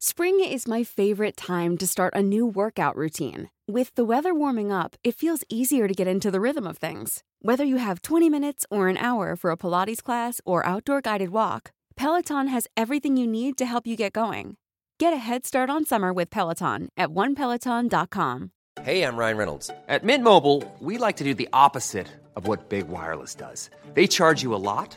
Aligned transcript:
Spring 0.00 0.38
is 0.38 0.68
my 0.68 0.84
favorite 0.84 1.36
time 1.36 1.76
to 1.76 1.84
start 1.84 2.14
a 2.14 2.22
new 2.22 2.46
workout 2.46 2.94
routine. 2.94 3.50
With 3.66 3.92
the 3.96 4.04
weather 4.04 4.32
warming 4.32 4.70
up, 4.70 4.94
it 5.02 5.16
feels 5.16 5.42
easier 5.48 5.88
to 5.88 5.94
get 5.94 6.06
into 6.06 6.30
the 6.30 6.40
rhythm 6.40 6.68
of 6.68 6.78
things. 6.78 7.24
Whether 7.42 7.64
you 7.64 7.78
have 7.78 8.02
20 8.02 8.30
minutes 8.30 8.64
or 8.70 8.86
an 8.86 8.96
hour 8.96 9.34
for 9.34 9.50
a 9.50 9.56
Pilates 9.56 10.00
class 10.00 10.40
or 10.44 10.64
outdoor 10.64 11.00
guided 11.00 11.30
walk, 11.30 11.72
Peloton 11.96 12.46
has 12.46 12.68
everything 12.76 13.16
you 13.16 13.26
need 13.26 13.58
to 13.58 13.66
help 13.66 13.88
you 13.88 13.96
get 13.96 14.12
going. 14.12 14.56
Get 15.00 15.12
a 15.12 15.16
head 15.16 15.44
start 15.44 15.68
on 15.68 15.84
summer 15.84 16.12
with 16.12 16.30
Peloton 16.30 16.90
at 16.96 17.08
onepeloton.com. 17.08 18.52
Hey, 18.82 19.02
I'm 19.02 19.16
Ryan 19.16 19.36
Reynolds. 19.36 19.70
At 19.88 20.04
Mint 20.04 20.22
Mobile, 20.22 20.62
we 20.78 20.98
like 20.98 21.16
to 21.16 21.24
do 21.24 21.34
the 21.34 21.48
opposite 21.52 22.06
of 22.36 22.46
what 22.46 22.68
Big 22.68 22.86
Wireless 22.86 23.34
does. 23.34 23.68
They 23.94 24.06
charge 24.06 24.44
you 24.44 24.54
a 24.54 24.62
lot, 24.62 24.96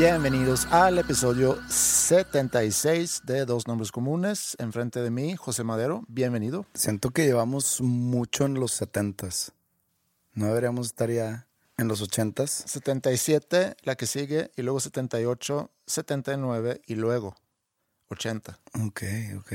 Bienvenidos 0.00 0.64
al 0.70 0.98
episodio 0.98 1.58
76 1.68 3.20
de 3.26 3.44
Dos 3.44 3.68
Nombres 3.68 3.92
Comunes. 3.92 4.56
Enfrente 4.58 5.02
de 5.02 5.10
mí, 5.10 5.36
José 5.36 5.62
Madero. 5.62 6.04
Bienvenido. 6.08 6.64
Siento 6.72 7.10
que 7.10 7.26
llevamos 7.26 7.82
mucho 7.82 8.46
en 8.46 8.54
los 8.54 8.80
70s. 8.80 9.52
No 10.32 10.46
deberíamos 10.46 10.86
estar 10.86 11.10
ya 11.10 11.46
en 11.76 11.86
los 11.86 12.02
80s. 12.02 12.48
77, 12.48 13.76
la 13.82 13.94
que 13.96 14.06
sigue, 14.06 14.50
y 14.56 14.62
luego 14.62 14.80
78, 14.80 15.70
79 15.86 16.80
y 16.86 16.94
luego 16.94 17.36
80. 18.08 18.58
Ok, 18.86 19.02
ok. 19.36 19.52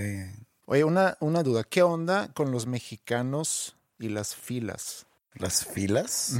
Oye, 0.66 0.84
una, 0.84 1.18
una 1.22 1.42
duda. 1.42 1.64
¿Qué 1.64 1.82
onda 1.82 2.32
con 2.36 2.52
los 2.52 2.68
mexicanos 2.68 3.78
y 3.98 4.10
las 4.10 4.36
filas? 4.36 5.08
¿Las 5.34 5.66
filas? 5.66 6.34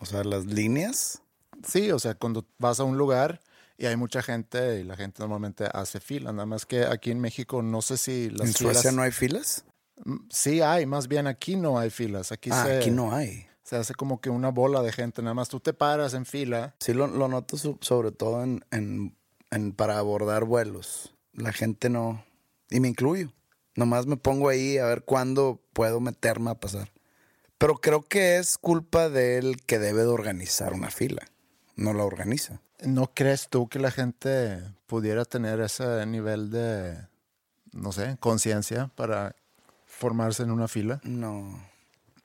O 0.00 0.04
sea, 0.04 0.24
las 0.24 0.46
líneas. 0.46 1.22
Sí, 1.66 1.90
o 1.90 1.98
sea, 1.98 2.14
cuando 2.14 2.46
vas 2.58 2.80
a 2.80 2.84
un 2.84 2.96
lugar 2.98 3.40
y 3.78 3.86
hay 3.86 3.96
mucha 3.96 4.22
gente 4.22 4.80
y 4.80 4.84
la 4.84 4.96
gente 4.96 5.20
normalmente 5.20 5.64
hace 5.72 6.00
fila. 6.00 6.32
Nada 6.32 6.46
más 6.46 6.66
que 6.66 6.84
aquí 6.84 7.10
en 7.10 7.20
México 7.20 7.62
no 7.62 7.82
sé 7.82 7.96
si 7.96 8.30
las 8.30 8.48
¿En 8.48 8.54
filas... 8.54 8.72
Suecia 8.74 8.92
no 8.92 9.02
hay 9.02 9.10
filas? 9.12 9.64
Mm, 10.04 10.16
Sí 10.30 10.60
hay, 10.60 10.86
más 10.86 11.08
bien 11.08 11.26
aquí 11.26 11.56
no 11.56 11.78
hay 11.78 11.90
filas. 11.90 12.32
Aquí, 12.32 12.50
Ah, 12.52 12.64
se, 12.64 12.78
aquí 12.78 12.90
no 12.90 13.12
hay. 13.14 13.46
se 13.62 13.76
hace 13.76 13.94
como 13.94 14.20
que 14.20 14.30
una 14.30 14.50
bola 14.50 14.82
de 14.82 14.92
gente. 14.92 15.22
Nada 15.22 15.34
más 15.34 15.48
tú 15.48 15.60
te 15.60 15.72
paras 15.72 16.14
en 16.14 16.26
fila. 16.26 16.74
Sí, 16.80 16.92
lo, 16.92 17.06
lo 17.06 17.28
noto 17.28 17.56
sobre 17.80 18.12
todo 18.12 18.42
en, 18.42 18.64
en- 18.70 19.16
en 19.50 19.72
para 19.72 19.98
abordar 19.98 20.44
vuelos. 20.44 21.14
La 21.32 21.52
gente 21.52 21.88
no... 21.90 22.24
Y 22.70 22.80
me 22.80 22.88
incluyo. 22.88 23.32
Nomás 23.74 24.06
me 24.06 24.16
pongo 24.16 24.48
ahí 24.48 24.78
a 24.78 24.86
ver 24.86 25.04
cuándo 25.04 25.60
puedo 25.72 26.00
meterme 26.00 26.50
a 26.50 26.54
pasar. 26.54 26.90
Pero 27.58 27.76
creo 27.76 28.02
que 28.02 28.38
es 28.38 28.58
culpa 28.58 29.08
del 29.08 29.62
que 29.64 29.78
debe 29.78 30.00
de 30.02 30.08
organizar 30.08 30.72
una 30.72 30.90
fila. 30.90 31.22
No 31.76 31.92
la 31.92 32.04
organiza. 32.04 32.60
¿No 32.82 33.12
crees 33.14 33.48
tú 33.48 33.68
que 33.68 33.78
la 33.78 33.90
gente 33.90 34.62
pudiera 34.86 35.24
tener 35.24 35.60
ese 35.60 36.04
nivel 36.06 36.50
de, 36.50 37.06
no 37.72 37.92
sé, 37.92 38.16
conciencia 38.18 38.90
para 38.96 39.36
formarse 39.84 40.42
en 40.42 40.50
una 40.50 40.68
fila? 40.68 41.00
No. 41.04 41.62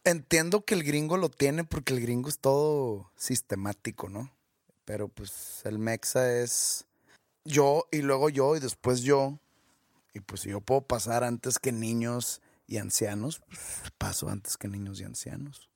Entiendo 0.04 0.66
que 0.66 0.74
el 0.74 0.84
gringo 0.84 1.18
lo 1.18 1.30
tiene 1.30 1.64
porque 1.64 1.94
el 1.94 2.02
gringo 2.02 2.30
es 2.30 2.40
todo 2.40 3.12
sistemático, 3.16 4.10
¿no? 4.10 4.32
Pero 4.86 5.10
pues 5.10 5.62
el 5.66 5.80
mexa 5.80 6.34
es 6.34 6.86
yo 7.46 7.86
y 7.92 8.02
luego 8.02 8.30
yo 8.30 8.56
y 8.56 8.60
después 8.60 9.02
yo. 9.02 9.38
Y 10.14 10.22
pues 10.22 10.42
si 10.42 10.50
yo 10.50 10.62
puedo 10.62 10.82
pasar 10.82 11.24
antes 11.24 11.60
que 11.60 11.72
niños 11.72 12.42
y 12.68 12.78
ancianos, 12.78 13.42
pues, 13.48 13.92
paso 13.98 14.30
antes 14.30 14.58
que 14.58 14.68
niños 14.68 15.00
y 15.02 15.04
ancianos. 15.04 15.70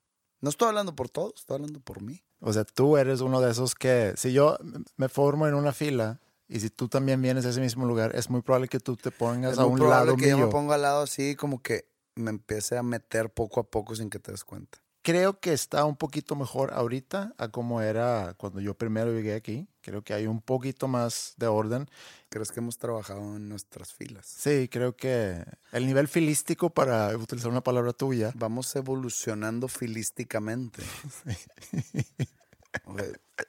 No 0.46 0.50
estoy 0.50 0.68
hablando 0.68 0.96
por 0.96 1.10
todos, 1.10 1.34
estoy 1.38 1.56
hablando 1.56 1.80
por 1.80 2.04
mí. 2.04 2.22
O 2.40 2.54
sea, 2.54 2.66
tú 2.66 2.98
eres 2.98 3.22
uno 3.22 3.42
de 3.42 3.50
esos 3.50 3.74
que, 3.74 4.14
si 4.16 4.32
yo 4.32 4.60
me 4.96 5.10
formo 5.10 5.48
en 5.48 5.56
una 5.56 5.74
fila 5.74 6.20
y 6.48 6.60
si 6.60 6.70
tú 6.70 6.88
también 6.88 7.20
vienes 7.20 7.48
a 7.48 7.50
ese 7.50 7.62
mismo 7.62 7.88
lugar, 7.88 8.16
es 8.16 8.30
muy 8.30 8.44
probable 8.44 8.68
que 8.68 8.80
tú 8.80 8.96
te 8.96 9.10
pongas 9.10 9.54
Es 9.54 9.58
a 9.58 9.64
muy 9.64 9.72
un 9.72 9.78
probable 9.80 10.06
lado 10.12 10.18
que 10.18 10.30
yo 10.30 10.38
me 10.38 10.46
ponga 10.46 10.76
al 10.76 10.84
lado 10.84 11.02
así 11.02 11.36
como 11.36 11.64
que 11.64 11.90
me 12.14 12.30
empiece 12.30 12.78
a 12.78 12.84
meter 12.84 13.34
poco 13.34 13.60
a 13.60 13.64
poco 13.64 13.96
sin 13.96 14.12
que 14.12 14.20
te 14.20 14.32
des 14.34 14.44
cuenta. 14.44 14.78
Creo 15.06 15.40
que 15.40 15.54
está 15.54 15.86
un 15.86 15.96
poquito 15.96 16.36
mejor 16.36 16.74
ahorita 16.74 17.36
a 17.38 17.50
como 17.50 17.80
era 17.84 18.34
cuando 18.38 18.60
yo 18.60 18.74
primero 18.74 19.12
llegué 19.14 19.36
aquí. 19.36 19.68
Creo 19.82 20.02
que 20.02 20.16
hay 20.16 20.26
un 20.26 20.42
poquito 20.42 20.88
más 20.88 21.36
de 21.38 21.46
orden. 21.46 21.88
¿Crees 22.30 22.52
que 22.52 22.60
hemos 22.60 22.80
trabajado 22.80 23.20
en 23.36 23.48
nuestras 23.48 23.94
filas? 23.94 24.26
Sí, 24.26 24.68
creo 24.68 24.96
que 24.96 25.46
el 25.72 25.86
nivel 25.86 26.08
filístico, 26.08 26.72
para 26.72 27.16
utilizar 27.16 27.52
una 27.52 27.62
palabra 27.62 27.94
tuya, 27.94 28.32
Vamos 28.34 28.76
evolucionando 28.76 29.68
filísticamente. 29.68 30.82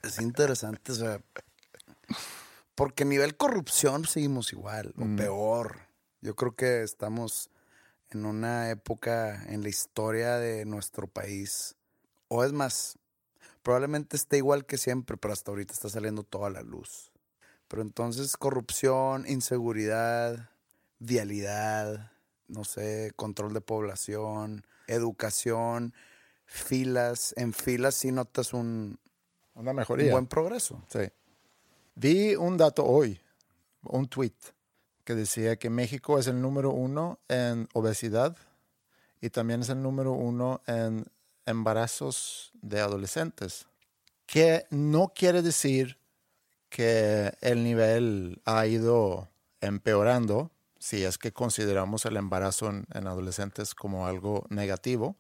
Es 0.02 0.20
interesante, 0.20 0.92
o 0.92 0.94
sea, 0.94 1.20
porque 2.74 3.04
a 3.04 3.06
nivel 3.06 3.36
corrupción 3.36 4.04
seguimos 4.04 4.52
igual, 4.52 4.92
o 4.98 5.04
Mm. 5.06 5.16
peor. 5.16 5.78
Yo 6.20 6.34
creo 6.36 6.54
que 6.54 6.82
estamos 6.82 7.48
en 8.10 8.24
una 8.24 8.70
época 8.70 9.44
en 9.48 9.62
la 9.62 9.68
historia 9.68 10.36
de 10.36 10.64
nuestro 10.64 11.06
país, 11.06 11.76
o 12.28 12.44
es 12.44 12.52
más, 12.52 12.98
probablemente 13.62 14.16
esté 14.16 14.36
igual 14.38 14.64
que 14.66 14.78
siempre, 14.78 15.16
pero 15.16 15.32
hasta 15.32 15.50
ahorita 15.50 15.72
está 15.72 15.88
saliendo 15.88 16.22
toda 16.22 16.50
la 16.50 16.62
luz. 16.62 17.12
Pero 17.68 17.82
entonces 17.82 18.36
corrupción, 18.36 19.24
inseguridad, 19.26 20.50
vialidad, 20.98 22.12
no 22.48 22.64
sé, 22.64 23.12
control 23.16 23.52
de 23.52 23.60
población, 23.60 24.64
educación, 24.86 25.92
filas. 26.44 27.34
En 27.36 27.52
filas 27.52 27.96
sí 27.96 28.12
notas 28.12 28.52
un, 28.52 28.98
una 29.54 29.70
un 29.70 29.76
mejoría. 29.76 30.12
buen 30.12 30.26
progreso. 30.26 30.82
Sí. 30.88 31.00
Vi 31.96 32.36
un 32.36 32.56
dato 32.56 32.84
hoy, 32.84 33.20
un 33.82 34.06
tweet, 34.06 34.34
que 35.06 35.14
decía 35.14 35.56
que 35.56 35.70
México 35.70 36.18
es 36.18 36.26
el 36.26 36.42
número 36.42 36.72
uno 36.72 37.20
en 37.28 37.68
obesidad 37.74 38.36
y 39.20 39.30
también 39.30 39.60
es 39.62 39.68
el 39.68 39.80
número 39.80 40.12
uno 40.12 40.60
en 40.66 41.06
embarazos 41.46 42.50
de 42.60 42.80
adolescentes. 42.80 43.66
Que 44.26 44.66
no 44.70 45.12
quiere 45.14 45.42
decir 45.42 45.96
que 46.68 47.32
el 47.40 47.62
nivel 47.62 48.42
ha 48.44 48.66
ido 48.66 49.28
empeorando, 49.60 50.50
si 50.80 51.04
es 51.04 51.18
que 51.18 51.32
consideramos 51.32 52.04
el 52.04 52.16
embarazo 52.16 52.68
en, 52.68 52.84
en 52.92 53.06
adolescentes 53.06 53.76
como 53.76 54.08
algo 54.08 54.44
negativo, 54.48 55.16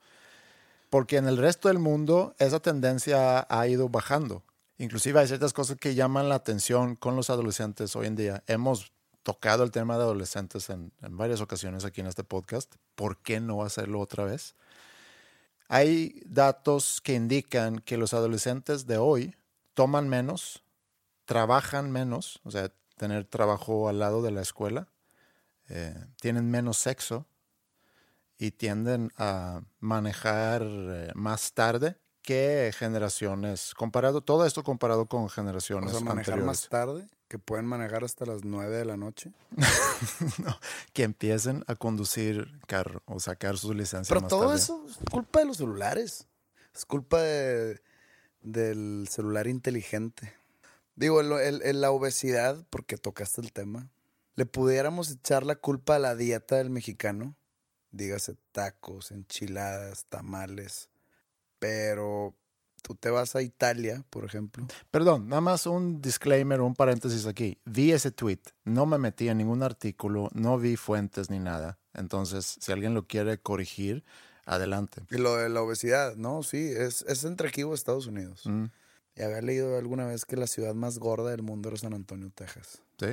porque 0.90 1.16
en 1.16 1.28
el 1.28 1.36
resto 1.36 1.68
del 1.68 1.78
mundo 1.78 2.34
esa 2.40 2.58
tendencia 2.58 3.38
ha, 3.38 3.60
ha 3.60 3.68
ido 3.68 3.88
bajando. 3.88 4.42
Inclusive 4.78 5.20
hay 5.20 5.28
ciertas 5.28 5.52
cosas 5.52 5.78
que 5.78 5.94
llaman 5.94 6.28
la 6.28 6.34
atención 6.34 6.96
con 6.96 7.14
los 7.14 7.30
adolescentes 7.30 7.94
hoy 7.94 8.08
en 8.08 8.16
día. 8.16 8.42
Hemos 8.48 8.95
tocado 9.26 9.64
el 9.64 9.72
tema 9.72 9.96
de 9.96 10.04
adolescentes 10.04 10.70
en, 10.70 10.92
en 11.02 11.16
varias 11.16 11.40
ocasiones 11.40 11.84
aquí 11.84 12.00
en 12.00 12.06
este 12.06 12.22
podcast. 12.22 12.72
¿Por 12.94 13.18
qué 13.18 13.40
no 13.40 13.64
hacerlo 13.64 13.98
otra 13.98 14.22
vez? 14.22 14.54
Hay 15.66 16.22
datos 16.26 17.00
que 17.00 17.14
indican 17.14 17.80
que 17.80 17.96
los 17.96 18.14
adolescentes 18.14 18.86
de 18.86 18.98
hoy 18.98 19.34
toman 19.74 20.08
menos, 20.08 20.62
trabajan 21.24 21.90
menos, 21.90 22.38
o 22.44 22.52
sea, 22.52 22.70
tener 22.96 23.24
trabajo 23.24 23.88
al 23.88 23.98
lado 23.98 24.22
de 24.22 24.30
la 24.30 24.42
escuela, 24.42 24.86
eh, 25.68 26.06
tienen 26.20 26.48
menos 26.48 26.76
sexo 26.78 27.26
y 28.38 28.52
tienden 28.52 29.10
a 29.16 29.62
manejar 29.80 30.62
eh, 30.62 31.10
más 31.16 31.52
tarde 31.52 31.96
que 32.22 32.72
generaciones, 32.78 33.74
comparado, 33.74 34.20
todo 34.20 34.46
esto 34.46 34.62
comparado 34.62 35.06
con 35.06 35.28
O 35.80 35.88
generaciones 35.88 35.90
sea, 35.90 36.04
manejar 36.04 36.38
anteriores. 36.38 36.44
más 36.44 36.68
tarde, 36.68 37.08
que 37.28 37.38
pueden 37.38 37.66
manejar 37.66 38.04
hasta 38.04 38.24
las 38.24 38.44
9 38.44 38.76
de 38.76 38.84
la 38.84 38.96
noche. 38.96 39.32
No, 40.44 40.58
que 40.92 41.02
empiecen 41.04 41.64
a 41.66 41.74
conducir 41.74 42.50
carro 42.66 43.02
o 43.06 43.18
sacar 43.20 43.56
su 43.58 43.72
licencia 43.72 44.10
Pero 44.12 44.20
más 44.22 44.28
todo 44.28 44.46
tarde. 44.48 44.56
eso 44.56 44.84
es 44.88 44.96
culpa 45.10 45.40
de 45.40 45.46
los 45.46 45.56
celulares. 45.56 46.26
Es 46.74 46.84
culpa 46.84 47.20
de- 47.22 47.80
del 48.42 49.08
celular 49.10 49.46
inteligente. 49.46 50.32
Digo, 50.94 51.20
el- 51.20 51.32
el- 51.32 51.62
el- 51.62 51.80
la 51.80 51.90
obesidad, 51.90 52.64
porque 52.70 52.96
tocaste 52.98 53.40
el 53.40 53.52
tema, 53.52 53.88
le 54.34 54.44
pudiéramos 54.46 55.10
echar 55.10 55.44
la 55.44 55.56
culpa 55.56 55.96
a 55.96 55.98
la 55.98 56.14
dieta 56.14 56.56
del 56.56 56.68
mexicano, 56.70 57.34
dígase 57.90 58.36
tacos, 58.52 59.10
enchiladas, 59.10 60.04
tamales, 60.10 60.90
pero 61.58 62.34
tú 62.86 62.94
te 62.94 63.10
vas 63.10 63.34
a 63.34 63.42
Italia, 63.42 64.04
por 64.10 64.24
ejemplo. 64.24 64.64
Perdón, 64.92 65.28
nada 65.28 65.40
más 65.40 65.66
un 65.66 66.00
disclaimer, 66.00 66.60
un 66.60 66.76
paréntesis 66.76 67.26
aquí. 67.26 67.58
Vi 67.64 67.90
ese 67.90 68.12
tweet, 68.12 68.38
no 68.64 68.86
me 68.86 68.96
metí 68.96 69.28
en 69.28 69.38
ningún 69.38 69.64
artículo, 69.64 70.30
no 70.34 70.56
vi 70.56 70.76
fuentes 70.76 71.28
ni 71.28 71.40
nada. 71.40 71.78
Entonces, 71.94 72.58
si 72.60 72.70
alguien 72.70 72.94
lo 72.94 73.08
quiere 73.08 73.38
corregir, 73.38 74.04
adelante. 74.44 75.02
Y 75.10 75.16
lo 75.16 75.34
de 75.34 75.48
la 75.48 75.62
obesidad, 75.62 76.14
no, 76.14 76.44
sí, 76.44 76.58
es, 76.58 77.02
es 77.08 77.24
entre 77.24 77.48
aquí 77.48 77.64
o 77.64 77.74
Estados 77.74 78.06
Unidos. 78.06 78.42
Mm, 78.44 78.66
Y 79.16 79.22
había 79.22 79.42
leído 79.42 79.76
alguna 79.76 80.06
vez 80.06 80.24
que 80.24 80.36
la 80.36 80.46
ciudad 80.46 80.74
más 80.74 81.00
gorda 81.00 81.30
del 81.30 81.42
mundo 81.42 81.70
era 81.70 81.78
San 81.78 81.92
Antonio, 81.92 82.30
Texas. 82.32 82.82
¿Sí? 83.00 83.08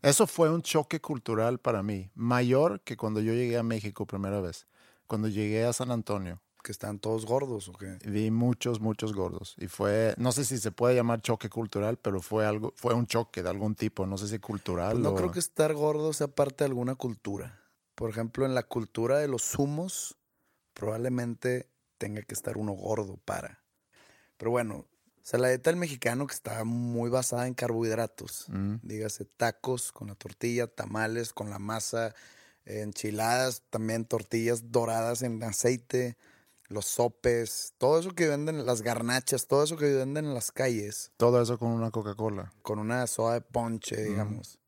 Eso 0.00 0.26
fue 0.26 0.48
un 0.48 0.62
choque 0.62 1.00
cultural 1.02 1.58
para 1.58 1.82
mí, 1.82 2.10
mayor 2.14 2.80
que 2.80 2.96
cuando 2.96 3.20
yo 3.20 3.34
llegué 3.34 3.58
a 3.58 3.62
México 3.62 4.06
primera 4.06 4.40
vez. 4.40 4.66
Cuando 5.06 5.28
llegué 5.28 5.66
a 5.66 5.72
San 5.74 5.90
Antonio, 5.90 6.40
Que 6.68 6.72
están 6.72 6.98
todos 6.98 7.24
gordos 7.24 7.66
o 7.68 7.72
qué. 7.72 7.96
vi 8.04 8.30
muchos, 8.30 8.78
muchos 8.78 9.14
gordos. 9.14 9.54
Y 9.56 9.68
fue, 9.68 10.12
no 10.18 10.32
sé 10.32 10.44
si 10.44 10.58
se 10.58 10.70
puede 10.70 10.94
llamar 10.94 11.22
choque 11.22 11.48
cultural, 11.48 11.96
pero 11.96 12.20
fue 12.20 12.44
algo, 12.44 12.74
fue 12.76 12.92
un 12.92 13.06
choque 13.06 13.42
de 13.42 13.48
algún 13.48 13.74
tipo, 13.74 14.04
no 14.04 14.18
sé 14.18 14.28
si 14.28 14.38
cultural 14.38 14.90
Pues 14.92 15.02
no 15.02 15.12
o- 15.12 15.14
creo 15.14 15.32
que 15.32 15.38
estar 15.38 15.72
gordo 15.72 16.12
sea 16.12 16.28
parte 16.28 16.64
de 16.64 16.68
alguna 16.68 16.94
cultura. 16.94 17.58
Por 17.94 18.10
ejemplo, 18.10 18.44
en 18.44 18.54
la 18.54 18.64
cultura 18.64 19.16
de 19.16 19.28
los 19.28 19.58
humos, 19.58 20.18
probablemente 20.74 21.70
tenga 21.96 22.20
que 22.20 22.34
estar 22.34 22.58
uno 22.58 22.72
gordo 22.72 23.16
para. 23.24 23.62
Pero 24.36 24.50
bueno, 24.50 24.74
o 24.76 24.86
sea, 25.22 25.38
la 25.40 25.48
dieta 25.48 25.70
del 25.70 25.80
mexicano 25.80 26.26
que 26.26 26.34
está 26.34 26.64
muy 26.64 27.08
basada 27.08 27.46
en 27.46 27.54
carbohidratos. 27.54 28.44
Mm. 28.48 28.74
Dígase 28.82 29.24
tacos 29.24 29.90
con 29.90 30.08
la 30.08 30.16
tortilla, 30.16 30.66
tamales 30.66 31.32
con 31.32 31.48
la 31.48 31.58
masa, 31.58 32.14
enchiladas, 32.66 33.62
también 33.70 34.04
tortillas 34.04 34.70
doradas 34.70 35.22
en 35.22 35.42
aceite, 35.42 36.18
los 36.68 36.84
sopes, 36.86 37.72
todo 37.78 37.98
eso 37.98 38.10
que 38.14 38.28
venden, 38.28 38.64
las 38.66 38.82
garnachas, 38.82 39.46
todo 39.46 39.64
eso 39.64 39.76
que 39.76 39.86
venden 39.86 40.26
en 40.26 40.34
las 40.34 40.52
calles 40.52 41.12
Todo 41.16 41.40
eso 41.42 41.58
con 41.58 41.70
una 41.70 41.90
Coca-Cola. 41.90 42.52
con 42.62 42.78
una 42.78 43.06
soda 43.06 43.34
de 43.34 43.40
ponche, 43.40 43.96
digamos. 44.02 44.58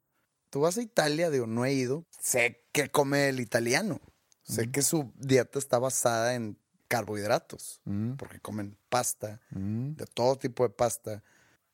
Tú 0.50 0.60
vas 0.60 0.78
a 0.78 0.82
Italia, 0.82 1.30
digo, 1.30 1.46
no 1.46 1.64
he 1.64 1.72
ido. 1.72 2.04
Sé 2.18 2.64
que 2.72 2.90
come 2.90 3.28
el 3.28 3.38
italiano. 3.40 4.00
Sé 4.42 4.70
que 4.72 4.82
su 4.82 5.12
dieta 5.16 5.58
está 5.60 5.78
basada 5.78 6.34
en 6.34 6.58
carbohidratos, 6.88 7.80
Mm, 7.84 8.14
porque 8.14 8.40
comen 8.40 8.76
pasta, 8.88 9.40
de 9.50 10.06
todo 10.06 10.36
tipo 10.36 10.64
de 10.64 10.70
pasta. 10.70 11.22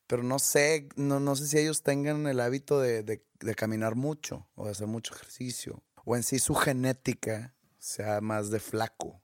Pero 0.06 0.22
no 0.22 0.38
sé, 0.38 0.88
no, 0.96 1.18
no 1.20 1.34
sé 1.36 1.46
si 1.48 1.58
ellos 1.58 1.82
tengan 1.82 2.26
el 2.26 2.38
hábito 2.40 2.78
de, 2.80 3.02
de- 3.02 3.24
de 3.40 3.54
caminar 3.54 3.94
mucho 3.94 4.46
o 4.54 4.66
de 4.66 4.72
hacer 4.72 4.86
mucho 4.88 5.14
ejercicio. 5.14 5.82
O 6.04 6.14
en 6.16 6.22
sí 6.22 6.38
su 6.38 6.54
genética 6.54 7.54
sea 7.78 8.20
más 8.20 8.50
de 8.50 8.60
flaco. 8.60 9.20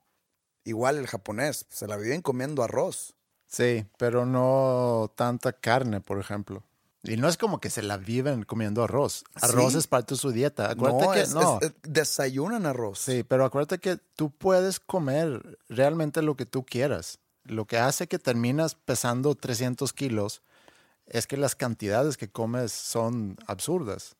Igual 0.63 0.97
el 0.97 1.07
japonés, 1.07 1.65
se 1.69 1.87
la 1.87 1.97
viven 1.97 2.21
comiendo 2.21 2.63
arroz. 2.63 3.15
Sí, 3.47 3.85
pero 3.97 4.25
no 4.25 5.11
tanta 5.15 5.53
carne, 5.53 6.01
por 6.01 6.19
ejemplo. 6.19 6.63
Y 7.03 7.17
no 7.17 7.27
es 7.27 7.35
como 7.37 7.59
que 7.59 7.69
se 7.69 7.81
la 7.83 7.97
viven 7.97 8.43
comiendo 8.43 8.81
arroz. 8.81 9.25
Arroz 9.35 9.73
Sí. 9.73 9.79
es 9.79 9.87
parte 9.87 10.13
de 10.15 10.19
su 10.21 10.31
dieta. 10.31 10.71
Acuérdate 10.71 11.05
No, 11.05 11.11
que 11.11 11.21
es- 11.21 11.33
no. 11.33 11.59
es- 11.61 11.67
es- 11.67 11.73
desayunan 11.83 12.65
arroz. 12.65 12.99
Sí, 12.99 13.23
pero 13.23 13.43
acuérdate 13.43 13.79
que 13.79 13.97
tú 14.15 14.31
puedes 14.31 14.79
comer 14.79 15.59
realmente 15.67 16.21
lo 16.21 16.35
que 16.37 16.45
tú 16.45 16.65
quieras. 16.65 17.19
Lo 17.43 17.65
que 17.65 17.77
hace 17.77 18.07
que 18.07 18.19
terminas 18.19 18.75
pesando 18.75 19.35
300 19.35 19.91
kilos 19.91 20.41
es 21.05 21.27
que 21.27 21.35
las 21.35 21.55
cantidades 21.55 22.15
que 22.15 22.31
comes 22.31 22.71
son 22.71 23.35
absurdas. 23.47 24.15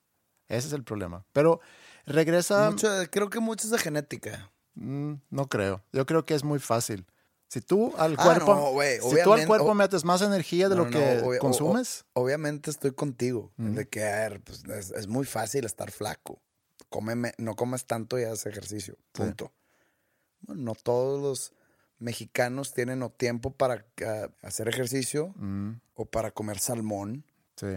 Ese 0.49 0.67
es 0.67 0.73
el 0.73 0.83
problema. 0.83 1.25
Pero 1.31 1.61
regresa... 2.05 2.69
Mucho 2.69 2.89
creo 3.09 3.29
que 3.29 3.39
mucho 3.39 3.65
es 3.65 3.71
de 3.71 3.77
genética. 3.77 4.51
Mm, 4.75 5.13
no 5.29 5.47
creo. 5.49 5.83
Yo 5.91 6.05
creo 6.05 6.25
que 6.25 6.33
es 6.35 6.43
muy 6.43 6.59
fácil. 6.59 7.05
Si 7.47 7.61
tú 7.61 7.93
al 7.97 8.15
Ah, 8.17 8.23
cuerpo, 8.23 8.55
no, 8.55 8.81
si 9.09 9.21
tú 9.23 9.33
al 9.33 9.45
cuerpo 9.45 9.75
metes 9.75 10.03
más 10.03 10.21
energía 10.23 10.69
de 10.69 10.75
No, 10.75 10.85
lo 10.85 10.89
no, 10.89 10.97
que 10.97 11.21
obvia- 11.21 11.39
consumes, 11.39 12.05
obviamente 12.13 12.71
estoy 12.71 12.91
contigo. 12.93 13.51
De 13.57 13.87
que, 13.87 14.03
a 14.03 14.29
ver, 14.29 14.41
pues, 14.41 14.63
es, 14.65 14.89
es 14.91 15.07
muy 15.07 15.25
fácil 15.25 15.65
estar 15.65 15.91
flaco. 15.91 16.41
Cómeme- 16.89 17.33
no 17.37 17.55
comes 17.55 17.85
tanto 17.85 18.19
y 18.19 18.23
haces 18.23 18.47
ejercicio. 18.47 18.97
Punto. 19.11 19.53
Bueno, 20.41 20.63
no 20.63 20.73
todos 20.75 21.21
los 21.21 21.53
mexicanos 21.99 22.73
tienen 22.73 23.03
o 23.03 23.11
tiempo 23.11 23.51
para 23.51 23.85
ah, 24.05 24.29
hacer 24.41 24.67
ejercicio 24.67 25.33
Mm, 25.37 25.73
o 25.93 26.05
para 26.05 26.31
comer 26.31 26.57
salmón. 26.59 27.23
sí. 27.55 27.67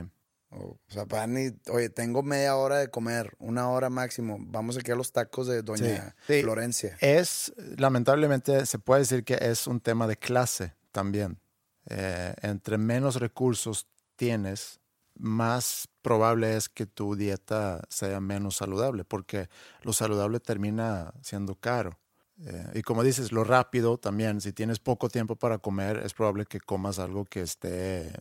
O, 0.56 0.70
o 0.70 0.78
sea, 0.88 1.04
van 1.04 1.36
y, 1.38 1.50
oye, 1.70 1.90
tengo 1.90 2.22
media 2.22 2.56
hora 2.56 2.78
de 2.78 2.88
comer, 2.88 3.34
una 3.38 3.68
hora 3.70 3.90
máximo. 3.90 4.38
Vamos 4.40 4.76
aquí 4.76 4.90
a 4.90 4.96
los 4.96 5.12
tacos 5.12 5.46
de 5.46 5.62
Doña 5.62 6.14
Sí. 6.26 6.42
Florencia. 6.42 6.96
Es, 7.00 7.52
lamentablemente, 7.76 8.66
se 8.66 8.78
puede 8.78 9.00
decir 9.00 9.24
que 9.24 9.38
es 9.40 9.66
un 9.66 9.80
tema 9.80 10.06
de 10.06 10.16
clase 10.16 10.74
también. 10.92 11.40
Eh, 11.88 12.34
entre 12.42 12.78
menos 12.78 13.16
recursos 13.20 13.86
tienes, 14.16 14.80
más 15.18 15.88
probable 16.02 16.56
es 16.56 16.68
que 16.68 16.86
tu 16.86 17.16
dieta 17.16 17.82
sea 17.88 18.20
menos 18.20 18.56
saludable, 18.56 19.04
porque 19.04 19.48
lo 19.82 19.92
saludable 19.92 20.40
termina 20.40 21.14
siendo 21.22 21.54
caro. 21.54 21.98
Eh, 22.44 22.66
y 22.74 22.82
como 22.82 23.02
dices, 23.02 23.32
lo 23.32 23.44
rápido 23.44 23.96
también, 23.96 24.40
si 24.42 24.52
tienes 24.52 24.78
poco 24.78 25.08
tiempo 25.08 25.36
para 25.36 25.58
comer, 25.58 26.02
es 26.04 26.12
probable 26.12 26.44
que 26.44 26.60
comas 26.60 26.98
algo 26.98 27.24
que 27.24 27.40
esté 27.40 28.12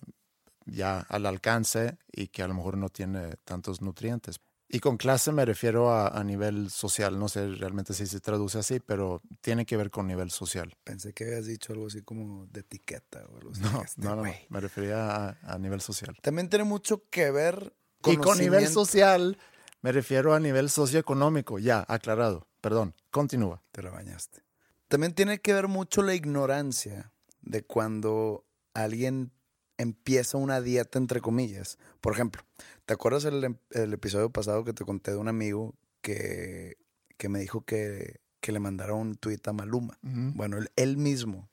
ya 0.66 1.00
al 1.00 1.26
alcance 1.26 1.98
y 2.12 2.28
que 2.28 2.44
a 2.44 2.48
lo 2.48 2.54
mejor 2.54 2.78
no 2.78 2.90
tiene 2.90 3.36
tantos 3.44 3.82
nutrientes. 3.82 4.40
Y 4.68 4.80
con 4.80 4.98
clase 4.98 5.32
me 5.32 5.46
refiero 5.46 5.92
a, 5.92 6.08
a 6.08 6.24
nivel 6.24 6.72
social, 6.72 7.20
no 7.20 7.30
sé 7.30 7.48
realmente 7.48 7.94
si 7.94 8.08
se 8.08 8.20
traduce 8.20 8.58
así, 8.58 8.80
pero 8.80 9.22
tiene 9.42 9.66
que 9.66 9.78
ver 9.78 9.92
con 9.92 10.08
nivel 10.08 10.32
social. 10.32 10.76
Pensé 10.84 11.14
que 11.14 11.26
habías 11.26 11.46
dicho 11.46 11.72
algo 11.74 11.88
así 11.88 12.02
como 12.02 12.48
de 12.48 12.62
etiqueta 12.62 13.24
o 13.32 13.38
algo 13.38 13.52
así. 13.52 13.62
No, 13.62 13.82
Este 13.84 14.02
no, 14.02 14.16
no, 14.16 14.24
me 14.24 14.60
refería 14.60 15.28
a, 15.28 15.38
a 15.44 15.58
nivel 15.60 15.82
social. 15.82 16.18
También 16.22 16.50
tiene 16.50 16.66
mucho 16.66 17.04
que 17.10 17.30
ver 17.30 17.76
Y 18.06 18.18
con 18.18 18.40
nivel 18.40 18.68
social 18.68 19.38
me 19.86 19.92
refiero 19.92 20.34
a 20.34 20.40
nivel 20.40 20.72
socioeconómico, 20.72 21.60
ya, 21.60 21.86
aclarado. 21.88 22.48
Perdón, 22.60 22.96
continúa. 23.12 23.62
Te 23.72 23.84
la 23.84 23.92
bañaste. 23.92 24.42
También 24.88 25.14
tiene 25.14 25.40
que 25.42 25.54
ver 25.54 25.68
mucho 25.68 26.02
la 26.02 26.16
ignorancia 26.16 27.12
de 27.42 27.64
cuando 27.64 28.48
alguien 28.74 29.32
empieza 29.78 30.38
una 30.38 30.62
dieta, 30.62 30.98
entre 31.00 31.22
comillas. 31.22 31.78
Por 32.02 32.14
ejemplo, 32.14 32.44
¿te 32.86 32.94
acuerdas 32.94 33.26
el, 33.26 33.44
em- 33.44 33.58
el 33.72 33.94
episodio 33.94 34.30
pasado 34.30 34.64
que 34.64 34.74
te 34.74 34.86
conté 34.86 35.12
de 35.12 35.18
un 35.18 35.28
amigo 35.28 35.76
que, 36.02 36.78
que 37.18 37.30
me 37.30 37.40
dijo 37.40 37.62
que, 37.62 38.20
que 38.42 38.52
le 38.52 38.60
mandara 38.60 38.94
un 38.94 39.16
tuit 39.16 39.46
a 39.48 39.54
Maluma? 39.54 39.98
Bueno, 40.02 40.58
él, 40.58 40.70
él 40.76 40.98
mismo, 40.98 41.50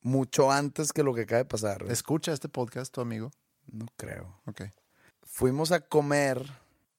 mucho 0.00 0.50
antes 0.50 0.92
que 0.92 1.02
lo 1.02 1.14
que 1.14 1.22
acaba 1.22 1.40
de 1.40 1.44
pasar. 1.44 1.84
¿Escucha 1.90 2.32
este 2.32 2.48
podcast 2.48 2.92
tu 2.94 3.00
amigo? 3.00 3.30
No 3.70 3.86
creo. 3.96 4.40
Ok. 4.46 4.62
fuimos 5.22 5.70
a 5.72 5.80
comer 5.80 6.44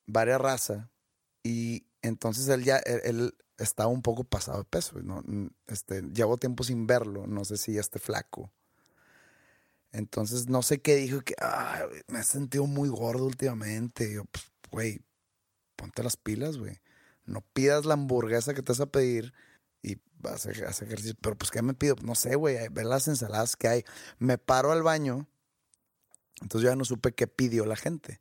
varias 0.06 0.40
razas 0.40 0.88
y 1.44 1.86
entonces 2.02 2.48
él 2.48 2.64
ya, 2.64 2.78
él, 2.78 3.02
él 3.04 3.36
estaba 3.58 3.90
un 3.90 4.02
poco 4.02 4.24
pasado 4.24 4.60
de 4.60 4.64
peso. 4.66 5.00
¿no? 5.02 5.24
Este, 5.68 6.02
llevo 6.02 6.38
tiempo 6.38 6.64
sin 6.64 6.88
verlo, 6.88 7.28
no 7.28 7.44
sé 7.46 7.58
si 7.58 7.74
ya 7.74 7.82
esté 7.82 8.00
flaco. 8.00 8.52
Entonces 9.92 10.48
no 10.48 10.62
sé 10.62 10.82
qué 10.82 10.96
dijo, 10.96 11.22
que 11.22 11.36
"Ay, 11.40 11.82
me 12.08 12.20
he 12.20 12.24
sentido 12.24 12.66
muy 12.66 12.90
gordo 12.90 13.26
últimamente. 13.26 14.10
Y 14.10 14.16
yo, 14.16 14.26
pues, 14.26 14.46
güey, 14.72 15.02
ponte 15.76 16.04
las 16.04 16.18
pilas, 16.18 16.58
güey. 16.58 16.80
No 17.26 17.42
pidas 17.54 17.86
la 17.86 17.94
hamburguesa 17.96 18.54
que 18.54 18.62
te 18.64 18.72
vas 18.72 18.80
a 18.80 18.86
pedir 18.88 19.34
y 19.82 19.98
vas 20.20 20.46
a 20.46 20.52
hacer 20.70 20.88
ejercicio. 20.88 21.16
Pero 21.22 21.38
pues, 21.38 21.52
¿qué 21.52 21.62
me 21.62 21.74
pido? 21.74 21.96
No 22.04 22.16
sé, 22.16 22.36
güey, 22.36 22.58
ver 22.70 22.86
las 22.86 23.08
ensaladas 23.08 23.56
que 23.56 23.68
hay. 23.68 23.86
Me 24.20 24.38
paro 24.38 24.72
al 24.72 24.84
baño, 24.84 25.28
entonces 26.42 26.70
ya 26.70 26.76
no 26.76 26.86
supe 26.86 27.14
qué 27.14 27.28
pidió 27.28 27.66
la 27.66 27.76
gente. 27.76 28.20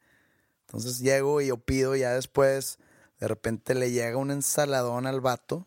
Entonces 0.67 1.01
llego 1.01 1.41
y 1.41 1.49
yo 1.49 1.57
pido 1.59 1.97
ya 1.97 2.13
después, 2.13 2.79
de 3.19 3.29
repente 3.29 3.75
le 3.75 3.91
llega 3.91 4.17
un 4.17 4.31
ensaladón 4.31 5.07
al 5.07 5.21
vato 5.21 5.67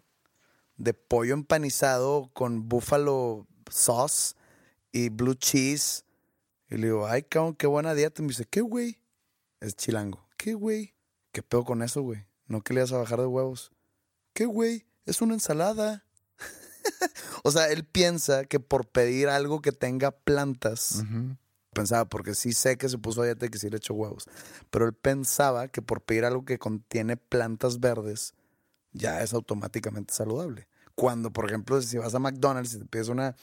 de 0.78 0.94
pollo 0.94 1.34
empanizado 1.34 2.32
con 2.34 2.68
buffalo 2.70 3.48
sauce 3.70 4.36
y 4.94 5.10
blue 5.10 5.34
cheese. 5.34 6.06
Y 6.70 6.78
le 6.78 6.88
digo, 6.88 7.06
ay, 7.06 7.24
cabrón, 7.24 7.56
qué 7.56 7.68
buena 7.68 7.94
dieta. 7.94 8.22
Y 8.22 8.24
me 8.24 8.30
dice, 8.30 8.46
¿qué, 8.46 8.62
güey? 8.62 9.02
Es 9.60 9.76
chilango. 9.76 10.26
¿Qué, 10.38 10.54
güey? 10.54 10.94
¿Qué 11.34 11.44
pedo 11.44 11.66
con 11.66 11.82
eso, 11.82 12.02
güey? 12.02 12.26
¿No 12.48 12.62
que 12.62 12.74
le 12.74 12.82
vas 12.82 12.94
a 12.94 12.98
bajar 12.98 13.20
de 13.20 13.26
huevos? 13.26 13.72
¿Qué, 14.34 14.46
güey? 14.46 14.86
Es 15.06 15.22
una 15.22 15.34
ensalada. 15.34 16.06
o 17.44 17.52
sea, 17.52 17.70
él 17.70 17.84
piensa 17.84 18.46
que 18.46 18.60
por 18.60 18.88
pedir 18.88 19.28
algo 19.28 19.62
que 19.62 19.72
tenga 19.72 20.12
plantas, 20.12 21.04
pensaba, 21.74 22.06
porque 22.06 22.36
sí 22.36 22.54
sé 22.54 22.78
que 22.78 22.90
se 22.90 22.98
puso 22.98 23.22
a 23.22 23.26
dieta 23.26 23.46
y 23.46 23.50
que 23.50 23.58
sí 23.58 23.70
le 23.70 23.78
echó 23.78 23.94
huevos, 23.94 24.26
pero 24.70 24.86
él 24.86 24.94
pensaba 24.94 25.68
que 25.68 25.82
por 25.82 26.02
pedir 26.02 26.26
algo 26.26 26.46
que 26.46 26.60
contiene 26.60 27.18
plantas 27.18 27.80
verdes 27.80 28.34
ya 28.92 29.22
es 29.22 29.34
automáticamente 29.34 30.14
saludable. 30.14 30.68
Cuando, 30.96 31.32
por 31.32 31.48
ejemplo, 31.48 31.82
si 31.82 31.98
vas 31.98 32.14
a 32.14 32.20
McDonald's 32.20 32.76
y 32.76 32.80
te 32.80 32.86
pides 32.86 33.08
una 33.08 33.36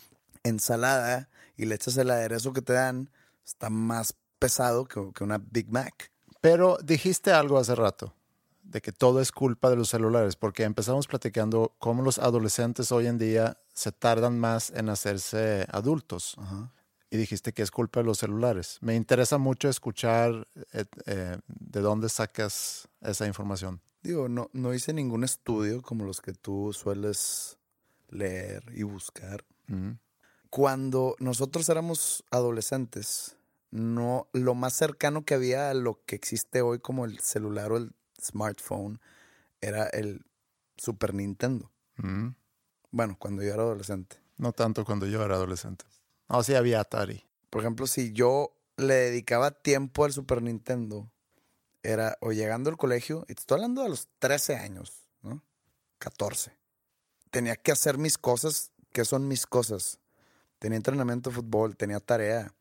ensalada 0.42 1.28
y 1.56 1.66
le 1.66 1.74
echas 1.74 1.96
el 1.96 2.10
aderezo 2.10 2.52
que 2.52 2.62
te 2.62 2.72
dan, 2.72 3.10
está 3.44 3.70
más 3.70 4.14
pesado 4.38 4.86
que, 4.86 5.12
que 5.14 5.24
una 5.24 5.38
Big 5.38 5.70
Mac. 5.70 6.10
Pero 6.40 6.78
dijiste 6.82 7.32
algo 7.32 7.58
hace 7.58 7.74
rato, 7.74 8.14
de 8.62 8.80
que 8.80 8.92
todo 8.92 9.20
es 9.20 9.32
culpa 9.32 9.68
de 9.68 9.76
los 9.76 9.88
celulares, 9.90 10.36
porque 10.36 10.62
empezamos 10.62 11.06
platicando 11.06 11.74
cómo 11.78 12.02
los 12.02 12.18
adolescentes 12.18 12.92
hoy 12.92 13.06
en 13.06 13.18
día 13.18 13.58
se 13.72 13.92
tardan 13.92 14.38
más 14.38 14.70
en 14.70 14.88
hacerse 14.88 15.66
adultos. 15.70 16.36
Y 17.10 17.16
dijiste 17.16 17.52
que 17.52 17.62
es 17.62 17.72
culpa 17.72 18.00
de 18.00 18.06
los 18.06 18.18
celulares. 18.18 18.78
Me 18.80 18.94
interesa 18.94 19.36
mucho 19.38 19.68
escuchar 19.68 20.46
eh, 20.72 20.84
eh, 21.06 21.38
de 21.48 21.80
dónde 21.80 22.08
sacas 22.08 22.88
esa 23.00 23.26
información. 23.26 23.80
Digo, 24.02 24.28
no, 24.28 24.48
no 24.52 24.72
hice 24.72 24.92
ningún 24.92 25.24
estudio 25.24 25.82
como 25.82 26.04
los 26.04 26.20
que 26.20 26.32
tú 26.32 26.72
sueles 26.72 27.58
leer 28.08 28.64
y 28.74 28.84
buscar. 28.84 29.44
Mm. 29.66 29.90
Cuando 30.50 31.16
nosotros 31.20 31.68
éramos 31.68 32.24
adolescentes, 32.30 33.36
no, 33.70 34.28
lo 34.32 34.54
más 34.54 34.74
cercano 34.74 35.24
que 35.24 35.34
había 35.34 35.70
a 35.70 35.74
lo 35.74 36.04
que 36.04 36.16
existe 36.16 36.60
hoy 36.60 36.80
como 36.80 37.04
el 37.04 37.20
celular 37.20 37.70
o 37.72 37.76
el 37.76 37.92
smartphone 38.20 39.00
era 39.60 39.86
el 39.86 40.26
Super 40.76 41.14
Nintendo. 41.14 41.70
Mm. 41.96 42.30
Bueno, 42.90 43.16
cuando 43.18 43.42
yo 43.42 43.54
era 43.54 43.62
adolescente. 43.62 44.16
No 44.38 44.52
tanto 44.52 44.84
cuando 44.84 45.06
yo 45.06 45.22
era 45.22 45.36
adolescente. 45.36 45.84
No, 46.28 46.42
sí 46.42 46.54
había 46.54 46.80
Atari. 46.80 47.24
Por 47.48 47.62
ejemplo, 47.62 47.86
si 47.86 48.12
yo 48.12 48.56
le 48.76 48.94
dedicaba 48.94 49.52
tiempo 49.52 50.04
al 50.04 50.12
Super 50.12 50.42
Nintendo, 50.42 51.12
era 51.82 52.18
o 52.20 52.32
llegando 52.32 52.70
al 52.70 52.76
colegio, 52.76 53.24
y 53.28 53.34
te 53.34 53.40
estoy 53.40 53.56
hablando 53.56 53.82
de 53.82 53.90
los 53.90 54.08
13 54.18 54.56
años, 54.56 55.06
¿no? 55.22 55.42
14. 55.98 56.56
Tenía 57.30 57.54
que 57.54 57.70
hacer 57.70 57.98
mis 57.98 58.18
cosas, 58.18 58.72
que 58.92 59.04
son 59.04 59.28
mis 59.28 59.46
cosas. 59.46 59.99
Tenía 60.60 60.76
entrenamiento 60.76 61.30
de 61.30 61.36
fútbol, 61.36 61.74
tenía 61.74 61.98
tarea. 62.00 62.54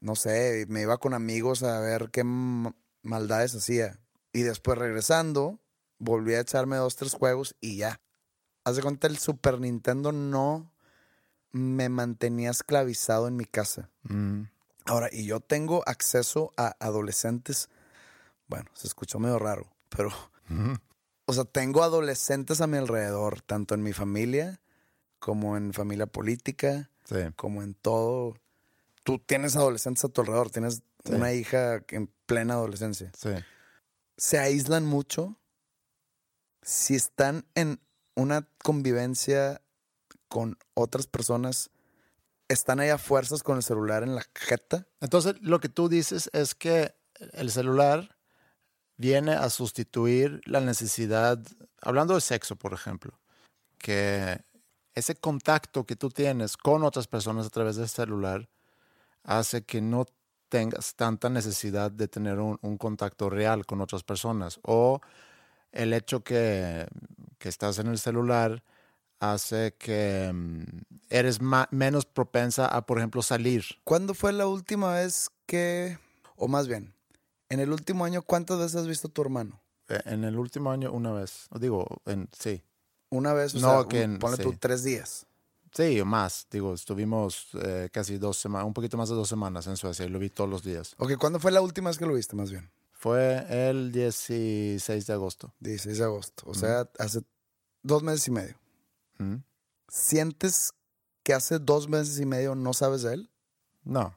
No 0.00 0.14
sé, 0.14 0.64
me 0.68 0.80
iba 0.80 0.96
con 0.98 1.12
amigos 1.12 1.62
a 1.64 1.80
ver 1.80 2.10
qué 2.10 2.22
maldades 2.24 3.54
hacía. 3.54 3.98
Y 4.32 4.42
después 4.42 4.78
regresando, 4.78 5.60
volví 5.98 6.34
a 6.34 6.40
echarme 6.40 6.76
dos, 6.76 6.96
tres 6.96 7.12
juegos 7.12 7.56
y 7.60 7.76
ya. 7.76 8.00
Haz 8.64 8.76
de 8.76 8.82
cuenta, 8.82 9.08
el 9.08 9.18
Super 9.18 9.60
Nintendo 9.60 10.12
no 10.12 10.72
me 11.50 11.88
mantenía 11.88 12.50
esclavizado 12.50 13.26
en 13.26 13.36
mi 13.36 13.44
casa. 13.44 13.90
Mm. 14.04 14.44
Ahora, 14.86 15.08
y 15.10 15.26
yo 15.26 15.40
tengo 15.40 15.82
acceso 15.86 16.52
a 16.56 16.76
adolescentes. 16.78 17.68
Bueno, 18.46 18.70
se 18.74 18.86
escuchó 18.86 19.18
medio 19.18 19.38
raro, 19.38 19.68
pero. 19.88 20.10
O 21.24 21.34
sea, 21.34 21.44
tengo 21.44 21.84
adolescentes 21.84 22.60
a 22.60 22.66
mi 22.66 22.76
alrededor, 22.78 23.40
tanto 23.42 23.76
en 23.76 23.82
mi 23.82 23.92
familia, 23.92 24.60
como 25.20 25.56
en 25.56 25.72
familia 25.72 26.06
política, 26.06 26.90
Sí. 27.12 27.32
como 27.36 27.62
en 27.62 27.74
todo. 27.74 28.36
Tú 29.04 29.18
tienes 29.18 29.56
adolescentes 29.56 30.04
a 30.04 30.08
tu 30.08 30.20
alrededor, 30.20 30.50
tienes 30.50 30.82
Sí. 31.04 31.12
una 31.14 31.32
hija 31.32 31.82
en 31.88 32.06
plena 32.26 32.54
adolescencia. 32.54 33.10
Sí. 33.18 33.30
Se 34.16 34.38
aíslan 34.38 34.84
mucho 34.86 35.36
si 36.62 36.94
están 36.94 37.44
en 37.54 37.80
una 38.14 38.46
convivencia 38.62 39.62
con 40.28 40.56
otras 40.74 41.06
personas. 41.06 41.70
Están 42.48 42.78
ahí 42.80 42.90
a 42.90 42.98
fuerzas 42.98 43.42
con 43.42 43.56
el 43.56 43.62
celular 43.62 44.02
en 44.04 44.14
la 44.14 44.24
jeta. 44.34 44.86
Entonces, 45.00 45.34
lo 45.40 45.58
que 45.60 45.68
tú 45.68 45.88
dices 45.88 46.30
es 46.32 46.54
que 46.54 46.94
el 47.32 47.50
celular 47.50 48.16
viene 48.96 49.32
a 49.32 49.50
sustituir 49.50 50.40
la 50.44 50.60
necesidad, 50.60 51.40
hablando 51.80 52.14
de 52.14 52.20
sexo, 52.20 52.54
por 52.56 52.72
ejemplo, 52.74 53.18
que 53.78 54.40
ese 54.94 55.14
contacto 55.14 55.84
que 55.84 55.96
tú 55.96 56.10
tienes 56.10 56.56
con 56.56 56.84
otras 56.84 57.06
personas 57.06 57.46
a 57.46 57.50
través 57.50 57.76
del 57.76 57.88
celular 57.88 58.48
hace 59.24 59.62
que 59.62 59.80
no 59.80 60.06
tengas 60.48 60.94
tanta 60.94 61.30
necesidad 61.30 61.90
de 61.90 62.08
tener 62.08 62.38
un, 62.38 62.58
un 62.60 62.76
contacto 62.76 63.30
real 63.30 63.64
con 63.64 63.80
otras 63.80 64.02
personas. 64.02 64.60
O 64.62 65.00
el 65.72 65.94
hecho 65.94 66.22
que, 66.22 66.86
que 67.38 67.48
estás 67.48 67.78
en 67.78 67.86
el 67.86 67.98
celular 67.98 68.62
hace 69.18 69.74
que 69.78 70.30
mm, 70.34 70.62
eres 71.08 71.40
menos 71.70 72.04
propensa 72.04 72.66
a, 72.66 72.84
por 72.84 72.98
ejemplo, 72.98 73.22
salir. 73.22 73.64
¿Cuándo 73.84 74.14
fue 74.14 74.32
la 74.32 74.46
última 74.46 74.94
vez 74.94 75.30
que, 75.46 75.98
o 76.36 76.48
más 76.48 76.68
bien, 76.68 76.92
en 77.48 77.60
el 77.60 77.72
último 77.72 78.04
año, 78.04 78.22
cuántas 78.22 78.58
veces 78.58 78.76
has 78.76 78.86
visto 78.86 79.08
a 79.08 79.10
tu 79.10 79.22
hermano? 79.22 79.62
Eh, 79.88 80.00
En 80.04 80.24
el 80.24 80.36
último 80.38 80.70
año, 80.70 80.92
una 80.92 81.12
vez. 81.12 81.48
Digo, 81.58 81.86
en, 82.04 82.28
sí. 82.32 82.62
Una 83.12 83.32
vez, 83.34 83.54
o 83.54 83.58
No, 83.60 83.80
sea, 83.82 83.88
que 83.88 84.04
un- 84.04 84.18
tú 84.38 84.56
tres 84.58 84.82
días. 84.84 85.26
Sí, 85.74 86.00
o 86.00 86.04
más. 86.04 86.46
Digo, 86.50 86.74
estuvimos 86.74 87.48
eh, 87.62 87.88
casi 87.92 88.18
dos 88.18 88.36
semanas, 88.38 88.66
un 88.66 88.74
poquito 88.74 88.96
más 88.96 89.08
de 89.08 89.14
dos 89.14 89.28
semanas 89.28 89.66
en 89.66 89.76
Suecia 89.76 90.04
y 90.04 90.08
lo 90.08 90.18
vi 90.18 90.30
todos 90.30 90.48
los 90.48 90.62
días. 90.64 90.94
Ok, 90.98 91.16
¿cuándo 91.18 91.38
fue 91.38 91.50
la 91.52 91.60
última 91.60 91.90
vez 91.90 91.98
que 91.98 92.06
lo 92.06 92.14
viste, 92.14 92.36
más 92.36 92.50
bien? 92.50 92.70
Fue 92.92 93.44
el 93.68 93.90
16 93.92 95.06
de 95.06 95.12
agosto. 95.12 95.52
16 95.60 95.98
de 95.98 96.04
agosto. 96.04 96.42
O 96.46 96.54
sea, 96.54 96.88
hace 96.98 97.20
dos 97.82 98.02
meses 98.02 98.28
y 98.28 98.30
medio. 98.30 98.54
¿Mm? 99.18 99.36
¿Sientes 99.88 100.72
que 101.22 101.34
hace 101.34 101.58
dos 101.58 101.88
meses 101.88 102.18
y 102.18 102.26
medio 102.26 102.54
no 102.54 102.72
sabes 102.74 103.02
de 103.02 103.14
él? 103.14 103.30
No. 103.84 104.16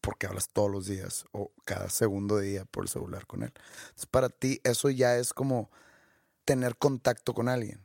Porque 0.00 0.26
hablas 0.26 0.48
todos 0.48 0.70
los 0.70 0.86
días 0.86 1.24
o 1.32 1.52
cada 1.64 1.88
segundo 1.90 2.38
día 2.38 2.64
por 2.64 2.84
el 2.84 2.88
celular 2.88 3.26
con 3.26 3.42
él. 3.44 3.52
Entonces, 3.84 4.06
para 4.06 4.28
ti, 4.30 4.60
eso 4.64 4.90
ya 4.90 5.16
es 5.16 5.32
como 5.32 5.70
tener 6.44 6.76
contacto 6.76 7.34
con 7.34 7.48
alguien. 7.48 7.80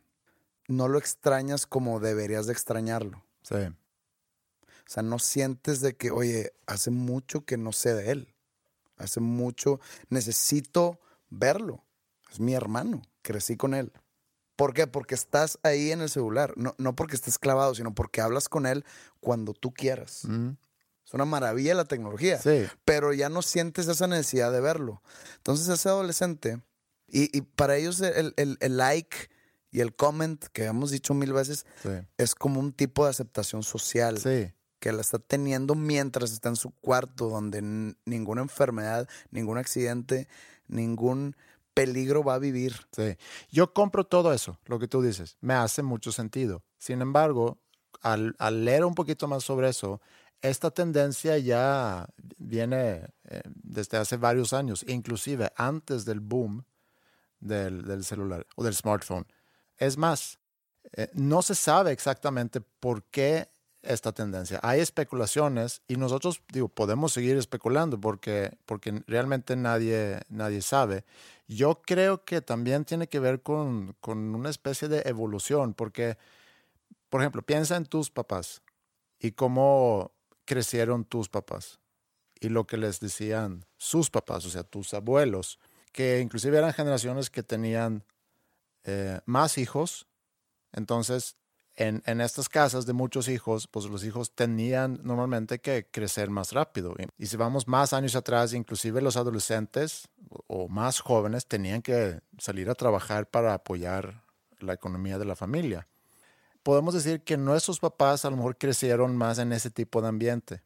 No 0.68 0.88
lo 0.88 0.98
extrañas 0.98 1.66
como 1.66 2.00
deberías 2.00 2.46
de 2.48 2.54
extrañarlo. 2.54 3.24
Sí. 3.42 3.56
O 3.56 4.90
sea, 4.90 5.04
no 5.04 5.20
sientes 5.20 5.82
de 5.82 5.96
que, 5.96 6.12
oye, 6.12 6.54
hace 6.66 6.92
mucho 6.92 7.46
que 7.46 7.58
no 7.58 7.72
sé 7.74 7.94
de 7.94 8.12
él. 8.12 8.34
Hace 8.98 9.20
mucho, 9.20 9.80
necesito 10.10 11.00
verlo. 11.30 11.84
Es 12.32 12.40
mi 12.40 12.54
hermano, 12.54 13.02
crecí 13.22 13.56
con 13.58 13.74
él. 13.74 13.92
¿Por 14.56 14.74
qué? 14.74 14.88
Porque 14.88 15.14
estás 15.16 15.60
ahí 15.64 15.92
en 15.92 16.02
el 16.02 16.10
celular. 16.10 16.54
No, 16.58 16.74
no 16.78 16.96
porque 16.96 17.16
estés 17.16 17.38
clavado, 17.38 17.76
sino 17.76 17.94
porque 17.94 18.22
hablas 18.22 18.50
con 18.50 18.66
él 18.66 18.86
cuando 19.20 19.54
tú 19.54 19.72
quieras. 19.74 20.22
Mm. 20.26 20.52
Es 21.06 21.14
una 21.14 21.26
maravilla 21.26 21.76
la 21.76 21.86
tecnología. 21.86 22.40
Sí. 22.42 22.66
Pero 22.84 23.14
ya 23.14 23.30
no 23.30 23.42
sientes 23.42 23.88
esa 23.88 24.08
necesidad 24.08 24.52
de 24.52 24.60
verlo. 24.62 25.02
Entonces, 25.38 25.68
ese 25.70 25.88
adolescente, 25.90 26.62
y, 27.08 27.38
y 27.38 27.42
para 27.42 27.78
ellos 27.78 28.02
el, 28.02 28.34
el- 28.36 28.58
el 28.60 28.78
like 28.78 29.30
y 29.72 29.82
el 29.82 29.96
comment, 29.96 30.44
que 30.54 30.66
hemos 30.66 30.92
dicho 30.92 31.14
mil 31.14 31.34
veces, 31.34 31.66
Sí. 31.84 31.90
es 32.18 32.36
como 32.36 32.60
un 32.60 32.72
tipo 32.74 33.04
de 33.04 33.10
aceptación 33.12 33.64
social 33.64 34.18
Sí. 34.20 34.52
que 34.80 34.92
la 34.92 35.02
está 35.02 35.20
teniendo 35.20 35.76
mientras 35.76 36.32
está 36.32 36.50
en 36.50 36.56
su 36.56 36.72
cuarto, 36.72 37.30
donde 37.30 37.62
ninguna 38.06 38.42
enfermedad, 38.42 39.08
ningún 39.32 39.58
accidente, 39.58 40.28
ningún 40.68 41.36
peligro 41.74 42.24
va 42.24 42.36
a 42.36 42.40
vivir. 42.40 42.76
Sí. 42.92 43.18
Yo 43.52 43.74
compro 43.74 44.04
todo 44.06 44.34
eso, 44.34 44.60
lo 44.66 44.80
que 44.80 44.88
tú 44.88 45.02
dices. 45.02 45.38
Me 45.42 45.54
hace 45.54 45.84
mucho 45.84 46.12
sentido. 46.12 46.64
Sin 46.78 47.02
embargo, 47.02 47.60
al, 48.02 48.36
al 48.40 48.66
leer 48.66 48.86
un 48.86 48.96
poquito 48.96 49.28
más 49.28 49.44
sobre 49.44 49.70
eso, 49.70 50.00
esta 50.42 50.70
tendencia 50.72 51.38
ya 51.40 52.08
viene 52.38 53.08
eh, 53.26 53.42
desde 53.56 53.98
hace 53.98 54.18
varios 54.18 54.54
años, 54.54 54.86
inclusive 54.88 55.52
antes 55.56 56.06
del 56.06 56.20
boom 56.20 56.64
del, 57.40 57.84
del 57.86 58.04
celular 58.04 58.46
o 58.56 58.64
del 58.64 58.76
smartphone. 58.76 59.26
Es 59.78 59.98
más, 59.98 60.40
eh, 60.94 61.10
no 61.14 61.42
se 61.42 61.56
sabe 61.56 61.92
exactamente 61.92 62.62
por 62.62 63.04
qué 63.04 63.50
esta 63.82 64.12
tendencia. 64.12 64.60
Hay 64.64 64.80
especulaciones 64.80 65.82
y 65.88 65.96
nosotros 65.96 66.42
digo, 66.52 66.68
podemos 66.68 67.14
seguir 67.14 67.38
especulando 67.38 68.00
porque, 68.00 68.52
porque 68.66 69.04
realmente 69.08 69.56
nadie, 69.56 70.22
nadie 70.30 70.62
sabe. 70.62 71.06
Yo 71.48 71.82
creo 71.82 72.24
que 72.26 72.42
también 72.42 72.86
tiene 72.86 73.08
que 73.08 73.20
ver 73.20 73.42
con, 73.42 73.96
con 74.02 74.36
una 74.36 74.50
especie 74.50 74.88
de 74.88 75.02
evolución, 75.06 75.74
porque, 75.74 76.18
por 77.10 77.22
ejemplo, 77.22 77.42
piensa 77.42 77.78
en 77.78 77.86
tus 77.86 78.10
papás 78.10 78.62
y 79.20 79.32
cómo 79.32 80.12
crecieron 80.46 81.06
tus 81.06 81.30
papás 81.30 81.80
y 82.40 82.50
lo 82.50 82.68
que 82.68 82.78
les 82.78 83.00
decían 83.00 83.66
sus 83.78 84.10
papás, 84.10 84.46
o 84.46 84.50
sea, 84.50 84.64
tus 84.64 84.94
abuelos, 84.94 85.60
que 85.92 86.20
inclusive 86.20 86.58
eran 86.58 86.74
generaciones 86.74 87.30
que 87.30 87.44
tenían 87.44 88.04
eh, 88.88 89.20
más 89.26 89.58
hijos. 89.58 90.08
Entonces, 90.72 91.36
en, 91.76 92.02
en 92.06 92.22
estas 92.22 92.50
casas 92.50 92.86
de 92.86 92.94
muchos 92.94 93.28
hijos, 93.28 93.68
pues 93.68 93.86
los 93.86 94.04
hijos 94.04 94.34
tenían 94.34 95.00
normalmente 95.04 95.60
que 95.60 95.88
crecer 95.92 96.30
más 96.30 96.54
rápido. 96.54 96.96
Y, 97.18 97.28
si 97.28 97.38
vamos 97.38 97.68
más 97.68 97.94
años 97.94 98.16
atrás, 98.16 98.54
inclusive 98.54 99.02
los 99.02 99.18
adolescentes 99.18 100.08
o, 100.30 100.64
o 100.64 100.68
más 100.70 101.02
jóvenes 101.02 101.46
tenían 101.46 101.82
que 101.82 102.20
salir 102.40 102.70
a 102.70 102.76
trabajar 102.76 103.30
para 103.30 103.54
apoyar 103.54 104.24
la 104.60 104.74
economía 104.74 105.20
de 105.20 105.26
la 105.26 105.36
familia. 105.36 105.88
Podemos 106.64 106.94
decir 106.94 107.22
que 107.22 107.38
nuestros 107.38 107.80
papás 107.80 108.26
a 108.26 108.30
lo 108.30 108.38
mejor 108.38 108.58
crecieron 108.58 109.16
más 109.16 109.38
en 109.38 109.54
ese 109.54 109.70
tipo 109.70 110.02
de 110.02 110.08
ambiente. 110.08 110.64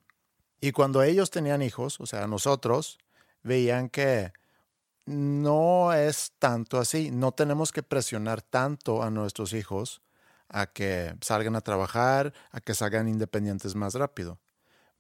Y 0.62 0.72
cuando 0.72 1.04
ellos 1.04 1.30
tenían 1.30 1.62
hijos, 1.62 2.00
o 2.00 2.06
sea, 2.06 2.28
nosotros, 2.28 3.00
veían 3.44 3.90
que 3.90 4.32
no 5.06 5.94
es 5.94 6.34
tanto 6.40 6.80
así. 6.80 7.12
No 7.12 7.32
tenemos 7.32 7.72
que 7.72 7.84
presionar 7.84 8.42
tanto 8.42 9.04
a 9.04 9.10
nuestros 9.10 9.54
hijos 9.54 10.02
a 10.50 10.68
que 10.68 11.16
salgan 11.22 11.56
a 11.56 11.62
trabajar, 11.62 12.34
a 12.52 12.60
que 12.60 12.74
salgan 12.74 13.08
independientes 13.08 13.76
más 13.76 13.94
rápido. 13.94 14.40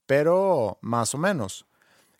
Pero 0.05 0.79
más 0.81 1.13
o 1.13 1.17
menos, 1.17 1.65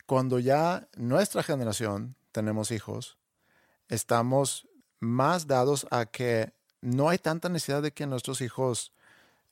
cuando 0.06 0.40
ya 0.40 0.88
nuestra 0.96 1.44
generación 1.44 2.16
tenemos 2.32 2.72
hijos, 2.72 3.18
estamos 3.88 4.68
más 5.00 5.48
dados 5.48 5.88
a 5.92 6.06
que 6.06 6.54
no 6.82 7.10
hay 7.10 7.18
tanta 7.18 7.50
necesidad 7.50 7.82
de 7.82 7.92
que 7.92 8.08
nuestros 8.08 8.42
hijos 8.42 8.94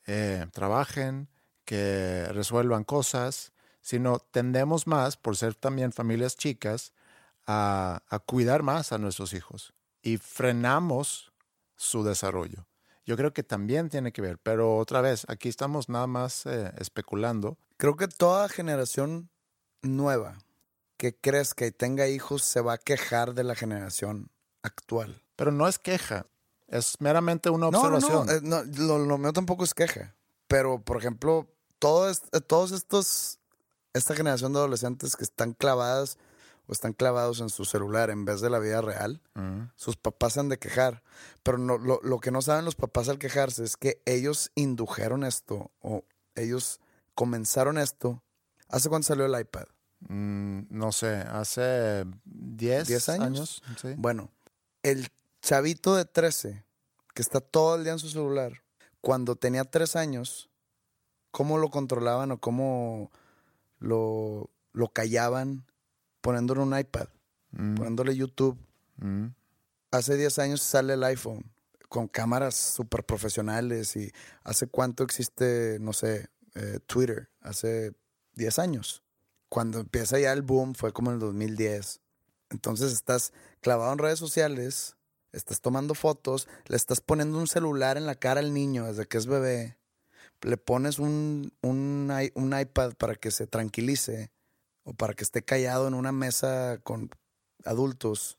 eh, 0.06 0.46
trabajen, 0.52 1.28
que 1.64 2.26
resuelvan 2.32 2.84
cosas, 2.84 3.52
sino 3.80 4.18
tendemos 4.18 4.86
más, 4.86 5.16
por 5.16 5.36
ser 5.36 5.54
también 5.54 5.92
familias 5.92 6.36
chicas, 6.36 6.92
a, 7.52 8.02
a 8.08 8.18
cuidar 8.20 8.62
más 8.62 8.92
a 8.92 8.98
nuestros 8.98 9.32
hijos 9.34 9.72
y 10.02 10.18
frenamos 10.18 11.32
su 11.76 12.04
desarrollo. 12.04 12.66
Yo 13.04 13.16
creo 13.16 13.32
que 13.32 13.42
también 13.42 13.88
tiene 13.88 14.12
que 14.12 14.22
ver, 14.22 14.38
pero 14.38 14.76
otra 14.76 15.00
vez, 15.00 15.24
aquí 15.28 15.48
estamos 15.48 15.88
nada 15.88 16.06
más 16.06 16.46
eh, 16.46 16.72
especulando. 16.78 17.58
Creo 17.76 17.96
que 17.96 18.06
toda 18.06 18.48
generación 18.48 19.30
nueva 19.82 20.38
que 20.96 21.16
crezca 21.16 21.66
y 21.66 21.72
tenga 21.72 22.06
hijos 22.08 22.44
se 22.44 22.60
va 22.60 22.74
a 22.74 22.78
quejar 22.78 23.34
de 23.34 23.42
la 23.42 23.54
generación 23.54 24.30
actual. 24.62 25.22
Pero 25.34 25.50
no 25.50 25.66
es 25.66 25.78
queja, 25.78 26.26
es 26.68 27.00
meramente 27.00 27.50
una 27.50 27.70
No, 27.70 27.88
no, 27.88 27.96
observación. 27.96 28.26
no, 28.26 28.32
eh, 28.60 28.64
no, 28.66 28.84
lo, 28.86 28.98
lo 29.06 29.18
mío 29.18 29.32
tampoco 29.32 29.64
es 29.64 29.74
queja. 29.74 30.14
Pero, 30.46 30.80
por 30.82 30.98
ejemplo, 30.98 31.48
todo 31.78 32.10
es- 32.10 32.22
todos 32.46 32.70
estos, 32.72 33.38
esta 33.94 34.14
generación 34.14 34.52
de 34.52 34.58
adolescentes 34.58 35.16
que 35.16 35.24
están 35.24 35.54
clavadas 35.54 36.18
o 36.70 36.72
están 36.72 36.92
clavados 36.92 37.40
en 37.40 37.50
su 37.50 37.64
celular 37.64 38.10
en 38.10 38.24
vez 38.24 38.40
de 38.40 38.48
la 38.48 38.60
vida 38.60 38.80
real, 38.80 39.20
Mm, 39.34 39.70
sus 39.74 39.96
papás 39.96 40.38
han 40.38 40.48
de 40.48 40.58
quejar. 40.58 41.02
Pero 41.42 41.58
no, 41.58 41.78
lo, 41.78 41.98
lo 42.04 42.20
que 42.20 42.30
no 42.30 42.42
saben 42.42 42.64
los 42.64 42.76
papás 42.76 43.08
al 43.08 43.18
quejarse 43.18 43.64
es 43.64 43.76
que 43.76 44.00
ellos 44.06 44.52
indujeron 44.54 45.24
esto 45.24 45.72
o 45.80 46.04
ellos 46.36 46.78
comenzaron 47.16 47.76
esto. 47.76 48.22
¿Hace 48.68 48.88
cuándo 48.88 49.06
salió 49.06 49.24
el 49.26 49.40
iPad? 49.40 49.64
mm, 50.08 50.60
no 50.70 50.92
sé, 50.92 51.16
hace 51.16 52.04
10, 52.24 52.86
10 52.86 53.08
años. 53.08 53.62
sí. 53.80 53.94
Bueno, 53.96 54.30
el 54.84 55.08
chavito 55.42 55.96
de 55.96 56.04
13 56.04 56.64
que 57.14 57.22
está 57.22 57.40
todo 57.40 57.74
el 57.74 57.82
día 57.82 57.94
en 57.94 57.98
su 57.98 58.08
celular, 58.08 58.62
cuando 59.00 59.34
tenía 59.34 59.64
3 59.64 59.96
años, 59.96 60.48
¿cómo 61.32 61.58
lo 61.58 61.68
controlaban 61.70 62.30
o 62.30 62.38
cómo 62.38 63.10
lo, 63.80 64.50
lo 64.72 64.88
callaban 64.92 65.66
poniéndole 66.20 66.60
un 66.60 66.78
iPad, 66.78 67.08
Mm, 67.52 67.74
poniéndole 67.74 68.14
YouTube? 68.16 68.56
mm, 68.96 69.26
Hace 69.92 70.16
10 70.16 70.38
años 70.38 70.62
sale 70.62 70.94
el 70.94 71.02
iPhone 71.02 71.50
con 71.88 72.06
cámaras 72.06 72.54
súper 72.54 73.04
profesionales 73.04 73.96
y 73.96 74.12
hace 74.44 74.68
cuánto 74.68 75.02
existe, 75.02 75.78
no 75.80 75.92
sé, 75.92 76.28
eh, 76.54 76.78
Twitter, 76.86 77.28
hace 77.40 77.92
10 78.34 78.60
años. 78.60 79.02
Cuando 79.48 79.80
empieza 79.80 80.20
ya 80.20 80.32
el 80.32 80.42
boom 80.42 80.76
fue 80.76 80.92
como 80.92 81.10
en 81.10 81.14
el 81.14 81.20
2010. 81.20 82.00
Entonces 82.50 82.92
estás 82.92 83.32
clavado 83.60 83.92
en 83.92 83.98
redes 83.98 84.20
sociales, 84.20 84.96
estás 85.32 85.60
tomando 85.60 85.94
fotos, 85.94 86.46
le 86.66 86.76
estás 86.76 87.00
poniendo 87.00 87.36
un 87.38 87.48
celular 87.48 87.96
en 87.96 88.06
la 88.06 88.14
cara 88.14 88.38
al 88.38 88.54
niño 88.54 88.84
desde 88.86 89.06
que 89.06 89.18
es 89.18 89.26
bebé, 89.26 89.76
le 90.42 90.56
pones 90.56 90.98
un, 90.98 91.52
un, 91.62 92.54
iPad 92.58 92.94
para 92.94 93.14
que 93.14 93.30
se 93.30 93.46
tranquilice 93.46 94.30
o 94.84 94.94
para 94.94 95.14
que 95.14 95.24
esté 95.24 95.42
callado 95.42 95.86
en 95.88 95.94
una 95.94 96.12
mesa 96.12 96.78
con 96.82 97.10
adultos 97.64 98.38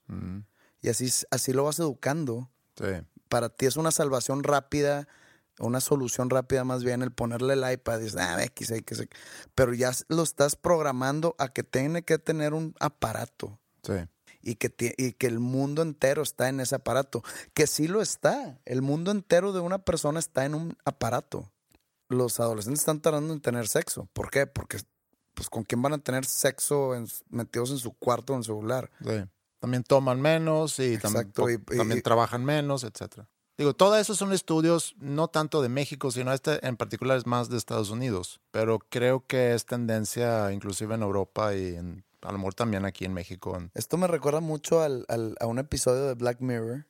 y 0.82 0.90
así, 0.90 1.10
así 1.30 1.54
lo 1.54 1.64
vas 1.66 1.80
educando. 1.80 2.50
sí. 2.78 2.86
Para 3.30 3.48
ti 3.48 3.66
es 3.66 3.78
una 3.78 3.92
salvación 3.92 4.44
rápida, 4.44 5.08
una 5.58 5.80
solución 5.80 6.30
rápida 6.30 6.66
más 6.66 6.84
bien 6.84 7.02
el 7.02 7.12
ponerle 7.14 7.54
el 7.54 7.72
iPad 7.72 8.00
y 8.00 8.04
dices, 8.04 8.20
ah, 8.20 8.44
X, 8.44 8.72
X, 8.72 9.00
X". 9.00 9.20
Pero 9.56 9.74
ya 9.74 9.92
lo 10.10 10.22
estás 10.24 10.58
programando 10.58 11.34
a 11.40 11.48
que 11.48 11.64
tiene 11.64 12.04
que 12.04 12.18
tener 12.20 12.54
un 12.54 12.76
aparato 12.82 13.58
Sí. 13.84 13.94
y 14.42 14.56
que, 14.56 14.74
y 14.98 15.14
que 15.14 15.28
el 15.28 15.40
mundo 15.40 15.82
entero 15.82 16.24
está 16.24 16.50
en 16.50 16.60
ese 16.60 16.76
aparato. 16.76 17.24
Que 17.54 17.68
sí 17.68 17.88
lo 17.88 18.02
está. 18.02 18.60
El 18.66 18.82
mundo 18.82 19.12
entero 19.12 19.54
de 19.54 19.62
una 19.62 19.80
persona 19.80 20.20
está 20.20 20.44
en 20.44 20.54
un 20.54 20.78
aparato. 20.84 21.50
Los 22.10 22.42
adolescentes 22.42 22.82
están 22.82 23.00
tardando 23.00 23.32
en 23.34 23.40
tener 23.40 23.70
sexo. 23.70 24.10
¿Por 24.12 24.30
qué? 24.30 24.46
Porque, 24.46 24.80
pues, 25.42 25.50
¿con 25.50 25.64
quién 25.64 25.82
van 25.82 25.94
a 25.94 25.98
tener 25.98 26.26
sexo 26.26 26.96
en- 26.96 27.08
metidos 27.30 27.72
en 27.72 27.78
su 27.78 27.94
cuarto 27.94 28.34
o 28.34 28.36
en 28.36 28.44
su 28.44 28.54
celular? 28.56 28.90
Sí. 29.04 29.24
También 29.60 29.84
toman 29.84 30.20
menos 30.22 30.80
y, 30.80 30.98
tam- 30.98 31.10
Exacto, 31.12 31.44
po- 31.44 31.50
y- 31.50 31.54
y- 31.54 31.78
también 31.78 32.02
trabajan 32.02 32.44
menos, 32.46 32.84
etcétera. 32.84 33.28
Digo, 33.58 33.76
todos 33.76 34.00
esos 34.00 34.18
son 34.18 34.34
estudios 34.34 34.96
no 34.98 35.28
tanto 35.28 35.62
de 35.62 35.70
México, 35.70 36.10
sino 36.10 36.34
este 36.34 36.66
en 36.66 36.78
particular 36.78 37.18
es 37.18 37.28
más 37.28 37.50
de 37.50 37.58
Estados 37.58 37.92
Unidos, 37.92 38.40
pero 38.52 38.80
creo 38.80 39.26
que 39.28 39.54
es 39.54 39.66
tendencia 39.66 40.52
inclusive 40.52 40.96
en 40.96 41.04
Europa 41.04 41.54
y 41.54 41.76
en, 41.76 42.04
a 42.22 42.32
lo 42.32 42.38
mejor 42.40 42.56
también 42.56 42.86
aquí 42.86 43.06
en 43.06 43.14
México. 43.14 43.56
Esto 43.76 43.98
me 43.98 44.08
recuerda 44.08 44.40
mucho 44.40 44.82
al- 44.82 45.06
al- 45.10 45.36
a 45.40 45.46
un 45.46 45.60
episodio 45.60 46.06
de 46.08 46.14
Black 46.16 46.40
Mirror, 46.42 46.88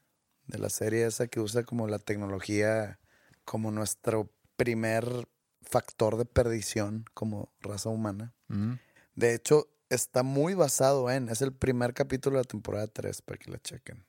de 0.48 0.60
la 0.60 0.70
serie 0.70 1.06
esa 1.06 1.28
que 1.28 1.42
usa 1.42 1.64
como 1.64 1.88
la 1.88 2.00
tecnología 2.00 3.00
como 3.44 3.72
nuestro 3.72 4.30
primer 4.56 5.28
factor 5.76 6.18
de 6.18 6.26
perdición 6.26 7.06
como 7.14 7.52
raza 7.62 7.90
humana. 7.90 8.34
Mm, 8.50 8.74
De 9.16 9.34
hecho, 9.34 9.70
está 9.90 10.22
muy 10.22 10.54
basado 10.54 11.10
en, 11.10 11.30
es 11.30 11.42
el 11.42 11.54
primer 11.54 11.94
capítulo 11.94 12.38
de 12.38 12.44
la 12.44 12.48
temporada 12.48 12.88
3 12.88 13.22
para 13.22 13.38
que 13.38 13.50
la 13.52 13.58
chequen. 13.60 14.06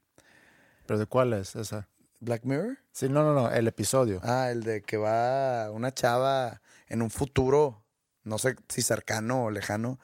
¿Pero 0.86 0.98
de 0.98 1.06
cuál 1.06 1.32
es 1.32 1.54
esa? 1.54 1.88
Black 2.20 2.44
Mirror. 2.44 2.78
Sí, 2.92 3.08
no, 3.08 3.22
no, 3.22 3.32
no, 3.34 3.50
el 3.50 3.66
episodio. 3.68 4.20
Ah, 4.22 4.50
el 4.50 4.62
de 4.64 4.82
que 4.82 4.96
va 4.96 5.70
una 5.70 5.92
chava 5.94 6.60
en 6.88 7.00
un 7.02 7.10
futuro, 7.10 7.84
no 8.24 8.38
sé 8.38 8.56
si 8.68 8.82
cercano 8.82 9.44
o 9.44 9.50
lejano, 9.50 9.98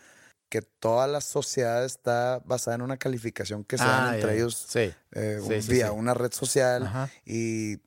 que 0.49 0.63
toda 0.63 1.07
la 1.09 1.21
sociedad 1.21 1.85
está 1.85 2.41
basada 2.45 2.77
en 2.77 2.83
una 2.83 2.97
calificación 2.97 3.65
que 3.65 3.79
se 3.79 3.85
dan 3.85 4.05
Ah, 4.07 4.15
entre 4.15 4.35
ellos 4.37 4.55
Sí. 4.69 4.93
eh, 5.13 5.39
Sí, 5.41 5.53
un- 5.55 5.63
sí, 5.63 5.73
vía 5.73 5.93
una 5.93 6.15
red 6.15 6.33
social 6.33 6.85
Ajá. 6.85 7.11
y 7.25 7.79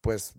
pues 0.00 0.34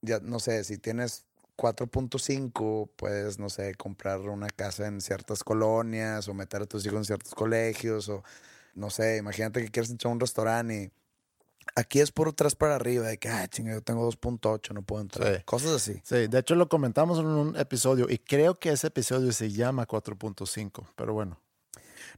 ya 0.00 0.20
no 0.20 0.38
sé, 0.40 0.64
si 0.64 0.78
tienes 0.78 1.26
4.5 1.62 2.90
puedes, 2.96 3.38
no 3.38 3.48
sé, 3.48 3.76
comprar 3.76 4.18
una 4.20 4.48
casa 4.48 4.88
en 4.88 5.00
ciertas 5.00 5.44
colonias 5.44 6.26
o 6.26 6.34
meter 6.34 6.62
a 6.62 6.66
tus 6.66 6.84
hijos 6.84 6.98
en 6.98 7.04
ciertos 7.04 7.34
colegios 7.34 8.08
o 8.08 8.24
no 8.74 8.90
sé, 8.90 9.18
imagínate 9.18 9.62
que 9.62 9.70
quieres 9.70 9.90
entrar 9.90 10.10
a 10.10 10.14
un 10.14 10.20
restaurante 10.20 10.74
y 10.74 10.92
aquí 11.76 12.00
es 12.00 12.10
por 12.10 12.32
tres 12.32 12.56
para 12.56 12.74
arriba 12.74 13.06
de 13.06 13.18
que, 13.18 13.28
ah, 13.28 13.46
chinga, 13.46 13.72
yo 13.72 13.80
tengo 13.80 14.10
2.8, 14.10 14.74
no 14.74 14.82
puedo 14.82 15.02
entrar. 15.02 15.36
Sí. 15.36 15.42
Cosas 15.44 15.70
así. 15.70 16.00
Sí, 16.02 16.26
de 16.26 16.38
hecho 16.38 16.56
lo 16.56 16.68
comentamos 16.68 17.20
en 17.20 17.26
un 17.26 17.56
episodio 17.56 18.06
y 18.10 18.18
creo 18.18 18.58
que 18.58 18.70
ese 18.70 18.88
episodio 18.88 19.30
se 19.30 19.52
llama 19.52 19.86
4.5, 19.86 20.86
pero 20.96 21.12
bueno. 21.12 21.38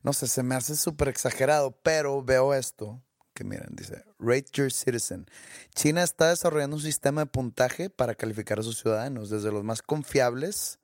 No 0.02 0.14
sé, 0.14 0.26
se 0.26 0.42
me 0.42 0.54
hace 0.54 0.74
súper 0.74 1.08
exagerado, 1.08 1.72
pero 1.82 2.22
veo 2.22 2.54
esto, 2.54 3.02
que 3.34 3.44
miren, 3.44 3.74
dice, 3.76 4.04
Rate 4.18 4.46
Your 4.52 4.72
Citizen. 4.72 5.26
China 5.74 6.02
está 6.02 6.30
desarrollando 6.30 6.76
un 6.76 6.82
sistema 6.82 7.22
de 7.22 7.26
puntaje 7.26 7.90
para 7.90 8.14
calificar 8.14 8.60
a 8.60 8.62
sus 8.62 8.78
ciudadanos, 8.78 9.28
desde 9.28 9.50
los 9.52 9.64
más 9.64 9.82
confiables, 9.82 10.78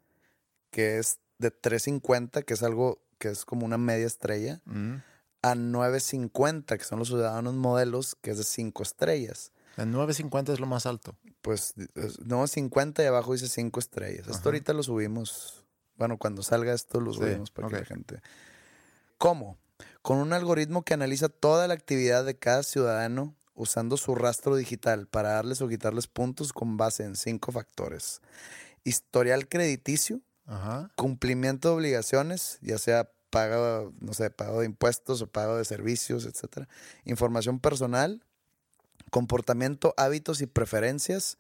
que 0.71 0.99
es 0.99 1.19
de 1.39 1.51
350, 1.51 2.43
que 2.43 2.55
es 2.55 2.63
algo 2.63 3.01
que 3.19 3.29
es 3.29 3.45
como 3.45 3.65
una 3.67 3.79
media 3.79 4.07
estrella, 4.07 4.61
Mm. 4.65 4.97
a 5.43 5.55
950, 5.55 6.77
que 6.77 6.85
son 6.85 6.99
los 6.99 7.09
ciudadanos 7.09 7.55
modelos, 7.55 8.15
que 8.21 8.31
es 8.33 8.39
de 8.39 8.45
5 8.45 8.83
estrellas. 8.83 9.53
El 9.77 9.91
950 9.93 10.53
es 10.53 10.61
lo 10.61 10.67
más 10.67 10.85
alto. 10.87 11.17
Pues 11.41 11.75
es 11.95 12.19
950 12.21 13.03
y 13.03 13.07
abajo 13.07 13.33
dice 13.33 13.49
5 13.49 13.79
estrellas. 13.81 14.27
Esto 14.27 14.33
Ajá. 14.35 14.43
ahorita 14.47 14.73
lo 14.75 14.83
subimos. 14.83 15.65
Bueno, 15.97 16.19
cuando 16.19 16.43
salga 16.43 16.75
esto 16.75 17.01
lo 17.01 17.13
Sí, 17.13 17.21
subimos 17.21 17.51
para 17.51 17.69
que 17.69 17.77
la 17.77 17.85
gente. 17.85 18.21
¿Cómo? 19.19 19.57
Con 20.03 20.19
un 20.19 20.33
algoritmo 20.33 20.83
que 20.83 20.95
analiza 20.95 21.29
toda 21.29 21.69
la 21.69 21.75
actividad 21.75 22.25
de 22.25 22.39
cada 22.39 22.63
ciudadano 22.63 23.37
usando 23.55 23.97
su 23.99 24.15
rastro 24.15 24.57
digital 24.57 25.07
para 25.07 25.31
darles 25.33 25.61
o 25.61 25.69
quitarles 25.69 26.07
puntos 26.07 26.53
con 26.53 26.77
base 26.79 27.05
en 27.05 27.17
cinco 27.17 27.53
factores. 27.53 28.23
Historial 28.85 29.49
crediticio, 29.49 30.21
Ajá. 30.47 30.91
cumplimiento 30.97 31.69
de 31.69 31.75
obligaciones, 31.75 32.59
ya 32.63 32.79
sea 32.79 33.11
pago, 33.29 33.93
no 34.01 34.15
sé, 34.15 34.31
pago 34.31 34.61
de 34.61 34.67
impuestos 34.67 35.21
o 35.21 35.27
pago 35.27 35.57
de 35.57 35.65
servicios, 35.67 36.25
etcétera. 36.25 36.69
Información 37.05 37.61
personal, 37.61 38.25
comportamiento, 39.11 39.93
hábitos 39.99 40.41
y 40.41 40.47
preferencias. 40.47 41.37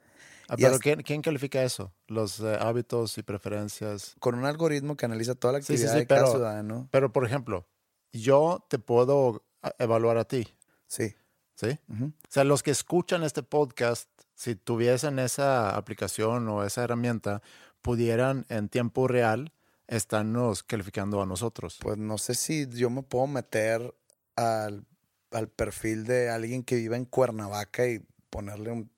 Ah, 0.48 0.54
Y 0.58 0.62
pero 0.62 0.74
hasta- 0.74 0.82
¿quién, 0.82 1.02
quién 1.02 1.22
califica 1.22 1.62
eso? 1.62 1.92
Los 2.08 2.40
eh, 2.40 2.56
hábitos 2.60 3.16
y 3.16 3.22
preferencias. 3.22 4.16
con 4.18 4.34
un 4.34 4.44
algoritmo 4.44 4.96
que 4.96 5.06
analiza 5.06 5.34
toda 5.34 5.54
la 5.54 5.58
Sí, 5.60 5.64
sí, 5.68 5.72
actividad 5.74 5.92
sí, 5.94 5.98
de 6.00 6.06
cada 6.06 6.26
ciudadano. 6.30 6.88
Pero, 6.90 7.12
por 7.12 7.24
ejemplo, 7.24 7.66
yo 8.12 8.64
te 8.68 8.78
puedo 8.78 9.44
ah, 9.62 9.74
evaluar 9.78 10.16
a 10.18 10.24
ti, 10.24 10.48
Sí. 10.86 11.14
¿sí? 11.54 11.78
O 11.90 12.12
sea, 12.28 12.44
los 12.44 12.62
que 12.62 12.70
escuchan 12.70 13.22
este 13.22 13.42
podcast, 13.42 14.08
si 14.34 14.56
tuviesen 14.56 15.18
esa 15.18 15.76
aplicación 15.76 16.48
o 16.48 16.64
esa 16.64 16.82
herramienta, 16.84 17.42
pudieran 17.82 18.46
en 18.48 18.68
tiempo 18.68 19.06
real 19.08 19.52
estarnos 19.86 20.62
calificando 20.62 21.20
a 21.22 21.26
nosotros. 21.26 21.78
Pues 21.80 21.98
no 21.98 22.16
sé 22.18 22.34
si 22.34 22.66
yo 22.68 22.90
me 22.90 23.02
puedo 23.02 23.26
meter 23.26 23.94
al, 24.36 24.86
al 25.32 25.48
perfil 25.48 26.04
de 26.04 26.30
alguien 26.30 26.62
que 26.64 26.76
viva 26.76 26.96
en 26.96 27.04
Cuernavaca 27.04 27.86
y 27.86 28.00
ponerle 28.30 28.70
un 28.70 28.90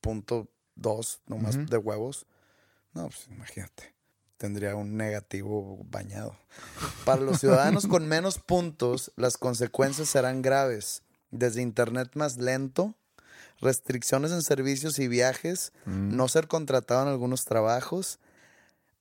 punto 0.00 0.48
dos 0.74 1.20
nomás 1.26 1.56
Ujú. 1.56 1.66
de 1.66 1.76
huevos. 1.78 2.26
No, 2.92 3.04
pues 3.08 3.26
imagínate. 3.28 3.94
Tendría 4.38 4.76
un 4.76 4.96
negativo 4.96 5.84
bañado. 5.90 6.38
Para 7.04 7.20
los 7.20 7.40
ciudadanos 7.40 7.86
con 7.86 8.08
menos 8.08 8.38
puntos, 8.38 9.12
las 9.16 9.36
consecuencias 9.36 10.08
serán 10.08 10.40
graves. 10.40 11.02
Desde 11.30 11.60
internet 11.60 12.12
más 12.14 12.38
lento, 12.38 12.94
restricciones 13.60 14.32
en 14.32 14.42
servicios 14.42 14.98
y 14.98 15.08
viajes, 15.08 15.72
no 15.84 16.26
ser 16.28 16.48
contratado 16.48 17.02
en 17.02 17.08
algunos 17.08 17.44
trabajos 17.44 18.18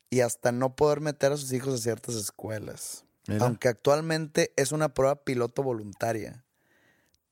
y 0.09 0.21
hasta 0.21 0.51
no 0.51 0.75
poder 0.75 0.99
meter 0.99 1.31
a 1.31 1.37
sus 1.37 1.53
hijos 1.53 1.75
a 1.75 1.77
ciertas 1.77 2.15
escuelas. 2.15 3.05
Mira. 3.27 3.45
Aunque 3.45 3.69
actualmente 3.69 4.51
es 4.55 4.71
una 4.71 4.93
prueba 4.93 5.23
piloto 5.23 5.63
voluntaria. 5.63 6.43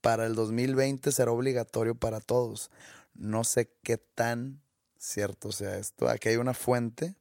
Para 0.01 0.25
el 0.25 0.35
2020 0.35 1.11
será 1.11 1.31
obligatorio 1.31 1.95
para 1.95 2.19
todos. 2.19 2.69
No 3.15 3.43
sé 3.43 3.71
qué 3.81 3.97
tan 3.97 4.61
cierto 4.97 5.51
sea 5.51 5.77
esto. 5.77 6.09
Aquí 6.09 6.29
hay 6.29 6.37
una 6.37 6.53
fuente. 6.53 7.15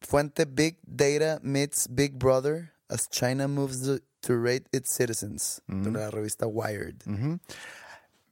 Fuente 0.00 0.44
Big 0.44 0.78
Data 0.82 1.40
meets 1.42 1.88
Big 1.88 2.18
Brother 2.18 2.72
as 2.88 3.08
China 3.08 3.48
moves 3.48 3.82
to, 3.82 4.00
to 4.20 4.36
rate 4.36 4.66
its 4.72 4.90
citizens. 4.90 5.62
De 5.66 5.90
la 5.90 6.10
revista 6.10 6.46
Wired. 6.46 7.04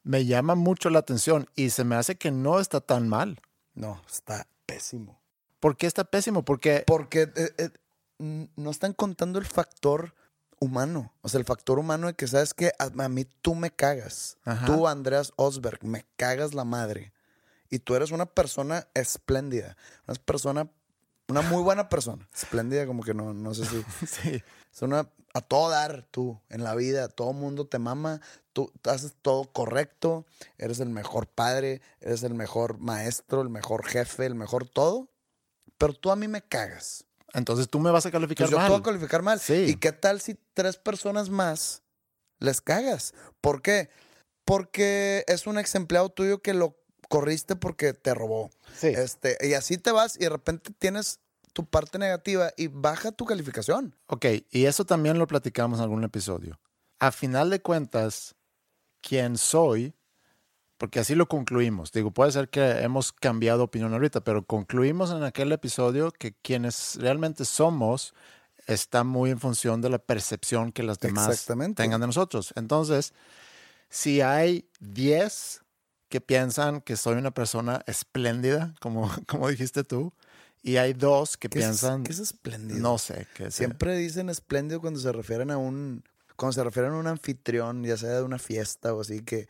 Me 0.05 0.24
llama 0.24 0.55
mucho 0.55 0.88
la 0.88 1.00
atención 1.00 1.48
y 1.57 1.70
se 1.70 1.85
me 1.85 1.96
hace 1.96 2.16
que 2.16 2.31
no 2.31 2.61
está 2.61 2.81
tan 2.81 3.09
mal. 3.09 3.40
No, 3.74 4.00
está 4.09 4.46
pésimo. 4.64 5.20
¿Por 5.61 5.76
qué 5.76 5.87
está 5.87 6.05
pésimo? 6.05 6.44
Porque 6.44 6.85
Porque 6.87 7.22
eh, 7.35 7.52
eh, 7.59 7.70
no 8.18 8.70
están 8.70 8.92
contando 8.92 9.38
el 9.38 9.46
factor 9.46 10.14
humano. 10.61 11.12
O 11.22 11.29
sea, 11.29 11.38
el 11.38 11.44
factor 11.44 11.79
humano 11.79 12.07
de 12.07 12.14
que, 12.14 12.26
¿sabes 12.26 12.55
que 12.55 12.72
A, 12.79 12.85
a 13.05 13.09
mí 13.09 13.24
tú 13.42 13.55
me 13.55 13.70
cagas. 13.70 14.38
Ajá. 14.44 14.66
Tú, 14.66 14.87
Andreas 14.87 15.33
Osberg, 15.37 15.85
me 15.85 16.07
cagas 16.16 16.55
la 16.55 16.64
madre. 16.64 17.12
Y 17.68 17.81
tú 17.81 17.94
eres 17.96 18.12
una 18.12 18.26
persona 18.26 18.87
espléndida. 18.94 19.76
Una 20.07 20.16
persona, 20.24 20.70
una 21.29 21.43
muy 21.43 21.62
buena 21.62 21.89
persona. 21.89 22.29
Espléndida 22.35 22.87
como 22.87 23.03
que 23.03 23.15
no, 23.15 23.33
no 23.35 23.55
sé 23.55 23.65
si... 23.67 23.83
sí, 24.07 24.43
Es 24.73 24.83
una 24.83 25.09
a 25.35 25.43
todo 25.43 25.69
dar 25.69 26.07
tú 26.11 26.41
en 26.49 26.65
la 26.65 26.75
vida, 26.75 27.09
todo 27.09 27.35
mundo 27.35 27.67
te 27.67 27.79
mama, 27.79 28.23
tú 28.55 28.73
haces 28.85 29.15
todo 29.21 29.45
correcto, 29.53 30.25
eres 30.57 30.81
el 30.81 30.89
mejor 30.89 31.27
padre, 31.27 31.83
eres 32.01 32.23
el 32.23 32.33
mejor 32.33 32.79
maestro, 32.79 33.43
el 33.43 33.51
mejor 33.51 33.85
jefe, 33.85 34.25
el 34.25 34.35
mejor 34.35 34.67
todo, 34.67 35.11
pero 35.77 35.93
tú 35.93 36.11
a 36.11 36.17
mí 36.17 36.27
me 36.27 36.41
cagas. 36.41 37.05
entonces 37.35 37.69
tú 37.69 37.81
me 37.81 37.91
vas 37.91 38.07
a 38.07 38.11
calificar 38.11 38.47
Pues 38.47 38.51
yo 38.53 38.57
te 38.57 38.62
mal. 38.62 38.71
voy 38.71 38.81
a 38.81 38.83
calificar 38.83 39.21
mal. 39.21 39.39
Sí. 39.39 39.67
¿Y 39.69 39.77
qué 39.77 39.93
tal 39.93 40.23
si 40.23 40.39
tres 40.55 40.79
personas 40.79 41.29
más 41.29 41.83
les 42.39 42.62
cagas? 42.62 43.12
¿Por 43.43 43.61
qué? 43.61 43.91
Porque 44.47 45.23
es 45.29 45.47
un 45.47 45.59
ex 45.59 45.75
empleado 45.75 46.09
tuyo 46.09 46.41
que 46.41 46.55
lo 46.55 46.79
corriste 47.09 47.57
porque 47.57 47.92
te 47.92 48.14
robó. 48.14 48.51
Sí. 48.77 48.88
Este, 48.88 49.37
y 49.40 49.55
así 49.55 49.79
te 49.79 49.92
vas 49.92 50.16
y 50.16 50.21
de 50.21 50.31
repente 50.31 50.73
tienes 50.79 51.21
tu 51.53 51.64
parte 51.64 51.99
negativa 51.99 52.53
y 52.57 52.66
baja 52.66 53.12
tu 53.12 53.25
calificación. 53.25 53.95
Ok, 54.09 54.27
y 54.51 54.66
eso 54.66 54.85
también 54.85 55.19
lo 55.19 55.27
platicamos 55.27 55.79
en 55.79 55.85
algún 55.85 56.05
episodio. 56.05 56.61
A 56.99 57.12
final 57.12 57.49
de 57.49 57.62
cuentas, 57.62 58.35
quién 59.01 59.38
soy, 59.38 59.95
porque 60.77 61.01
así 61.01 61.14
lo 61.14 61.29
concluimos. 61.29 61.92
Digo, 61.92 62.11
puede 62.11 62.33
ser 62.33 62.51
que 62.51 62.83
hemos 62.83 63.12
cambiado 63.12 63.64
opinión 63.64 63.92
ahorita, 63.92 64.21
pero 64.23 64.45
concluimos 64.45 65.11
en 65.11 65.23
aquel 65.23 65.51
episodio 65.53 66.11
que 66.11 66.35
quienes 66.35 66.97
realmente 66.97 67.45
somos 67.45 68.12
está 68.66 69.05
muy 69.05 69.31
en 69.31 69.40
función 69.40 69.81
de 69.81 69.90
la 69.90 69.99
percepción 69.99 70.73
que 70.73 70.83
las 70.83 70.99
demás 70.99 71.47
tengan 71.75 72.01
de 72.01 72.07
nosotros. 72.07 72.53
Entonces, 72.57 73.14
si 73.88 74.21
hay 74.21 74.69
10 74.81 75.62
que 76.09 76.21
piensan 76.21 76.81
que 76.81 76.97
soy 76.97 77.16
una 77.16 77.33
persona 77.33 77.83
espléndida, 77.87 78.75
como, 78.81 79.11
como 79.27 79.49
dijiste 79.49 79.85
tú, 79.85 80.12
y 80.62 80.77
hay 80.77 80.92
dos 80.92 81.37
que 81.37 81.49
¿Qué 81.49 81.59
es- 81.59 81.64
piensan, 81.64 82.05
qué 82.05 82.12
es 82.12 82.19
espléndido? 82.19 82.81
no 82.81 82.99
sé, 82.99 83.27
que 83.35 83.45
sea. 83.45 83.51
Siempre 83.53 83.97
dicen 83.97 84.29
espléndido 84.29 84.81
cuando 84.81 85.01
se 85.01 85.12
refieren 85.12 85.51
a 85.51 85.59
un 85.59 86.03
cuando 86.37 86.53
se 86.53 86.64
refieren 86.64 86.92
a 86.92 86.97
un 86.99 87.07
anfitrión, 87.07 87.83
ya 87.83 87.97
sea 87.97 88.11
de 88.16 88.23
una 88.23 88.38
fiesta 88.38 88.92
o 88.92 89.01
así 89.01 89.23
que 89.23 89.49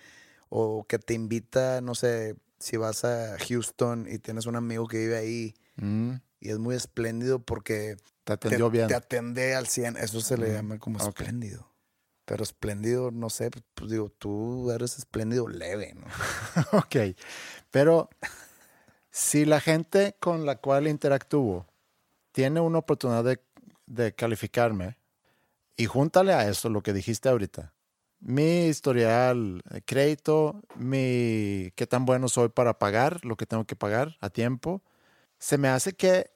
o 0.49 0.85
que 0.88 0.99
te 1.01 1.14
invita, 1.14 1.81
no 1.81 1.95
sé, 1.97 2.37
si 2.61 2.77
vas 2.77 3.05
a 3.05 3.37
Houston 3.49 4.07
y 4.09 4.19
tienes 4.21 4.47
un 4.47 4.55
amigo 4.57 4.87
que 4.87 4.99
vive 4.99 5.16
ahí 5.16 5.55
Mm, 5.77 6.12
y 6.40 6.51
es 6.51 6.59
muy 6.59 6.75
espléndido 6.77 7.40
porque 7.40 7.97
te 8.25 8.33
atendió 8.35 8.71
bien. 8.71 8.87
te 8.88 8.95
atende 8.95 9.55
al 9.57 9.66
100, 9.66 9.97
eso 9.97 10.21
se 10.21 10.38
le 10.38 10.53
llama 10.53 10.79
como 10.79 10.99
espléndido. 10.99 11.69
Pero 12.27 12.43
espléndido, 12.43 13.11
no 13.11 13.31
sé, 13.31 13.51
pues 13.75 13.91
digo, 13.91 14.11
tú 14.11 14.71
eres 14.71 14.99
espléndido 14.99 15.49
leve, 15.49 15.95
¿no? 15.95 16.07
ok, 16.79 17.17
pero 17.71 18.11
si 19.11 19.47
la 19.47 19.61
gente 19.61 20.17
con 20.21 20.45
la 20.45 20.57
cual 20.57 20.89
interactúo 20.89 21.67
tiene 22.33 22.61
una 22.61 22.79
oportunidad 22.79 23.25
de, 23.25 23.41
de 23.87 24.15
calificarme 24.15 24.99
y 25.77 25.87
júntale 25.87 26.35
a 26.35 26.49
eso 26.49 26.69
lo 26.69 26.83
que 26.83 26.93
dijiste 26.93 27.31
ahorita, 27.31 27.73
mi 28.19 28.67
historial 28.67 29.62
crédito, 29.85 30.62
mi 30.75 31.71
qué 31.77 31.87
tan 31.87 32.05
bueno 32.05 32.29
soy 32.29 32.49
para 32.49 32.79
pagar 32.79 33.25
lo 33.25 33.37
que 33.37 33.47
tengo 33.47 33.65
que 33.65 33.77
pagar 33.77 34.17
a 34.21 34.31
tiempo, 34.31 34.83
se 35.39 35.59
me 35.59 35.69
hace 35.69 35.93
que 35.93 36.31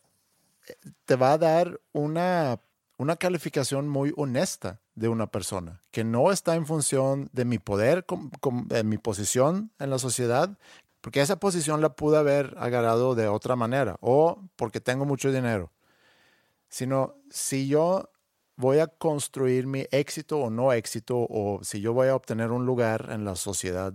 eh, 0.69 0.77
te 1.05 1.17
va 1.17 1.33
a 1.33 1.39
dar 1.39 1.81
una, 1.93 2.61
una 2.97 3.17
calificación 3.17 3.89
muy 3.89 4.13
honesta 4.17 4.81
de 5.01 5.09
una 5.09 5.27
persona, 5.27 5.81
que 5.91 6.05
no 6.05 6.31
está 6.31 6.55
en 6.55 6.67
función 6.67 7.31
de 7.33 7.47
mi 7.47 7.59
poder, 7.59 8.05
com- 8.05 8.31
com- 8.41 8.69
de 8.69 8.85
mi 8.85 8.99
posición 8.99 9.71
en 9.79 9.89
la 9.89 9.99
sociedad, 9.99 10.59
porque 11.01 11.23
esa 11.23 11.41
posición 11.41 11.81
la 11.81 11.95
pude 11.95 12.19
haber 12.19 12.55
agarrado 12.59 13.15
de 13.15 13.27
otra 13.27 13.57
manera, 13.57 13.97
o 14.01 14.43
porque 14.57 14.81
tengo 14.81 15.07
mucho 15.07 15.33
dinero, 15.33 15.73
sino 16.69 17.15
si 17.31 17.67
yo 17.67 18.11
voy 18.57 18.81
a 18.81 18.89
construir 18.89 19.67
mi 19.67 19.87
éxito 19.91 20.39
o 20.39 20.51
no 20.51 20.71
éxito, 20.75 21.27
o 21.31 21.61
si 21.63 21.81
yo 21.81 21.95
voy 21.95 22.09
a 22.09 22.15
obtener 22.15 22.51
un 22.51 22.67
lugar 22.67 23.09
en 23.11 23.25
la 23.25 23.37
sociedad 23.37 23.95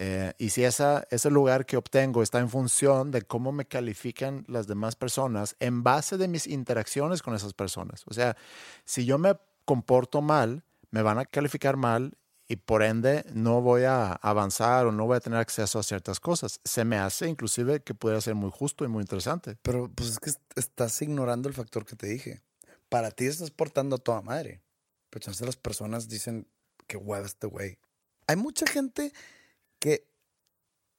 eh, 0.00 0.32
y 0.38 0.50
si 0.50 0.62
esa, 0.64 1.06
ese 1.10 1.28
lugar 1.28 1.66
que 1.66 1.76
obtengo 1.76 2.22
está 2.22 2.38
en 2.38 2.48
función 2.48 3.10
de 3.10 3.22
cómo 3.22 3.50
me 3.50 3.66
califican 3.66 4.44
las 4.46 4.68
demás 4.68 4.94
personas 4.94 5.56
en 5.58 5.82
base 5.82 6.16
de 6.16 6.28
mis 6.28 6.46
interacciones 6.46 7.20
con 7.20 7.34
esas 7.34 7.52
personas. 7.52 8.04
O 8.06 8.14
sea, 8.14 8.36
si 8.84 9.04
yo 9.04 9.18
me 9.18 9.34
comporto 9.68 10.22
mal, 10.22 10.64
me 10.90 11.02
van 11.02 11.18
a 11.18 11.26
calificar 11.26 11.76
mal 11.76 12.16
y 12.48 12.56
por 12.56 12.82
ende 12.82 13.26
no 13.34 13.60
voy 13.60 13.82
a 13.84 14.12
avanzar 14.12 14.86
o 14.86 14.92
no 14.92 15.04
voy 15.04 15.18
a 15.18 15.20
tener 15.20 15.38
acceso 15.38 15.78
a 15.78 15.82
ciertas 15.82 16.18
cosas. 16.20 16.60
Se 16.64 16.86
me 16.86 16.96
hace 16.96 17.28
inclusive 17.28 17.82
que 17.82 17.92
pudiera 17.92 18.18
ser 18.22 18.34
muy 18.34 18.50
justo 18.50 18.86
y 18.86 18.88
muy 18.88 19.02
interesante. 19.02 19.58
Pero 19.60 19.90
pues 19.94 20.08
es 20.08 20.18
que 20.18 20.30
est- 20.30 20.40
estás 20.58 21.02
ignorando 21.02 21.46
el 21.50 21.54
factor 21.54 21.84
que 21.84 21.96
te 21.96 22.06
dije. 22.06 22.42
Para 22.88 23.10
ti 23.10 23.26
estás 23.26 23.50
portando 23.50 23.96
a 23.96 23.98
toda 23.98 24.22
madre. 24.22 24.62
Pero 25.10 25.20
entonces 25.24 25.44
las 25.46 25.56
personas 25.56 26.08
dicen 26.08 26.48
que 26.86 26.96
hueva 26.96 27.26
este 27.26 27.46
güey. 27.46 27.78
Hay 28.26 28.36
mucha 28.36 28.66
gente 28.66 29.12
que, 29.78 30.08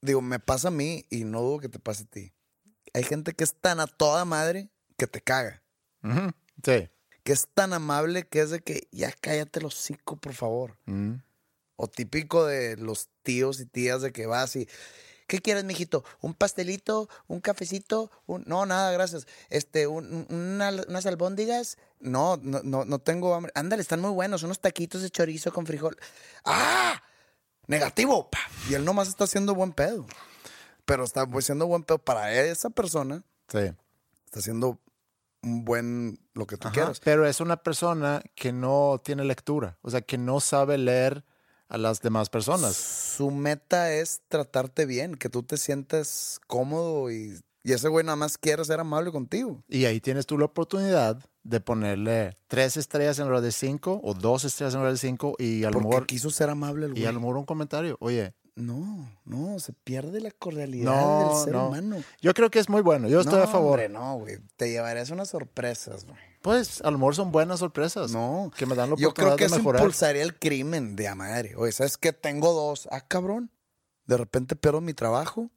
digo, 0.02 0.22
me 0.22 0.40
pasa 0.40 0.68
a 0.68 0.72
mí 0.72 1.06
y 1.10 1.24
no 1.24 1.42
dudo 1.42 1.60
que 1.62 1.70
te 1.70 1.80
pase 1.80 2.04
a 2.04 2.08
ti. 2.08 2.34
Hay 2.94 3.04
gente 3.04 3.34
que 3.34 3.44
es 3.44 3.56
tan 3.60 3.80
a 3.80 3.88
toda 3.88 4.24
madre 4.26 4.70
que 4.98 5.08
te 5.08 5.22
caga. 5.22 5.64
Sí. 6.64 6.90
Que 7.24 7.34
es 7.34 7.48
tan 7.54 7.74
amable 7.74 8.28
que 8.28 8.42
es 8.42 8.50
de 8.50 8.60
que 8.62 8.88
ya 8.92 9.12
cállate 9.20 9.60
el 9.60 9.66
hocico, 9.66 10.16
por 10.16 10.34
favor. 10.34 10.78
Mm. 10.86 11.16
O 11.76 11.88
típico 11.88 12.46
de 12.46 12.76
los 12.78 13.10
tíos 13.24 13.60
y 13.60 13.66
tías 13.66 14.02
de 14.02 14.12
que 14.12 14.26
vas 14.26 14.56
y. 14.56 14.68
¿Qué 15.28 15.40
quieres, 15.42 15.64
mijito? 15.64 16.04
¿Un 16.22 16.34
pastelito? 16.34 17.08
¿Un 17.28 17.40
cafecito? 17.40 18.10
Un... 18.26 18.44
No, 18.48 18.66
nada, 18.66 18.92
gracias. 18.92 19.28
Este, 19.50 19.86
un- 19.86 20.26
un- 20.28 20.36
una- 20.56 20.72
unas 20.88 21.06
albóndigas. 21.06 21.78
No, 22.00 22.38
no, 22.42 22.62
no, 22.64 22.84
no 22.84 22.98
tengo 23.00 23.36
hambre. 23.36 23.52
Ándale, 23.54 23.84
están 23.84 24.02
muy 24.02 24.10
buenos. 24.10 24.42
Unos 24.42 24.60
taquitos 24.60 25.04
de 25.04 25.12
chorizo 25.12 25.54
con 25.54 25.68
frijol. 25.68 25.96
¡Ah! 26.46 27.04
Negativo. 27.68 28.28
pa. 28.32 28.40
Y 28.70 28.74
él 28.74 28.84
nomás 28.84 29.08
está 29.08 29.26
haciendo 29.26 29.54
buen 29.54 29.72
pedo. 29.72 30.08
Pero 30.86 31.04
está 31.04 31.28
haciendo 31.32 31.68
buen 31.68 31.84
pedo 31.84 32.00
para 32.00 32.34
esa 32.34 32.72
persona. 32.72 33.24
Sí. 33.50 33.72
Está 34.26 34.40
haciendo 34.40 34.80
un 35.42 35.64
buen 35.66 36.20
lo 36.34 36.46
que 36.48 36.58
tú 36.58 36.68
Ajá, 36.68 36.74
quieras. 36.74 37.00
Pero 37.04 37.26
es 37.26 37.40
una 37.40 37.58
persona 37.58 38.22
que 38.36 38.52
no 38.52 39.02
tiene 39.04 39.24
lectura, 39.24 39.78
o 39.82 39.90
sea, 39.90 40.02
que 40.02 40.18
no 40.18 40.40
sabe 40.40 40.78
leer 40.78 41.24
a 41.68 41.78
las 41.78 42.02
demás 42.02 42.30
personas. 42.30 42.76
Su 42.76 43.32
meta 43.32 43.94
es 43.94 44.22
tratarte 44.28 44.86
bien, 44.86 45.16
que 45.16 45.30
tú 45.30 45.44
te 45.44 45.58
sientas 45.58 46.40
cómodo 46.48 47.12
y, 47.12 47.40
y 47.64 47.74
ese 47.74 47.88
güey 47.90 48.04
nada 48.04 48.16
más 48.16 48.38
quiere 48.38 48.66
ser 48.66 48.80
amable 48.80 49.12
contigo. 49.12 49.64
Y 49.68 49.86
ahí 49.86 50.02
tienes 50.02 50.26
tú 50.26 50.38
la 50.38 50.46
oportunidad 50.46 51.24
de 51.44 51.60
ponerle 51.62 52.38
tres 52.48 52.76
estrellas 52.76 53.18
en 53.20 53.26
lugar 53.28 53.42
de 53.42 53.52
cinco 53.52 54.02
o 54.04 54.14
dos 54.14 54.44
estrellas 54.46 54.74
en 54.74 54.80
lugar 54.82 54.94
de 54.94 55.00
cinco 55.00 55.36
y 55.40 55.64
a 55.64 55.68
lo 55.68 55.74
Porque 55.74 55.88
mejor, 55.90 56.06
quiso 56.08 56.30
ser 56.32 56.50
amable 56.50 56.86
el 56.88 56.92
y 56.92 57.02
güey. 57.02 57.06
a 57.06 57.12
lo 57.12 57.20
mejor 57.20 57.38
un 57.38 57.46
comentario. 57.46 57.98
Oye, 58.02 58.34
No, 58.60 59.10
no, 59.26 59.60
se 59.60 59.74
pierde 59.74 60.20
la 60.22 60.32
cordialidad 60.32 60.92
no, 60.92 61.30
del 61.34 61.44
ser 61.46 61.54
no. 61.54 61.68
humano. 61.68 61.98
Yo 62.22 62.34
creo 62.34 62.50
que 62.52 62.60
es 62.60 62.70
muy 62.70 62.82
bueno. 62.82 63.08
Yo 63.08 63.22
estoy 63.22 63.38
No, 63.40 63.44
a 63.44 63.48
favor. 63.48 63.72
hombre, 63.80 63.90
no, 63.90 64.18
güey. 64.20 64.38
Te 64.58 64.70
llevarías 64.70 65.10
unas 65.12 65.30
sorpresas, 65.30 66.06
güey. 66.06 66.18
Pues 66.42 66.82
a 66.82 66.92
lo 66.92 66.98
mejor 66.98 67.16
son 67.16 67.32
buenas 67.32 67.60
sorpresas. 67.60 68.12
No. 68.12 68.52
Que 68.58 68.66
me 68.66 68.76
dan 68.76 68.90
la 68.92 68.96
Yo 68.96 69.10
oportunidad 69.10 69.36
creo 69.36 69.38
que 69.38 69.44
de 69.44 69.48
eso 69.48 69.56
mejorar. 69.58 69.82
impulsaría 69.82 70.24
el 70.24 70.38
crimen 70.38 70.96
de 70.96 71.08
a 71.08 71.16
madre. 71.16 71.56
Oye, 71.56 71.72
¿sabes 71.72 71.98
qué? 71.98 72.14
Tengo 72.14 72.54
dos. 72.54 72.88
Ah, 72.92 73.02
cabrón. 73.02 73.52
De 74.06 74.18
repente 74.18 74.56
pierdo 74.56 74.82
mi 74.82 74.94
trabajo. 74.94 75.50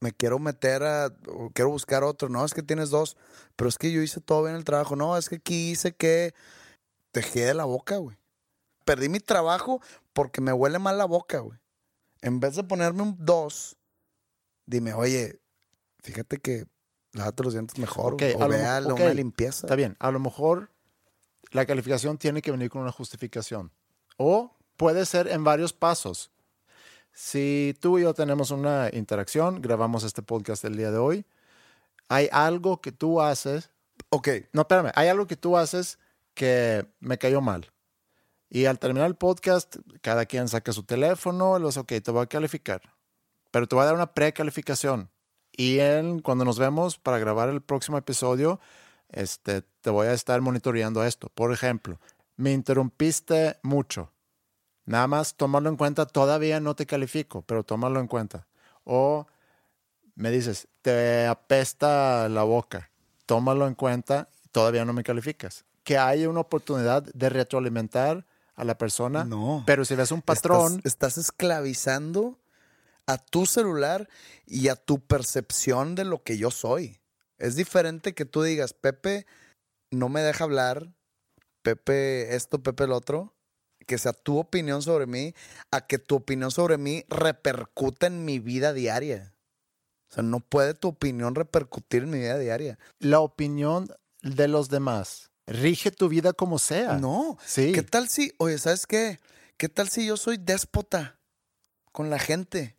me 0.00 0.12
quiero 0.12 0.38
meter 0.38 0.82
a, 0.82 1.06
o 1.28 1.50
quiero 1.54 1.70
buscar 1.70 2.04
otro. 2.04 2.28
No, 2.28 2.44
es 2.44 2.52
que 2.52 2.62
tienes 2.62 2.90
dos, 2.90 3.16
pero 3.56 3.68
es 3.68 3.78
que 3.78 3.90
yo 3.90 4.02
hice 4.02 4.20
todo 4.20 4.42
bien 4.44 4.54
el 4.54 4.64
trabajo. 4.64 4.96
No, 4.96 5.16
es 5.16 5.28
que 5.28 5.36
aquí 5.36 5.70
hice 5.70 5.94
que 5.94 6.34
te 7.10 7.22
de 7.22 7.54
la 7.54 7.64
boca, 7.64 7.96
güey. 7.96 8.16
Perdí 8.84 9.08
mi 9.08 9.20
trabajo 9.20 9.80
porque 10.12 10.40
me 10.40 10.52
huele 10.52 10.78
mal 10.78 10.98
la 10.98 11.04
boca, 11.06 11.38
güey. 11.38 11.58
En 12.24 12.40
vez 12.40 12.56
de 12.56 12.64
ponerme 12.64 13.02
un 13.02 13.16
dos, 13.18 13.76
dime, 14.66 14.94
oye, 14.94 15.40
fíjate 16.02 16.38
que 16.38 16.66
lávate 17.12 17.42
los 17.44 17.52
dientes 17.52 17.78
mejor 17.78 18.14
Ok, 18.14 18.22
o 18.36 18.42
a 18.42 18.48
lo 18.48 18.54
vea 18.54 18.80
mo- 18.80 18.94
ok, 18.94 19.00
una 19.00 19.14
limpieza. 19.14 19.66
Está 19.66 19.76
bien, 19.76 19.96
a 20.00 20.10
lo 20.10 20.18
mejor 20.20 20.70
la 21.50 21.66
calificación 21.66 22.16
tiene 22.18 22.40
que 22.42 22.50
venir 22.50 22.70
con 22.70 22.82
una 22.82 22.92
justificación. 22.92 23.70
O 24.16 24.56
puede 24.76 25.04
ser 25.06 25.28
en 25.28 25.44
varios 25.44 25.72
pasos. 25.72 26.30
Si 27.12 27.76
tú 27.80 27.98
y 27.98 28.02
yo 28.02 28.14
tenemos 28.14 28.50
una 28.50 28.88
interacción, 28.92 29.60
grabamos 29.62 30.02
este 30.02 30.22
podcast 30.22 30.64
el 30.64 30.76
día 30.76 30.90
de 30.90 30.98
hoy, 30.98 31.26
hay 32.08 32.28
algo 32.32 32.80
que 32.80 32.90
tú 32.90 33.20
haces, 33.20 33.70
Ok, 34.10 34.28
no, 34.52 34.62
espérame, 34.62 34.90
hay 34.94 35.08
algo 35.08 35.26
que 35.26 35.36
tú 35.36 35.56
haces 35.56 35.98
que 36.34 36.86
me 37.00 37.18
cayó 37.18 37.40
mal. 37.40 37.70
Y 38.54 38.66
al 38.66 38.78
terminar 38.78 39.08
el 39.08 39.16
podcast, 39.16 39.78
cada 40.00 40.26
quien 40.26 40.46
saca 40.46 40.72
su 40.72 40.84
teléfono, 40.84 41.58
los, 41.58 41.76
ok, 41.76 41.88
te 42.00 42.12
voy 42.12 42.22
a 42.22 42.26
calificar. 42.26 42.82
Pero 43.50 43.66
te 43.66 43.74
voy 43.74 43.82
a 43.82 43.86
dar 43.86 43.96
una 43.96 44.12
precalificación. 44.14 45.10
Y 45.50 45.80
en, 45.80 46.20
cuando 46.20 46.44
nos 46.44 46.56
vemos 46.60 46.96
para 46.96 47.18
grabar 47.18 47.48
el 47.48 47.62
próximo 47.62 47.98
episodio, 47.98 48.60
este, 49.08 49.62
te 49.80 49.90
voy 49.90 50.06
a 50.06 50.12
estar 50.12 50.40
monitoreando 50.40 51.02
esto. 51.02 51.30
Por 51.34 51.52
ejemplo, 51.52 51.98
me 52.36 52.52
interrumpiste 52.52 53.56
mucho. 53.64 54.12
Nada 54.84 55.08
más 55.08 55.34
tómalo 55.34 55.68
en 55.68 55.76
cuenta. 55.76 56.06
Todavía 56.06 56.60
no 56.60 56.76
te 56.76 56.86
califico, 56.86 57.42
pero 57.42 57.64
tómalo 57.64 57.98
en 57.98 58.06
cuenta. 58.06 58.46
O 58.84 59.26
me 60.14 60.30
dices, 60.30 60.68
te 60.80 61.26
apesta 61.26 62.28
la 62.28 62.44
boca. 62.44 62.88
Tómalo 63.26 63.66
en 63.66 63.74
cuenta. 63.74 64.28
Todavía 64.52 64.84
no 64.84 64.92
me 64.92 65.02
calificas. 65.02 65.64
Que 65.82 65.98
hay 65.98 66.26
una 66.26 66.38
oportunidad 66.38 67.02
de 67.02 67.28
retroalimentar 67.30 68.24
a 68.54 68.64
la 68.64 68.78
persona. 68.78 69.24
No. 69.24 69.64
Pero 69.66 69.84
si 69.84 69.94
ves 69.94 70.10
un 70.10 70.22
patrón, 70.22 70.76
Estás, 70.84 70.92
estás 70.92 71.18
esclavizando 71.18 72.38
a 73.06 73.18
tu 73.18 73.46
celular 73.46 74.08
y 74.46 74.68
a 74.68 74.76
tu 74.76 75.00
percepción 75.00 75.94
de 75.94 76.04
lo 76.04 76.22
que 76.22 76.38
yo 76.38 76.50
soy. 76.50 77.00
Es 77.38 77.56
diferente 77.56 78.14
que 78.14 78.24
tú 78.24 78.42
digas, 78.42 78.72
Pepe 78.72 79.26
no 79.90 80.08
me 80.08 80.22
deja 80.22 80.44
hablar, 80.44 80.94
Pepe 81.62 82.34
esto, 82.34 82.62
Pepe 82.62 82.84
el 82.84 82.92
otro, 82.92 83.34
que 83.86 83.98
sea 83.98 84.12
tu 84.12 84.38
opinión 84.38 84.82
sobre 84.82 85.06
mí, 85.06 85.34
a 85.70 85.86
que 85.86 85.98
tu 85.98 86.16
opinión 86.16 86.50
sobre 86.50 86.78
mí 86.78 87.04
repercuta 87.08 88.06
en 88.06 88.24
mi 88.24 88.38
vida 88.38 88.72
diaria. 88.72 89.34
O 90.10 90.14
sea, 90.14 90.22
no 90.22 90.40
puede 90.40 90.74
tu 90.74 90.88
opinión 90.88 91.34
repercutir 91.34 92.04
en 92.04 92.10
mi 92.10 92.18
vida 92.18 92.38
diaria. 92.38 92.78
la 93.00 93.20
opinión 93.20 93.88
de 94.22 94.48
los 94.48 94.68
demás 94.68 95.33
rige 95.46 95.90
tu 95.90 96.08
vida 96.08 96.32
como 96.32 96.58
sea. 96.58 96.98
No. 96.98 97.38
Sí. 97.44 97.72
¿Qué 97.72 97.82
tal 97.82 98.08
si, 98.08 98.32
oye, 98.38 98.58
¿sabes 98.58 98.86
qué? 98.86 99.20
¿Qué 99.56 99.68
tal 99.68 99.88
si 99.88 100.06
yo 100.06 100.16
soy 100.16 100.36
déspota 100.36 101.18
con 101.92 102.10
la 102.10 102.18
gente? 102.18 102.76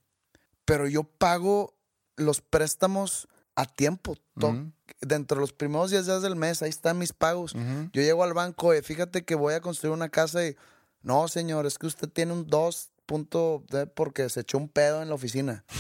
Pero 0.66 0.88
yo 0.88 1.04
pago 1.04 1.76
los 2.16 2.42
préstamos 2.42 3.28
a 3.56 3.66
tiempo. 3.66 4.18
Dentro 5.02 5.38
de 5.38 5.42
los 5.42 5.54
primeros 5.54 5.92
10 5.92 6.06
días 6.06 6.22
del 6.22 6.36
mes, 6.36 6.62
ahí 6.62 6.70
están 6.70 6.98
mis 6.98 7.14
pagos. 7.14 7.54
Yo 7.94 8.02
llego 8.02 8.24
al 8.24 8.34
banco, 8.34 8.68
oye, 8.68 8.82
fíjate 8.82 9.24
que 9.24 9.36
voy 9.36 9.54
a 9.54 9.62
construir 9.62 9.94
una 9.94 10.10
casa 10.10 10.46
y. 10.46 10.56
No, 11.02 11.28
señor, 11.28 11.68
es 11.68 11.78
que 11.78 11.86
usted 11.86 12.10
tiene 12.10 12.34
un 12.34 12.48
2 12.48 12.90
punto 13.06 13.64
de 13.70 13.86
porque 13.86 14.28
se 14.30 14.40
echó 14.42 14.58
un 14.58 14.68
pedo 14.68 15.02
en 15.02 15.10
la 15.10 15.16
oficina. 15.16 15.64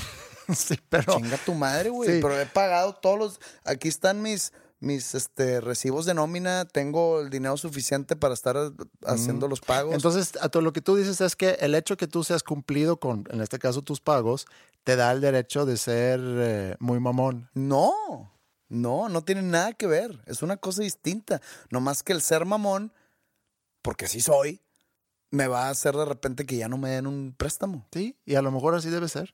Sí, 0.56 0.80
pero 0.90 1.18
Chinga 1.18 1.38
tu 1.38 1.56
madre, 1.56 1.90
güey. 1.90 2.08
Sí. 2.08 2.20
Pero 2.22 2.40
he 2.40 2.46
pagado 2.46 2.94
todos 2.94 3.18
los. 3.18 3.40
Aquí 3.64 3.88
están 3.88 4.22
mis, 4.22 4.54
mis 4.86 5.16
este, 5.16 5.60
recibos 5.60 6.06
de 6.06 6.14
nómina. 6.14 6.66
Tengo 6.66 7.22
el 7.22 7.30
dinero 7.30 7.58
suficiente 7.58 8.16
para 8.16 8.34
estar 8.34 8.72
haciendo 9.06 9.48
los 9.48 9.60
pagos. 9.60 9.94
Entonces, 9.94 10.34
a 10.40 10.50
todo 10.50 10.62
lo 10.62 10.72
que 10.72 10.82
tú 10.82 10.96
dices 10.96 11.20
es 11.20 11.36
que 11.36 11.52
el 11.60 11.76
hecho 11.76 11.98
que 11.98 12.08
tú 12.08 12.24
seas 12.24 12.44
cumplido 12.44 13.00
con, 13.00 13.26
en 13.32 13.42
este 13.42 13.60
caso, 13.60 13.82
tus 13.82 14.00
pagos, 14.00 14.46
te 14.84 14.96
da 14.96 15.12
el 15.12 15.20
derecho 15.20 15.66
de 15.66 15.78
ser 15.78 16.20
eh, 16.24 16.76
muy 16.80 17.00
mamón. 17.00 17.50
no, 17.54 18.32
no, 18.68 19.10
no 19.10 19.24
tiene 19.24 19.42
nada 19.42 19.74
que 19.74 19.88
ver. 19.88 20.22
Es 20.26 20.42
una 20.42 20.58
cosa 20.58 20.82
distinta. 20.82 21.42
No 21.70 21.82
más 21.82 22.04
que 22.04 22.14
el 22.14 22.22
ser 22.22 22.46
mamón, 22.46 22.92
porque 23.82 24.08
sí 24.08 24.22
soy, 24.22 24.62
me 25.30 25.48
va 25.48 25.68
a 25.68 25.70
hacer 25.70 25.96
de 25.96 26.06
repente 26.06 26.46
que 26.46 26.58
ya 26.58 26.68
no 26.68 26.78
me 26.78 26.90
den 26.90 27.08
un 27.08 27.34
préstamo. 27.38 27.88
Sí, 27.92 28.18
y 28.26 28.36
a 28.36 28.42
lo 28.42 28.52
mejor 28.52 28.76
así 28.76 28.90
debe 28.90 29.08
ser. 29.08 29.34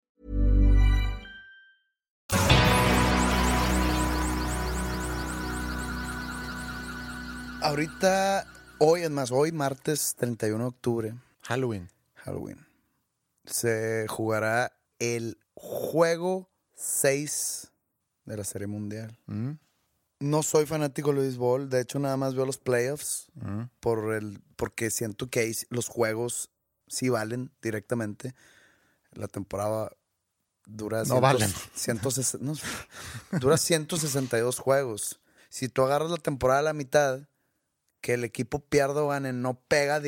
Ahorita, 7.61 8.47
hoy, 8.79 9.01
es 9.03 9.09
más, 9.11 9.31
hoy 9.31 9.51
martes 9.51 10.15
31 10.17 10.57
de 10.63 10.67
octubre, 10.67 11.13
Halloween. 11.43 11.89
Halloween, 12.15 12.65
se 13.45 14.05
jugará 14.07 14.73
el 14.99 15.37
juego 15.53 16.49
6 16.75 17.71
de 18.25 18.37
la 18.37 18.43
Serie 18.43 18.67
Mundial. 18.67 19.17
Mm, 19.27 19.51
No 20.19 20.43
soy 20.43 20.65
fanático 20.65 21.09
del 21.11 21.19
béisbol, 21.21 21.69
de 21.69 21.81
hecho 21.81 21.99
nada 21.99 22.17
más 22.17 22.35
veo 22.35 22.45
los 22.45 22.57
playoffs 22.57 23.27
mm. 23.35 23.63
por 23.79 24.13
el, 24.13 24.41
porque 24.55 24.89
siento 24.91 25.29
que 25.29 25.39
ahí 25.41 25.53
los 25.69 25.87
juegos 25.87 26.49
sí 26.87 27.09
valen 27.09 27.51
directamente. 27.61 28.33
La 29.11 29.27
temporada 29.27 29.91
dura 30.65 30.99
No 30.99 31.05
cientos- 31.05 31.21
valen. 31.21 31.53
cientos- 31.75 32.39
no, 32.41 32.53
dura 33.39 33.57
162 33.57 34.57
juegos. 34.59 35.19
Si 35.49 35.67
tú 35.69 35.81
agarras 35.83 36.09
la 36.11 36.17
temporada 36.17 36.59
a 36.61 36.63
la 36.63 36.73
mitad, 36.73 37.27
que 38.01 38.15
el 38.15 38.23
equipo 38.23 38.59
pierda 38.59 39.03
o 39.03 39.09
gane 39.09 39.31
no 39.33 39.59
pega 39.67 40.01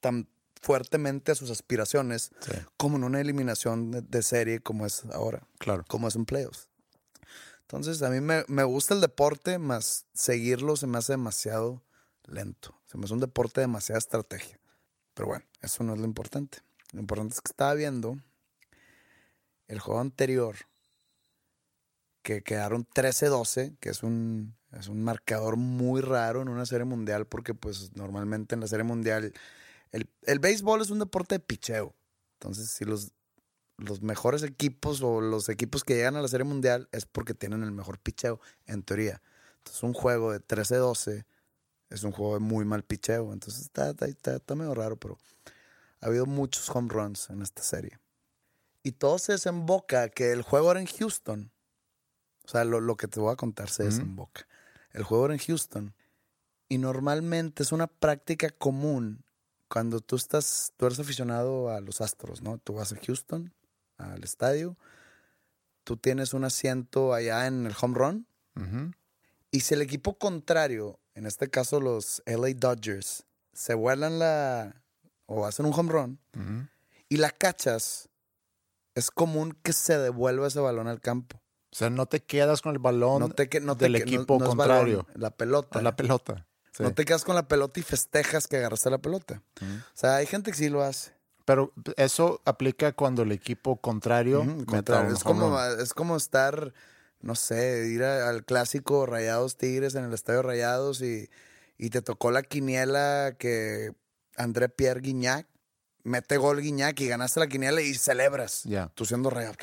tan 0.00 0.28
fuertemente 0.60 1.32
a 1.32 1.34
sus 1.34 1.50
aspiraciones 1.50 2.30
Sí, 2.40 2.52
como 2.76 2.96
en 2.96 3.04
una 3.04 3.20
eliminación 3.20 3.90
de, 3.90 4.02
de 4.02 4.22
serie 4.22 4.60
como 4.60 4.86
es 4.86 5.04
ahora 5.06 5.46
claro. 5.58 5.84
como 5.88 6.08
es 6.08 6.16
un 6.16 6.26
playoffs. 6.26 6.68
Entonces, 7.62 8.02
a 8.02 8.10
mí 8.10 8.20
me, 8.20 8.44
me 8.48 8.64
gusta 8.64 8.94
el 8.94 9.00
deporte, 9.00 9.58
más 9.58 10.04
seguirlo 10.12 10.76
se 10.76 10.88
me 10.88 10.98
hace 10.98 11.12
demasiado 11.12 11.82
lento. 12.24 12.74
Se 12.86 12.98
me 12.98 13.04
hace 13.04 13.14
un 13.14 13.20
deporte 13.20 13.60
de 13.60 13.68
demasiada 13.68 13.98
estrategia. 13.98 14.58
Pero 15.14 15.28
bueno, 15.28 15.44
eso 15.60 15.84
no 15.84 15.94
es 15.94 16.00
lo 16.00 16.04
importante. 16.04 16.58
Lo 16.92 17.00
importante 17.00 17.34
es 17.34 17.40
que 17.40 17.50
estaba 17.50 17.74
viendo 17.74 18.18
el 19.68 19.78
juego 19.78 20.00
anterior, 20.00 20.56
que 22.22 22.42
quedaron 22.42 22.86
13-12, 22.86 23.76
que 23.78 23.90
es 23.90 24.02
un, 24.02 24.56
es 24.72 24.88
un 24.88 25.02
marcador 25.02 25.56
muy 25.56 26.00
raro 26.00 26.42
en 26.42 26.48
una 26.48 26.66
serie 26.66 26.84
mundial, 26.84 27.26
porque 27.26 27.54
pues 27.54 27.96
normalmente 27.96 28.54
en 28.54 28.60
la 28.60 28.68
serie 28.68 28.84
mundial 28.84 29.32
el, 29.92 30.08
el 30.22 30.38
béisbol 30.38 30.80
es 30.80 30.90
un 30.90 30.98
deporte 31.00 31.36
de 31.36 31.40
picheo. 31.40 31.94
Entonces, 32.38 32.70
si 32.70 32.84
los 32.84 33.12
los 33.80 34.02
mejores 34.02 34.42
equipos 34.42 35.02
o 35.02 35.20
los 35.20 35.48
equipos 35.48 35.84
que 35.84 35.94
llegan 35.94 36.16
a 36.16 36.22
la 36.22 36.28
Serie 36.28 36.44
Mundial 36.44 36.88
es 36.92 37.06
porque 37.06 37.34
tienen 37.34 37.62
el 37.62 37.72
mejor 37.72 37.98
picheo, 37.98 38.40
en 38.66 38.82
teoría. 38.82 39.22
Entonces, 39.58 39.82
un 39.82 39.92
juego 39.92 40.32
de 40.32 40.40
13-12 40.40 41.24
es 41.88 42.02
un 42.04 42.12
juego 42.12 42.34
de 42.34 42.40
muy 42.40 42.64
mal 42.64 42.84
picheo. 42.84 43.32
Entonces, 43.32 43.62
está, 43.62 43.90
está, 43.90 44.06
está, 44.06 44.36
está 44.36 44.54
medio 44.54 44.74
raro, 44.74 44.96
pero 44.96 45.18
Ha 46.00 46.06
habido 46.06 46.26
muchos 46.26 46.68
home 46.70 46.88
runs 46.88 47.28
en 47.30 47.42
esta 47.42 47.62
serie. 47.62 47.98
Y 48.82 48.92
todo 48.92 49.18
se 49.18 49.32
desemboca 49.32 50.08
que 50.08 50.32
el 50.32 50.42
juego 50.42 50.70
era 50.70 50.80
en 50.80 50.86
Houston. 50.86 51.50
O 52.44 52.48
sea, 52.48 52.64
lo, 52.64 52.80
lo 52.80 52.96
que 52.96 53.08
te 53.08 53.20
voy 53.20 53.32
a 53.32 53.36
contar 53.36 53.68
se 53.68 53.84
desemboca. 53.84 54.46
El 54.92 55.02
juego 55.02 55.26
era 55.26 55.34
en 55.34 55.40
Houston. 55.40 55.94
Y 56.68 56.78
normalmente 56.78 57.62
es 57.62 57.72
una 57.72 57.86
práctica 57.86 58.50
común 58.50 59.24
cuando 59.68 60.00
tú 60.00 60.16
estás, 60.16 60.72
tú 60.76 60.86
eres 60.86 60.98
aficionado 60.98 61.70
a 61.70 61.80
los 61.80 62.00
Astros, 62.00 62.42
¿no? 62.42 62.58
Tú 62.58 62.74
vas 62.74 62.92
a 62.92 62.96
Houston, 62.96 63.54
al 63.98 64.24
estadio, 64.24 64.76
tú 65.84 65.96
tienes 65.96 66.34
un 66.34 66.44
asiento 66.44 67.14
allá 67.14 67.46
en 67.46 67.66
el 67.66 67.74
home 67.80 67.98
run. 67.98 68.26
Y 69.50 69.60
si 69.60 69.74
el 69.74 69.82
equipo 69.82 70.18
contrario, 70.18 71.00
en 71.14 71.26
este 71.26 71.48
caso 71.48 71.80
los 71.80 72.22
LA 72.26 72.54
Dodgers, 72.56 73.24
se 73.52 73.74
vuelan 73.74 74.18
la. 74.18 74.82
o 75.26 75.46
hacen 75.46 75.66
un 75.66 75.72
home 75.72 75.92
run 75.92 76.70
y 77.08 77.16
la 77.16 77.30
cachas, 77.30 78.08
es 78.94 79.10
común 79.10 79.52
que 79.62 79.72
se 79.72 79.98
devuelva 79.98 80.46
ese 80.46 80.60
balón 80.60 80.88
al 80.88 81.00
campo. 81.00 81.39
O 81.72 81.76
sea, 81.76 81.88
no 81.90 82.06
te 82.06 82.20
quedas 82.20 82.62
con 82.62 82.72
el 82.72 82.78
balón 82.78 83.20
No 83.20 83.28
te, 83.28 83.48
que- 83.48 83.60
no 83.60 83.76
te 83.76 83.84
del 83.84 83.94
que- 83.94 84.02
equipo 84.02 84.38
no 84.38 84.46
contrario. 84.46 85.04
balón, 85.06 85.20
la 85.22 85.30
pelota. 85.30 85.78
o 85.78 85.82
la 85.82 85.94
pelota. 85.96 86.46
Sí. 86.72 86.82
No 86.82 86.92
te 86.94 87.04
quedas 87.04 87.24
con 87.24 87.34
la 87.34 87.46
pelota 87.48 87.78
y 87.80 87.82
festejas 87.82 88.46
que 88.48 88.56
agarraste 88.56 88.90
la 88.90 88.98
pelota. 88.98 89.42
O 89.60 89.66
sea, 89.94 90.16
hay 90.16 90.26
gente 90.26 90.50
que 90.50 90.56
sí 90.56 90.68
lo 90.68 90.82
hace. 90.82 91.12
Pero 91.44 91.72
eso 91.96 92.40
aplica 92.44 92.92
cuando 92.92 93.22
el 93.22 93.32
equipo 93.32 93.76
contrario 93.76 94.44
contrario. 94.66 95.14
es, 95.14 95.22
como, 95.24 95.60
es 95.62 95.94
como 95.94 96.16
estar, 96.16 96.72
no 97.20 97.34
sé, 97.34 97.88
ir 97.88 98.04
a- 98.04 98.28
al 98.28 98.44
clásico 98.44 99.04
Rayados 99.06 99.56
Tigres 99.56 99.94
en 99.94 100.04
el 100.04 100.12
Estadio 100.12 100.42
Rayados 100.42 101.02
y, 101.02 101.28
y 101.76 101.90
te 101.90 102.02
tocó 102.02 102.30
la 102.30 102.42
quiniela 102.42 103.34
que 103.38 103.92
André 104.36 104.68
Pierre 104.68 105.00
Guignac 105.00 105.46
mete 106.02 106.36
gol 106.36 106.60
Guignac 106.60 106.98
y 107.00 107.08
ganaste 107.08 107.40
la 107.40 107.46
quiniela 107.48 107.80
y 107.80 107.94
celebras. 107.94 108.62
Ya. 108.64 108.90
Tú 108.94 109.04
siendo 109.04 109.28
Rayado. 109.30 109.54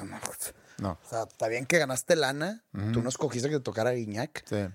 No, 0.80 1.00
O 1.06 1.10
sea, 1.10 1.24
está 1.24 1.48
bien 1.48 1.66
que 1.66 1.78
ganaste 1.80 2.16
lana. 2.16 2.63
Tú 2.94 3.02
no 3.02 3.10
escogiste 3.10 3.50
que 3.50 3.56
te 3.58 3.62
tocara 3.63 3.92
Guignac. 3.92 4.44
sí. 4.48 4.68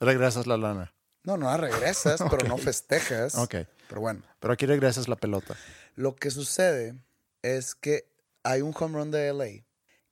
Regresas 0.00 0.46
la 0.46 0.56
lana. 0.56 0.94
No, 1.24 1.36
no 1.36 1.46
la 1.46 1.56
regresas, 1.56 2.20
pero 2.30 2.46
no 2.46 2.56
festejas. 2.58 3.34
Ok. 3.34 3.56
Pero 3.88 4.00
bueno. 4.00 4.22
Pero 4.38 4.52
aquí 4.54 4.64
regresas 4.66 5.08
la 5.08 5.16
pelota. 5.16 5.56
Lo 5.96 6.14
que 6.14 6.30
sucede 6.30 6.94
es 7.42 7.74
que 7.74 8.08
hay 8.44 8.62
un 8.62 8.72
home 8.78 8.96
run 8.96 9.10
de 9.10 9.32
LA 9.32 9.64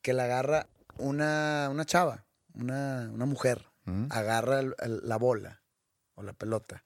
que 0.02 0.12
la 0.12 0.24
agarra 0.24 0.68
una, 0.98 1.68
una 1.70 1.84
chava, 1.84 2.24
una, 2.54 3.08
una 3.12 3.26
mujer. 3.26 3.66
Agarra 4.10 4.58
el- 4.58 4.74
el- 4.80 5.00
la 5.04 5.16
bola 5.16 5.62
o 6.16 6.24
la 6.24 6.32
pelota 6.32 6.82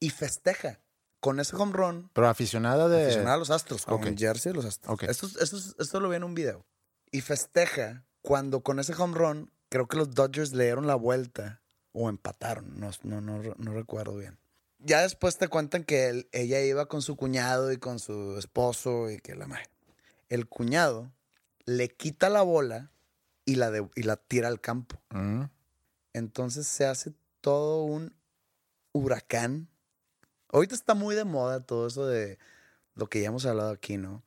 y 0.00 0.10
festeja 0.10 0.80
con 1.20 1.40
ese 1.40 1.56
home 1.56 1.72
run. 1.72 2.10
Pero 2.12 2.28
aficionada 2.28 2.88
de... 2.90 3.04
Aficionada 3.04 3.34
a 3.36 3.38
los 3.38 3.48
astros, 3.50 3.86
con 3.86 3.94
ok. 3.94 4.06
el 4.08 4.18
jersey 4.18 4.52
de 4.52 4.56
los 4.56 4.66
astros. 4.66 4.92
Ok. 4.92 5.04
Esto, 5.04 5.26
esto, 5.40 5.56
esto 5.78 6.00
lo 6.00 6.10
vi 6.10 6.16
en 6.16 6.24
un 6.24 6.34
video. 6.34 6.66
Y 7.12 7.20
festeja 7.20 8.04
cuando 8.22 8.62
con 8.62 8.80
ese 8.80 8.94
home 8.94 9.16
run, 9.16 9.50
creo 9.68 9.86
que 9.86 9.96
los 9.96 10.14
Dodgers 10.14 10.52
le 10.52 10.64
dieron 10.64 10.86
la 10.86 10.94
vuelta 10.96 11.60
o 11.92 12.08
empataron, 12.08 12.80
no, 12.80 12.90
no, 13.04 13.20
no, 13.20 13.54
no 13.56 13.72
recuerdo 13.74 14.16
bien. 14.16 14.38
Ya 14.78 15.02
después 15.02 15.36
te 15.38 15.46
cuentan 15.48 15.84
que 15.84 16.08
él- 16.08 16.28
ella 16.32 16.60
iba 16.62 16.86
con 16.86 17.02
su 17.02 17.14
cuñado 17.16 17.70
y 17.70 17.76
con 17.76 17.98
su 18.00 18.36
esposo 18.38 19.10
y 19.10 19.18
que 19.20 19.36
la 19.36 19.46
madre. 19.46 19.68
El 20.28 20.48
cuñado 20.48 21.12
le 21.66 21.88
quita 21.88 22.28
la 22.30 22.42
bola 22.42 22.90
y 23.44 23.54
la, 23.56 23.70
de- 23.70 23.88
y 23.94 24.02
la 24.02 24.16
tira 24.16 24.48
al 24.48 24.60
campo. 24.60 24.98
Mm. 25.10 25.42
Entonces 26.14 26.66
se 26.66 26.86
hace 26.86 27.12
todo 27.40 27.84
un 27.84 28.14
huracán. 28.92 29.68
Ahorita 30.48 30.74
está 30.74 30.94
muy 30.94 31.14
de 31.14 31.24
moda 31.24 31.60
todo 31.60 31.86
eso 31.86 32.06
de 32.06 32.38
lo 32.94 33.08
que 33.08 33.20
ya 33.20 33.28
hemos 33.28 33.46
hablado 33.46 33.70
aquí, 33.70 33.96
¿no? 33.98 34.22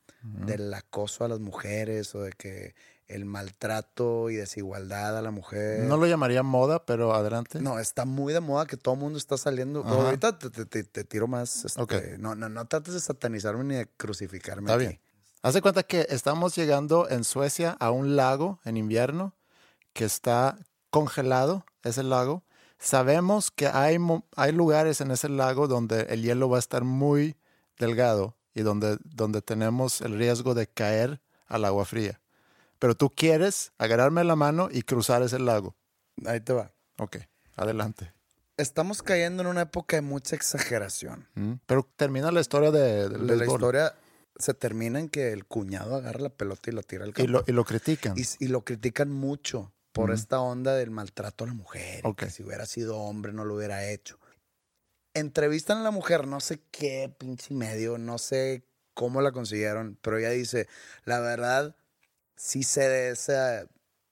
Del 0.46 0.74
acoso 0.74 1.24
a 1.24 1.28
las 1.28 1.40
mujeres 1.40 2.16
o 2.16 2.22
de 2.24 2.32
que 2.32 2.74
el 3.08 3.26
maltrato 3.26 4.32
y 4.32 4.36
desigualdad 4.36 5.16
a 5.16 5.22
la 5.22 5.30
mujer. 5.30 5.84
No 5.84 5.98
lo 5.98 6.08
llamaría 6.08 6.42
moda, 6.42 6.84
pero 6.86 7.14
adelante. 7.14 7.62
No, 7.62 7.78
está 7.78 8.06
muy 8.06 8.34
de 8.34 8.40
moda 8.40 8.66
que 8.66 8.76
todo 8.78 8.96
el 8.96 9.02
mundo 9.02 9.20
está 9.20 9.38
saliendo. 9.38 9.82
Ajá. 9.82 9.94
Ahorita 9.94 10.40
te, 10.40 10.50
te- 10.50 10.84
te- 10.84 11.04
tiro 11.04 11.28
más. 11.28 11.66
este, 11.66 12.18
no, 12.18 12.34
no, 12.34 12.50
no 12.50 12.66
trates 12.66 12.96
de 12.96 13.00
satanizarme 13.00 13.64
ni 13.64 13.76
de 13.76 13.86
crucificarme. 13.86 14.64
Está 14.72 14.76
aquí. 14.76 14.86
bien. 14.88 15.00
Haz 15.44 15.54
de 15.54 15.62
cuenta 15.62 15.84
que 15.84 16.08
estamos 16.10 16.56
llegando 16.56 17.08
en 17.08 17.24
Suecia 17.24 17.78
a 17.80 17.92
un 17.92 18.16
lago 18.16 18.60
en 18.66 18.78
invierno 18.78 19.36
que 19.94 20.06
está 20.06 20.58
congelado, 20.90 21.66
ese 21.84 22.02
lago. 22.02 22.44
Sabemos 22.80 23.52
que 23.52 23.68
hay, 23.68 23.98
hay 24.36 24.52
lugares 24.52 25.02
en 25.02 25.12
ese 25.12 25.30
lago 25.30 25.68
donde 25.68 26.02
el 26.10 26.24
hielo 26.24 26.50
va 26.50 26.58
a 26.58 26.60
estar 26.60 26.84
muy 26.84 27.38
delgado 27.78 28.35
y 28.56 28.62
donde, 28.64 28.98
donde 29.04 29.42
tenemos 29.44 30.02
el 30.02 30.18
riesgo 30.18 30.56
de 30.56 30.66
caer 30.66 31.22
al 31.46 31.66
agua 31.66 31.86
fría. 31.86 32.20
Pero 32.80 32.96
tú 32.96 33.10
quieres 33.10 33.72
agarrarme 33.78 34.24
la 34.24 34.36
mano 34.36 34.70
y 34.72 34.82
cruzar 34.82 35.22
ese 35.22 35.38
lago. 35.40 35.76
Ahí 36.26 36.40
te 36.42 36.54
va. 36.54 36.72
Ok, 36.98 37.18
adelante. 37.56 38.12
Estamos 38.58 39.04
cayendo 39.04 39.44
en 39.44 39.48
una 39.48 39.62
época 39.64 39.98
de 39.98 40.02
mucha 40.02 40.36
exageración. 40.36 41.28
Mm, 41.36 41.54
Pero 41.66 41.88
termina 41.98 42.32
la 42.32 42.40
historia 42.42 42.72
de, 42.72 43.10
del 43.10 43.28
La, 43.28 43.36
la 43.36 43.46
historia 43.46 43.94
se 44.38 44.54
termina 44.54 45.00
en 45.00 45.10
que 45.10 45.32
el 45.34 45.46
cuñado 45.46 45.96
agarra 45.96 46.20
la 46.22 46.30
pelota 46.30 46.70
y 46.70 46.74
la 46.74 46.82
tira 46.82 47.04
al 47.04 47.10
y, 47.10 47.14
campo. 47.14 47.32
lo, 47.32 47.44
y 47.48 47.52
lo 47.52 47.64
critican. 47.66 48.16
Y, 48.18 48.24
y 48.44 48.48
lo 48.48 48.64
critican 48.64 49.12
mucho 49.12 49.72
por 49.92 50.12
esta 50.12 50.40
onda 50.42 50.74
del 50.76 50.92
maltrato 50.92 51.44
a 51.46 51.48
la 51.48 51.54
mujer. 51.54 52.02
y 52.04 52.08
Ok. 52.08 52.20
Que 52.24 52.30
si 52.30 52.44
hubiera 52.44 52.66
sido 52.66 52.98
hombre 52.98 53.32
no 53.34 53.46
lo 53.46 53.56
hubiera 53.56 53.90
hecho. 53.90 54.20
Entrevistan 55.16 55.80
a 55.80 55.84
la 55.84 55.92
mujer, 55.92 56.28
no 56.28 56.40
sé 56.40 56.62
qué 56.72 57.12
pinche 57.18 57.54
medio, 57.54 57.98
no 57.98 58.18
sé 58.18 58.68
cómo 58.94 59.22
la 59.22 59.32
consiguieron, 59.32 59.98
pero 60.02 60.18
ella 60.18 60.30
dice, 60.30 60.68
la 61.06 61.20
verdad, 61.20 61.76
sí 62.36 62.64
sé 62.64 62.90
de 62.90 63.10
esa, 63.12 63.68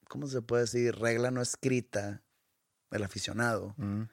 ¿cómo 0.07 0.27
se 0.27 0.41
puede 0.41 0.63
decir? 0.63 0.95
Regla 0.95 1.29
no 1.29 1.41
escrita 1.41 2.21
del 2.89 3.03
aficionado. 3.03 3.75
Mm. 3.77 4.03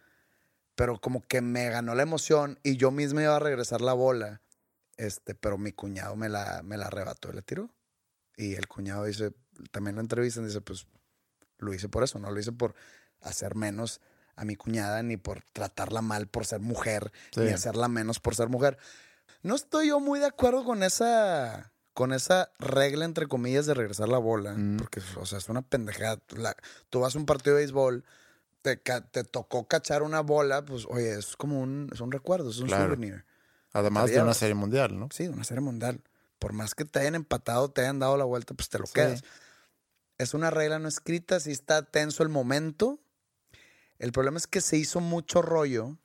Pero 0.75 1.01
como 1.01 1.23
que 1.23 1.41
me 1.41 1.69
ganó 1.71 1.95
la 1.95 2.03
emoción 2.03 2.59
y 2.63 2.77
yo 2.77 2.91
misma 2.91 3.23
iba 3.23 3.37
a 3.37 3.41
regresar 3.41 3.83
la 3.83 3.93
bola, 3.93 4.43
este, 4.97 5.35
pero 5.35 5.59
mi 5.59 5.73
cuñado 5.73 6.17
me 6.17 6.29
la, 6.29 6.63
me 6.65 6.77
la 6.77 6.87
arrebató 6.87 7.31
y 7.31 7.35
la 7.35 7.43
tiró. 7.43 7.71
Y 8.37 8.55
el 8.55 8.67
cuñado 8.67 9.05
dice, 9.05 9.33
también 9.71 9.95
lo 9.95 10.01
entrevistan, 10.01 10.45
dice, 10.45 10.61
pues 10.61 10.87
lo 11.59 11.73
hice 11.73 11.89
por 11.89 12.03
eso, 12.03 12.19
no 12.19 12.31
lo 12.31 12.41
hice 12.41 12.53
por 12.53 12.75
hacer 13.21 13.55
menos 13.55 14.01
a 14.41 14.45
mi 14.47 14.57
cuñada, 14.57 15.03
ni 15.03 15.17
por 15.19 15.43
tratarla 15.53 16.01
mal 16.01 16.27
por 16.27 16.47
ser 16.47 16.61
mujer, 16.61 17.13
Sí. 17.31 17.41
ni 17.41 17.51
hacerla 17.51 17.89
menos 17.89 18.21
por 18.21 18.35
ser 18.35 18.49
mujer. 18.49 18.79
No 19.43 19.55
estoy 19.55 19.89
yo 19.89 20.01
muy 20.01 20.19
de 20.19 20.27
acuerdo 20.27 20.65
con 20.65 20.83
esa, 20.83 21.73
con 21.93 22.13
esa 22.15 22.51
regla, 22.59 23.05
entre 23.05 23.27
comillas, 23.27 23.67
de 23.67 23.75
regresar 23.75 24.09
la 24.09 24.19
bola, 24.19 24.55
Mm. 24.55 24.79
porque, 24.79 25.03
o 25.17 25.27
sea, 25.27 25.39
es 25.39 25.49
una 25.51 25.61
pendejada. 25.63 26.19
La- 26.31 26.57
tú 26.89 27.01
vas 27.01 27.15
a 27.15 27.19
un 27.19 27.27
partido 27.27 27.57
de 27.57 27.63
béisbol, 27.63 28.05
te, 28.63 28.77
te 28.77 29.25
tocó 29.25 29.67
cachar 29.69 30.03
una 30.03 30.21
bola, 30.21 30.65
pues, 30.65 30.87
oye, 30.89 31.19
es 31.19 31.37
como 31.37 31.61
un, 31.61 31.91
es 31.93 32.01
un 32.01 32.11
recuerdo, 32.13 32.49
es 32.51 32.59
un 32.59 32.69
Claro. 32.69 32.87
souvenir. 32.95 33.25
Además 33.73 34.07
te 34.07 34.13
de 34.13 34.23
una 34.23 34.35
serie 34.35 34.55
mundial, 34.55 34.99
¿no? 34.99 35.09
Sí, 35.13 35.29
una 35.29 35.45
serie 35.45 35.61
mundial. 35.61 36.01
Por 36.39 36.55
más 36.55 36.75
que 36.75 36.87
te 36.87 36.99
hayan 36.99 37.15
empatado, 37.15 37.71
te 37.71 37.83
hayan 37.83 37.99
dado 37.99 38.17
la 38.17 38.25
vuelta, 38.25 38.55
pues 38.55 38.71
te 38.71 38.79
lo 38.79 38.87
Sí. 38.87 38.95
quedas. 38.95 39.23
Es 40.19 40.35
una 40.35 40.51
regla 40.51 40.79
no 40.79 40.89
escrita, 40.89 41.41
si 41.41 41.51
está 41.51 41.83
tenso 41.83 42.23
el 42.23 42.29
momento. 42.31 42.99
El 44.01 44.13
problema 44.13 44.39
es 44.39 44.47
que 44.47 44.63
se 44.63 44.79
hizo 44.79 45.01
mucho 45.01 45.43
rollo, 45.43 45.99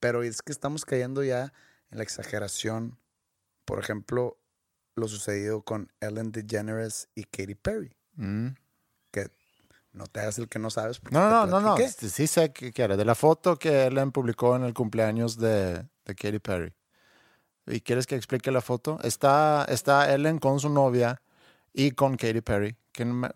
pero 0.00 0.22
es 0.22 0.42
que 0.42 0.52
estamos 0.52 0.84
cayendo 0.84 1.24
ya 1.24 1.52
en 1.90 1.96
la 1.96 2.02
exageración. 2.04 2.98
Por 3.64 3.80
ejemplo, 3.80 4.38
lo 4.96 5.08
sucedido 5.08 5.62
con 5.62 5.90
Ellen 6.00 6.30
DeGeneres 6.30 7.08
y 7.14 7.24
Katy 7.24 7.54
Perry. 7.54 7.96
Mm. 8.16 8.48
Que 9.10 9.30
no 9.92 10.06
te 10.08 10.20
hagas 10.20 10.38
el 10.38 10.48
que 10.50 10.58
no 10.58 10.68
sabes. 10.68 11.00
No, 11.10 11.30
no, 11.30 11.46
no, 11.46 11.60
no. 11.60 11.74
platiqué. 11.74 11.88
Sí, 11.90 12.10
sí 12.10 12.26
sé 12.26 12.52
que 12.52 12.70
que 12.70 12.82
era. 12.82 12.98
De 12.98 13.06
la 13.06 13.14
foto 13.14 13.58
que 13.58 13.86
Ellen 13.86 14.12
publicó 14.12 14.54
en 14.54 14.64
el 14.64 14.74
cumpleaños 14.74 15.38
de, 15.38 15.88
de 16.04 16.14
Katy 16.14 16.38
Perry. 16.38 16.74
¿Y 17.66 17.80
quieres 17.80 18.06
que 18.06 18.14
explique 18.14 18.50
la 18.50 18.60
foto? 18.60 18.98
Está, 19.02 19.64
está 19.70 20.12
Ellen 20.12 20.38
con 20.38 20.60
su 20.60 20.68
novia 20.68 21.22
y 21.72 21.92
con 21.92 22.18
Katy 22.18 22.42
Perry. 22.42 22.76
Que 22.92 23.04
me- 23.04 23.30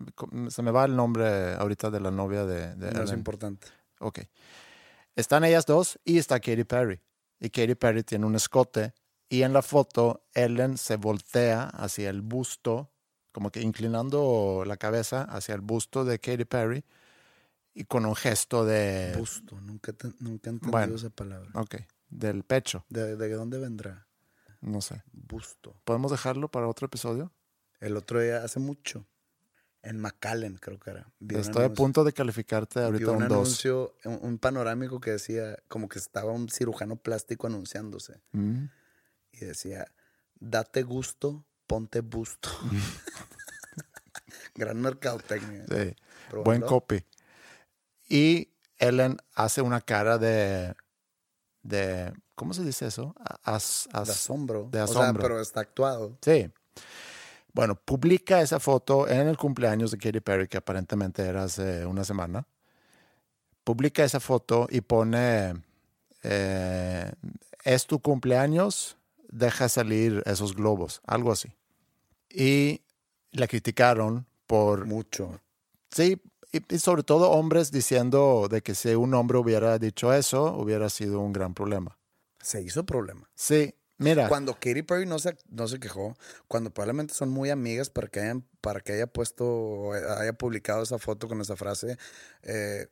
se 0.49 0.61
me 0.61 0.71
va 0.71 0.85
el 0.85 0.95
nombre 0.95 1.53
ahorita 1.55 1.89
de 1.89 1.99
la 1.99 2.11
novia 2.11 2.45
de, 2.45 2.75
de 2.75 2.91
No 2.91 3.01
es 3.03 3.09
Ellen. 3.09 3.19
importante. 3.19 3.67
Ok. 3.99 4.19
Están 5.15 5.43
ellas 5.45 5.65
dos 5.65 5.97
y 6.03 6.17
está 6.17 6.39
Katy 6.39 6.65
Perry. 6.65 7.01
Y 7.39 7.49
Katy 7.49 7.75
Perry 7.75 8.03
tiene 8.03 8.25
un 8.25 8.35
escote. 8.35 8.93
Y 9.29 9.41
en 9.43 9.53
la 9.53 9.61
foto, 9.61 10.25
Ellen 10.33 10.77
se 10.77 10.97
voltea 10.97 11.63
hacia 11.63 12.09
el 12.09 12.21
busto, 12.21 12.91
como 13.31 13.49
que 13.49 13.61
inclinando 13.61 14.63
la 14.67 14.77
cabeza 14.77 15.23
hacia 15.23 15.55
el 15.55 15.61
busto 15.61 16.03
de 16.05 16.19
Katy 16.19 16.45
Perry. 16.45 16.83
Y 17.73 17.85
con 17.85 18.05
un 18.05 18.15
gesto 18.15 18.65
de. 18.65 19.13
Busto, 19.17 19.59
nunca, 19.61 19.91
te- 19.93 20.07
nunca 20.19 20.49
he 20.49 20.53
entendido 20.53 20.71
Bueno. 20.71 20.95
esa 20.95 21.09
palabra. 21.09 21.49
Ok. 21.55 21.75
Del 22.09 22.43
pecho. 22.43 22.85
¿De, 22.89 23.15
¿De 23.17 23.29
dónde 23.33 23.57
vendrá? 23.59 24.07
No 24.61 24.79
sé. 24.81 25.03
Busto. 25.11 25.75
¿Podemos 25.83 26.11
dejarlo 26.11 26.49
para 26.49 26.67
otro 26.67 26.85
episodio? 26.85 27.31
El 27.81 27.97
otro 27.97 28.21
día, 28.21 28.43
hace 28.43 28.59
mucho, 28.59 29.05
en 29.85 29.99
McAllen 29.99 30.57
creo 30.57 30.79
que 30.79 30.89
era. 30.91 31.07
vi 31.19 31.35
Estoy 31.35 31.63
a 31.65 31.73
punto 31.73 32.03
de 32.03 32.11
calificarte 32.11 32.79
vi 32.79 32.85
ahorita 32.85 33.11
un, 33.11 33.23
un 33.23 33.27
2. 33.29 33.31
anuncio, 33.37 33.95
un, 34.03 34.19
un 34.21 34.37
panorámico 34.39 34.99
que 34.99 35.11
decía 35.11 35.57
como 35.67 35.87
que 35.87 35.99
estaba 35.99 36.31
un 36.31 36.49
cirujano 36.49 36.95
plástico 36.97 37.47
anunciándose. 37.47 38.19
Mm. 38.33 38.65
Y 39.31 39.37
decía, 39.45 39.85
Date 40.39 40.83
gusto, 40.83 41.45
ponte 41.67 42.01
busto. 42.01 42.49
Gran 44.55 44.81
mercadotecnia. 44.81 45.65
Sí. 45.67 45.95
Buen 46.43 46.61
copy. 46.61 47.05
Y 48.09 48.49
Ellen 48.77 49.17
hace 49.33 49.61
una 49.61 49.81
cara 49.81 50.17
de, 50.17 50.75
de 51.63 52.13
¿cómo 52.35 52.53
se 52.53 52.63
dice 52.63 52.87
eso? 52.87 53.15
As- 53.43 53.87
as- 53.93 54.07
De 54.07 54.13
asombro. 54.13 54.67
De 54.71 54.81
O 54.81 54.87
sea, 54.87 55.01
asombro. 55.01 55.21
pero 55.23 55.39
está 55.41 55.61
actuado. 55.61 56.17
Sí. 56.21 56.51
Bueno, 57.55 57.75
publica 57.75 58.41
esa 58.41 58.59
foto 58.59 59.07
en 59.07 59.29
el 59.29 59.37
cumpleaños 59.37 59.89
de 59.89 59.97
Katy 59.97 60.19
Perry, 60.19 60.49
que 60.49 60.57
aparentemente 60.57 61.23
era 61.23 61.43
hace 61.43 61.85
una 61.85 62.03
semana. 62.03 62.45
Publica 63.63 64.03
esa 64.03 64.19
foto 64.19 64.67
y 64.69 64.81
pone, 64.81 65.63
eh, 66.23 67.09
es 67.63 67.87
tu 67.87 67.99
cumpleaños, 67.99 68.97
deja 69.29 69.69
salir 69.69 70.21
esos 70.25 70.53
globos, 70.53 70.99
algo 71.07 71.31
así. 71.31 71.53
Y 72.29 72.81
la 73.31 73.47
criticaron 73.47 74.25
por, 74.47 74.85
Mucho. 74.85 75.39
sí, 75.89 76.21
y, 76.51 76.75
y 76.75 76.77
sobre 76.77 77.03
todo 77.03 77.31
hombres 77.31 77.71
diciendo 77.71 78.49
de 78.51 78.61
que 78.63 78.75
si 78.75 78.95
un 78.95 79.13
hombre 79.13 79.37
hubiera 79.37 79.79
dicho 79.79 80.11
eso, 80.11 80.53
hubiera 80.57 80.89
sido 80.89 81.21
un 81.21 81.31
gran 81.31 81.53
problema. 81.53 81.97
Se 82.41 82.61
hizo 82.61 82.85
problema. 82.85 83.29
Sí, 83.33 83.73
mira. 83.97 84.27
Cuando 84.27 84.53
Katy 84.53 84.83
Perry 84.83 85.05
no 85.05 85.19
se, 85.19 85.37
no 85.49 85.67
se 85.67 85.79
quejó, 85.79 86.15
cuando 86.47 86.71
probablemente 86.71 87.13
son 87.13 87.29
muy 87.29 87.49
amigas 87.49 87.89
para 87.89 88.07
que 88.07 88.19
hayan, 88.19 88.45
para 88.61 88.79
que 88.81 88.93
haya 88.93 89.07
puesto, 89.07 89.91
haya 89.93 90.33
publicado 90.33 90.83
esa 90.83 90.99
foto 90.99 91.27
con 91.27 91.41
esa 91.41 91.55
frase, 91.55 91.97
eh, 92.43 92.87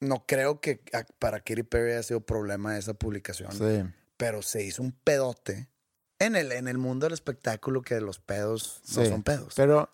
no 0.00 0.26
creo 0.26 0.60
que 0.60 0.82
para 1.18 1.40
Katy 1.40 1.62
Perry 1.62 1.92
haya 1.92 2.02
sido 2.02 2.20
problema 2.20 2.78
esa 2.78 2.94
publicación. 2.94 3.52
Sí. 3.52 3.90
Pero 4.16 4.42
se 4.42 4.64
hizo 4.64 4.82
un 4.82 4.92
pedote 4.92 5.68
en 6.18 6.36
el, 6.36 6.52
en 6.52 6.68
el 6.68 6.78
mundo 6.78 7.06
del 7.06 7.14
espectáculo 7.14 7.82
que 7.82 8.00
los 8.00 8.18
pedos 8.18 8.82
no 8.94 9.02
Sí, 9.02 9.08
son 9.08 9.22
pedos. 9.22 9.54
Pero 9.56 9.90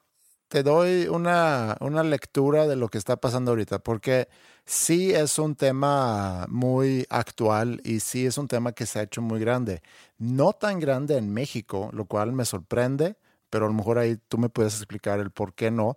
te 0.51 0.65
doy 0.65 1.07
una, 1.07 1.77
una 1.79 2.03
lectura 2.03 2.67
de 2.67 2.75
lo 2.75 2.89
que 2.89 2.99
está 2.99 3.17
pasando 3.17 3.53
ahorita, 3.53 3.79
porque 3.79 4.29
sí 4.65 5.13
es 5.13 5.39
un 5.39 5.55
tema 5.55 6.45
muy 6.49 7.07
actual 7.09 7.81
y 7.85 8.01
sí 8.01 8.27
es 8.27 8.37
un 8.37 8.49
tema 8.49 8.73
que 8.73 8.85
se 8.85 8.99
ha 8.99 9.03
hecho 9.03 9.23
muy 9.23 9.39
grande. 9.39 9.81
No 10.19 10.53
tan 10.53 10.81
grande 10.81 11.17
en 11.17 11.33
México, 11.33 11.91
lo 11.93 12.07
cual 12.07 12.33
me 12.33 12.45
sorprende, 12.45 13.17
pero 13.49 13.67
a 13.67 13.69
lo 13.69 13.75
mejor 13.75 13.99
ahí 13.99 14.19
tú 14.27 14.39
me 14.39 14.49
puedes 14.49 14.75
explicar 14.75 15.21
el 15.21 15.31
por 15.31 15.55
qué 15.55 15.71
no. 15.71 15.97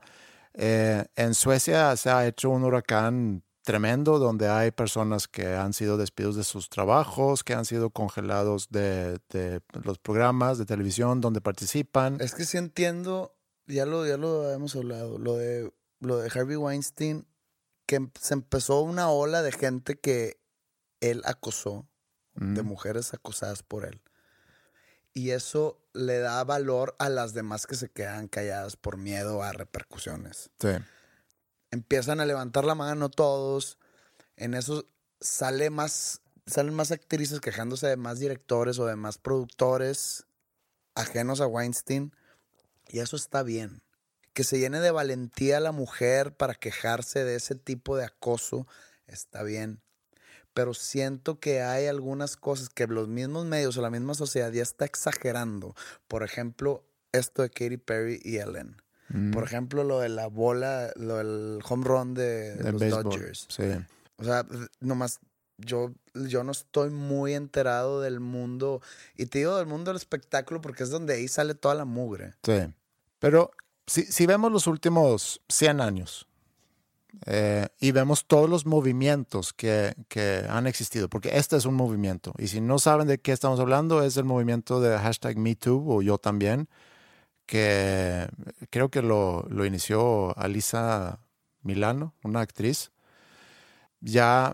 Eh, 0.54 1.04
en 1.16 1.34
Suecia 1.34 1.98
se 1.98 2.12
ha 2.12 2.28
hecho 2.28 2.52
un 2.52 2.64
huracán 2.64 3.42
tremendo 3.64 4.20
donde 4.20 4.50
hay 4.50 4.70
personas 4.70 5.28
que 5.28 5.56
han 5.56 5.74
sido 5.74 5.98
despidos 5.98 6.36
de 6.36 6.44
sus 6.44 6.70
trabajos, 6.70 7.44
que 7.44 7.56
han 7.56 7.66
sido 7.66 7.90
congelados 7.90 8.70
de, 8.70 9.18
de 9.30 9.62
los 9.84 9.98
programas 9.98 10.60
de 10.60 10.66
televisión 10.66 11.22
donde 11.22 11.42
participan. 11.42 12.18
Es 12.20 12.36
que 12.36 12.46
sí 12.46 12.58
entiendo, 12.58 13.33
ya 13.68 13.86
lo, 13.86 14.06
ya 14.08 14.18
lo 14.18 14.50
hemos 14.52 14.76
hablado, 14.76 15.18
lo 15.18 15.36
de, 15.38 15.72
lo 16.00 16.18
de 16.18 16.30
Harvey 16.34 16.56
Weinstein, 16.58 17.26
que 17.86 17.96
em- 17.96 18.12
se 18.20 18.34
empezó 18.34 18.82
una 18.82 19.10
ola 19.10 19.42
de 19.42 19.52
gente 19.52 19.98
que 20.00 20.40
él 21.02 21.22
acosó, 21.26 21.88
de 22.36 22.64
Mm. 22.64 22.66
mujeres 22.68 23.14
acosadas 23.14 23.62
por 23.64 23.86
él. 23.86 24.02
Y 25.14 25.30
eso 25.32 25.80
le 25.94 26.18
da 26.20 26.44
valor 26.44 26.96
a 26.98 27.10
las 27.10 27.34
demás 27.34 27.68
que 27.68 27.76
se 27.76 27.90
quedan 27.92 28.28
calladas 28.28 28.76
por 28.78 28.98
miedo 28.98 29.44
a 29.44 29.52
repercusiones. 29.52 30.50
Sí. 30.60 30.70
Empiezan 31.70 32.20
a 32.20 32.26
levantar 32.26 32.66
la 32.66 32.74
mano 32.76 33.10
todos. 33.10 33.78
En 34.36 34.56
eso 34.56 34.88
sale 35.22 35.70
más, 35.70 36.22
salen 36.48 36.74
más 36.74 36.92
actrices 36.92 37.40
quejándose 37.42 37.86
de 37.88 37.98
más 37.98 38.18
directores 38.20 38.80
o 38.80 38.86
de 38.88 38.96
más 38.96 39.18
productores 39.20 40.26
ajenos 40.96 41.42
a 41.42 41.48
Weinstein. 41.48 42.16
Y 42.90 43.00
eso 43.00 43.16
está 43.16 43.44
bien. 43.44 43.82
Que 44.34 44.44
se 44.44 44.60
llene 44.60 44.80
de 44.80 44.92
valentía 44.92 45.60
la 45.60 45.72
mujer 45.72 46.36
para 46.36 46.56
quejarse 46.56 47.24
de 47.24 47.36
ese 47.36 47.56
tipo 47.56 47.96
de 47.98 48.06
acoso, 48.06 48.68
está 49.08 49.44
bien. 49.44 49.82
Pero 50.54 50.74
siento 50.74 51.40
que 51.40 51.62
hay 51.62 51.88
algunas 51.88 52.38
cosas 52.38 52.70
que 52.70 52.88
los 52.88 53.08
mismos 53.08 53.46
medios 53.46 53.78
o 53.78 53.82
la 53.82 53.90
misma 53.90 54.14
sociedad 54.14 54.52
ya 54.52 54.62
está 54.62 54.86
exagerando. 54.86 55.76
Por 56.08 56.24
ejemplo, 56.24 56.84
esto 57.12 57.42
de 57.42 57.50
Katy 57.50 57.78
Perry 57.78 58.22
y 58.24 58.38
Ellen. 58.38 58.78
Mm. 59.10 59.32
Por 59.32 59.44
ejemplo, 59.44 59.84
lo 59.84 60.00
de 60.00 60.10
la 60.10 60.28
bola, 60.28 60.92
lo 60.96 61.18
del 61.18 61.60
home 61.68 61.86
run 61.86 62.14
de, 62.14 62.56
los. 62.72 63.04
Dodgers. 63.04 63.48
Sí. 63.50 63.64
O 64.18 64.24
sea, 64.24 64.46
nomás 64.80 65.20
yo, 65.58 65.94
yo 66.14 66.44
no 66.44 66.52
estoy 66.52 66.90
muy 66.90 67.34
enterado 67.34 68.02
del 68.02 68.20
mundo. 68.20 68.82
Y 69.16 69.28
te 69.28 69.40
digo 69.40 69.58
del 69.58 69.68
mundo 69.68 69.92
del 69.92 69.98
espectáculo 69.98 70.62
porque 70.62 70.84
es 70.84 70.90
donde 70.90 71.16
ahí 71.16 71.28
sale 71.28 71.56
toda 71.56 71.76
la 71.76 71.86
mugre. 71.86 72.34
Sí. 72.44 72.74
Pero 73.20 73.52
si, 73.88 74.04
si 74.04 74.26
vemos 74.26 74.52
los 74.52 74.68
últimos 74.68 75.42
100 75.50 75.82
años 75.82 76.28
eh, 77.26 77.68
y 77.80 77.92
vemos 77.92 78.26
todos 78.26 78.50
los 78.50 78.66
movimientos 78.66 79.54
que, 79.54 79.94
que 80.08 80.46
han 80.50 80.68
existido, 80.68 81.10
porque 81.10 81.38
este 81.38 81.56
es 81.56 81.66
un 81.66 81.76
movimiento, 81.76 82.34
y 82.38 82.48
si 82.48 82.60
no 82.60 82.80
saben 82.80 83.08
de 83.08 83.20
qué 83.20 83.32
estamos 83.32 83.60
hablando, 83.60 84.04
es 84.04 84.18
el 84.18 84.26
movimiento 84.26 84.82
de 84.82 84.98
hashtag 84.98 85.38
MeToo 85.38 85.84
o 85.88 86.02
yo 86.02 86.18
también, 86.18 86.68
que 87.46 88.28
creo 88.70 88.90
que 88.90 89.02
lo, 89.02 89.46
lo 89.50 89.66
inició 89.66 90.38
Alisa 90.38 91.20
Milano, 91.62 92.16
una 92.24 92.42
actriz, 92.42 92.92
ya 94.02 94.54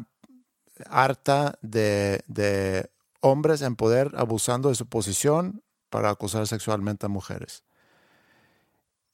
harta 0.87 1.57
de, 1.61 2.23
de 2.27 2.89
hombres 3.21 3.61
en 3.61 3.75
poder 3.75 4.11
abusando 4.15 4.69
de 4.69 4.75
su 4.75 4.87
posición 4.87 5.63
para 5.89 6.09
acosar 6.09 6.47
sexualmente 6.47 7.05
a 7.05 7.09
mujeres. 7.09 7.63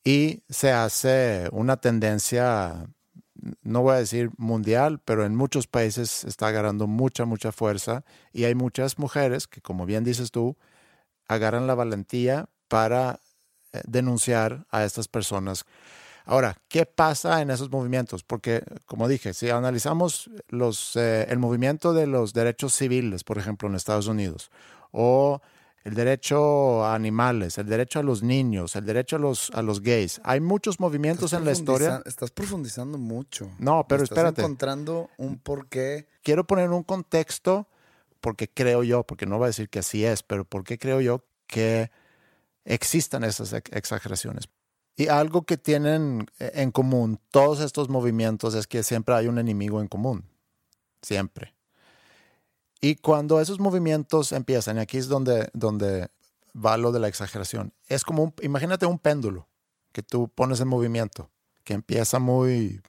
Y 0.03 0.43
se 0.49 0.71
hace 0.71 1.49
una 1.51 1.77
tendencia, 1.77 2.87
no 3.63 3.81
voy 3.81 3.95
a 3.95 3.99
decir 3.99 4.29
mundial, 4.37 5.01
pero 5.03 5.25
en 5.25 5.35
muchos 5.35 5.65
países 5.65 6.23
está 6.25 6.47
agarrando 6.47 6.85
mucha, 6.85 7.25
mucha 7.25 7.51
fuerza. 7.51 8.05
Y 8.31 8.43
hay 8.43 8.53
muchas 8.53 8.99
mujeres 8.99 9.47
que, 9.47 9.61
como 9.61 9.87
bien 9.87 10.03
dices 10.03 10.29
tú, 10.29 10.57
agarran 11.27 11.65
la 11.65 11.73
valentía 11.73 12.49
para 12.67 13.19
eh, 13.73 13.81
denunciar 13.87 14.67
a 14.69 14.83
estas 14.83 15.07
personas. 15.07 15.65
Ahora, 16.25 16.57
¿qué 16.67 16.85
pasa 16.85 17.41
en 17.41 17.51
esos 17.51 17.71
movimientos? 17.71 18.23
Porque, 18.23 18.63
como 18.85 19.07
dije, 19.07 19.33
si 19.33 19.49
analizamos 19.49 20.29
los, 20.49 20.95
eh, 20.95 21.27
el 21.29 21.37
movimiento 21.39 21.93
de 21.93 22.07
los 22.07 22.33
derechos 22.33 22.73
civiles, 22.73 23.23
por 23.23 23.37
ejemplo, 23.37 23.67
en 23.69 23.75
Estados 23.75 24.07
Unidos, 24.07 24.49
o 24.91 25.41
el 25.83 25.93
derecho 25.93 26.83
a 26.83 26.95
animales, 26.95 27.59
el 27.59 27.67
derecho 27.67 27.99
a 27.99 28.03
los 28.03 28.23
niños, 28.23 28.75
el 28.75 28.85
derecho 28.85 29.17
a 29.17 29.19
los, 29.19 29.51
a 29.51 29.61
los 29.61 29.81
gays, 29.81 30.19
hay 30.23 30.39
muchos 30.39 30.79
movimientos 30.79 31.31
en 31.33 31.45
la 31.45 31.51
historia. 31.51 32.01
Estás 32.05 32.31
profundizando 32.31 32.97
mucho. 32.97 33.51
No, 33.59 33.85
pero 33.87 34.03
estás 34.03 34.17
espérate. 34.17 34.41
encontrando 34.41 35.11
un 35.17 35.37
porqué. 35.37 36.07
Quiero 36.23 36.43
poner 36.47 36.71
un 36.71 36.81
contexto 36.81 37.67
porque 38.19 38.49
creo 38.49 38.81
yo, 38.81 39.03
porque 39.03 39.27
no 39.27 39.37
voy 39.37 39.45
a 39.45 39.47
decir 39.47 39.69
que 39.69 39.77
así 39.79 40.03
es, 40.03 40.23
pero 40.23 40.43
porque 40.43 40.79
creo 40.79 41.01
yo 41.01 41.23
que 41.45 41.91
existan 42.63 43.23
esas 43.23 43.53
ex- 43.53 43.71
exageraciones. 43.71 44.49
Y 44.95 45.07
algo 45.07 45.43
que 45.43 45.57
tienen 45.57 46.27
eh, 46.39 46.51
en 46.55 46.71
común 46.71 47.19
todos 47.31 47.59
estos 47.59 47.89
movimientos 47.89 48.55
es 48.55 48.67
que 48.67 48.83
siempre 48.83 49.15
hay 49.15 49.27
un 49.27 49.37
enemigo 49.37 49.81
en 49.81 49.87
común. 49.87 50.25
Siempre. 51.01 51.53
Y 52.81 52.95
cuando 52.95 53.41
esos 53.41 53.59
movimientos 53.59 54.31
empiezan, 54.31 54.77
y 54.77 54.79
aquí 54.79 54.97
es 54.97 55.07
donde, 55.07 55.49
donde 55.53 56.09
va 56.55 56.77
lo 56.77 56.91
de 56.91 56.99
la 56.99 57.07
exageración, 57.07 57.73
es 57.87 58.03
como, 58.03 58.23
un, 58.23 58.33
imagínate 58.41 58.85
un 58.85 58.99
péndulo 58.99 59.47
que 59.91 60.03
tú 60.03 60.29
pones 60.29 60.59
en 60.59 60.67
movimiento, 60.67 61.29
que 61.63 61.73
empieza 61.73 62.19
muy 62.19 62.81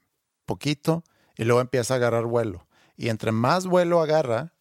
poquito 0.44 1.04
y 1.36 1.44
luego 1.44 1.60
empieza 1.60 1.94
a 1.94 1.96
agarrar 1.96 2.26
vuelo. 2.26 2.66
Y 2.96 3.08
entre 3.08 3.32
más 3.32 3.66
vuelo 3.66 4.00
agarra, 4.00 4.52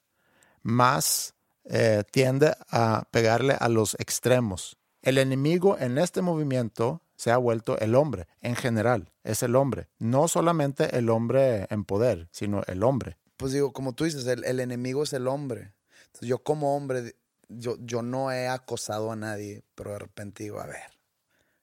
más 0.61 1.35
eh, 1.65 2.03
tiende 2.11 2.55
a 2.69 3.07
pegarle 3.11 3.55
a 3.59 3.69
los 3.69 3.95
extremos. 3.95 4.77
El 5.01 5.17
enemigo 5.17 5.77
en 5.79 5.97
este 5.97 6.21
movimiento 6.21 7.01
se 7.15 7.31
ha 7.31 7.37
vuelto 7.37 7.77
el 7.79 7.95
hombre, 7.95 8.27
en 8.41 8.55
general, 8.55 9.11
es 9.23 9.43
el 9.43 9.55
hombre. 9.55 9.87
No 9.99 10.27
solamente 10.27 10.97
el 10.97 11.09
hombre 11.09 11.67
en 11.69 11.85
poder, 11.85 12.27
sino 12.31 12.63
el 12.67 12.83
hombre. 12.83 13.17
Pues 13.37 13.53
digo, 13.53 13.73
como 13.73 13.93
tú 13.93 14.03
dices, 14.03 14.25
el, 14.27 14.59
enemigo 14.59 15.03
es 15.03 15.13
el 15.13 15.27
hombre. 15.27 15.73
Yo 16.21 16.39
como 16.39 16.75
hombre, 16.75 17.15
yo, 17.49 17.77
yo 17.79 18.01
no 18.01 18.31
he 18.31 18.47
acosado 18.47 19.11
a 19.11 19.15
nadie, 19.15 19.63
pero 19.75 19.91
de 19.91 19.99
repente 19.99 20.43
digo, 20.43 20.59
a 20.59 20.65
ver, 20.65 20.99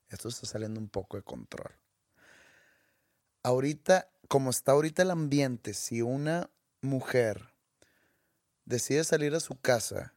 esto 0.09 0.29
está 0.29 0.47
saliendo 0.47 0.81
un 0.81 0.89
poco 0.89 1.17
de 1.17 1.23
control. 1.23 1.73
Ahorita, 3.43 4.09
como 4.29 4.51
está 4.51 4.73
ahorita 4.73 5.03
el 5.03 5.11
ambiente, 5.11 5.75
si 5.75 6.03
una 6.03 6.51
mujer 6.81 7.53
decide 8.65 9.05
salir 9.05 9.35
a 9.35 9.41
su 9.41 9.59
casa 9.61 10.15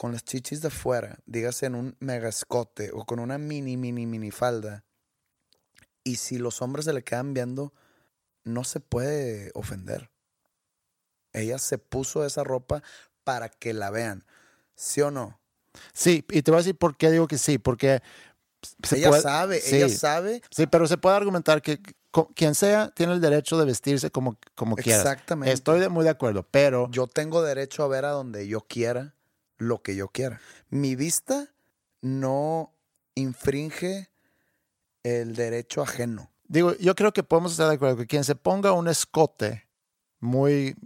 con 0.00 0.12
las 0.12 0.24
chichis 0.24 0.62
de 0.62 0.70
fuera, 0.70 1.18
dígase 1.26 1.66
en 1.66 1.74
un 1.74 1.94
mega 2.00 2.30
escote 2.30 2.90
o 2.94 3.04
con 3.04 3.18
una 3.18 3.36
mini, 3.36 3.76
mini, 3.76 4.06
mini 4.06 4.30
falda, 4.30 4.86
y 6.02 6.16
si 6.16 6.38
los 6.38 6.62
hombres 6.62 6.86
se 6.86 6.94
le 6.94 7.04
quedan 7.04 7.34
viendo, 7.34 7.74
no 8.42 8.64
se 8.64 8.80
puede 8.80 9.50
ofender. 9.52 10.10
Ella 11.34 11.58
se 11.58 11.76
puso 11.76 12.24
esa 12.24 12.44
ropa 12.44 12.82
para 13.24 13.50
que 13.50 13.74
la 13.74 13.90
vean. 13.90 14.24
¿Sí 14.74 15.02
o 15.02 15.10
no? 15.10 15.38
Sí, 15.92 16.24
y 16.30 16.40
te 16.40 16.50
voy 16.50 16.56
a 16.56 16.62
decir 16.62 16.78
por 16.78 16.96
qué 16.96 17.10
digo 17.10 17.28
que 17.28 17.36
sí, 17.36 17.58
porque 17.58 18.00
se 18.82 18.96
ella 18.96 19.10
puede- 19.10 19.20
sabe, 19.20 19.60
sí, 19.60 19.76
ella 19.76 19.90
sabe. 19.90 20.40
Sí, 20.50 20.66
pero 20.66 20.86
se 20.86 20.96
puede 20.96 21.16
argumentar 21.16 21.60
que 21.60 21.78
quien 22.34 22.54
sea 22.54 22.90
tiene 22.94 23.12
el 23.12 23.20
derecho 23.20 23.58
de 23.58 23.66
vestirse 23.66 24.10
como, 24.10 24.38
como 24.54 24.76
quiera. 24.76 25.02
Exactamente. 25.02 25.52
Estoy 25.52 25.78
de- 25.78 25.90
muy 25.90 26.04
de 26.04 26.10
acuerdo, 26.10 26.48
pero 26.50 26.88
Yo 26.90 27.06
tengo 27.06 27.42
derecho 27.42 27.82
a 27.84 27.88
ver 27.88 28.06
a 28.06 28.12
donde 28.12 28.48
yo 28.48 28.62
quiera 28.62 29.14
lo 29.60 29.82
que 29.82 29.94
yo 29.94 30.08
quiera. 30.08 30.40
Mi 30.70 30.96
vista 30.96 31.48
no 32.00 32.72
infringe 33.14 34.10
el 35.02 35.34
derecho 35.36 35.82
ajeno. 35.82 36.30
digo, 36.48 36.74
yo 36.78 36.94
creo 36.94 37.12
que 37.12 37.22
podemos 37.22 37.52
estar 37.52 37.68
de 37.68 37.74
acuerdo 37.74 37.96
que 37.96 38.06
quien 38.06 38.24
se 38.24 38.34
ponga 38.34 38.72
un 38.72 38.88
escote 38.88 39.68
muy 40.18 40.76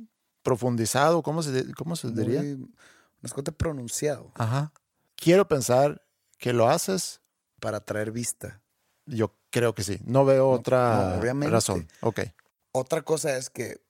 profundizado, 0.43 1.23
¿cómo 1.23 1.43
se, 1.43 1.73
cómo 1.75 1.97
se 1.97 2.11
diría? 2.11 2.41
Muy- 2.43 2.53
un 2.55 2.75
escote 3.23 3.53
pronunciado 3.53 4.33
Ajá. 4.35 4.73
Quiero 5.17 5.49
pensar 5.49 6.05
que 6.39 6.53
lo 6.53 6.69
haces. 6.69 7.23
para 7.61 7.79
atraer 7.79 8.11
vista. 8.11 8.61
Yo 9.07 9.35
creo 9.51 9.75
que 9.75 9.83
sí. 9.83 9.99
No 10.05 10.25
veo 10.27 10.51
otra 10.51 11.19
no, 11.23 11.49
razón. 11.51 11.89
Ok. 12.01 12.21
Otra 12.73 13.03
cosa 13.03 13.37
es 13.37 13.49
que 13.49 13.81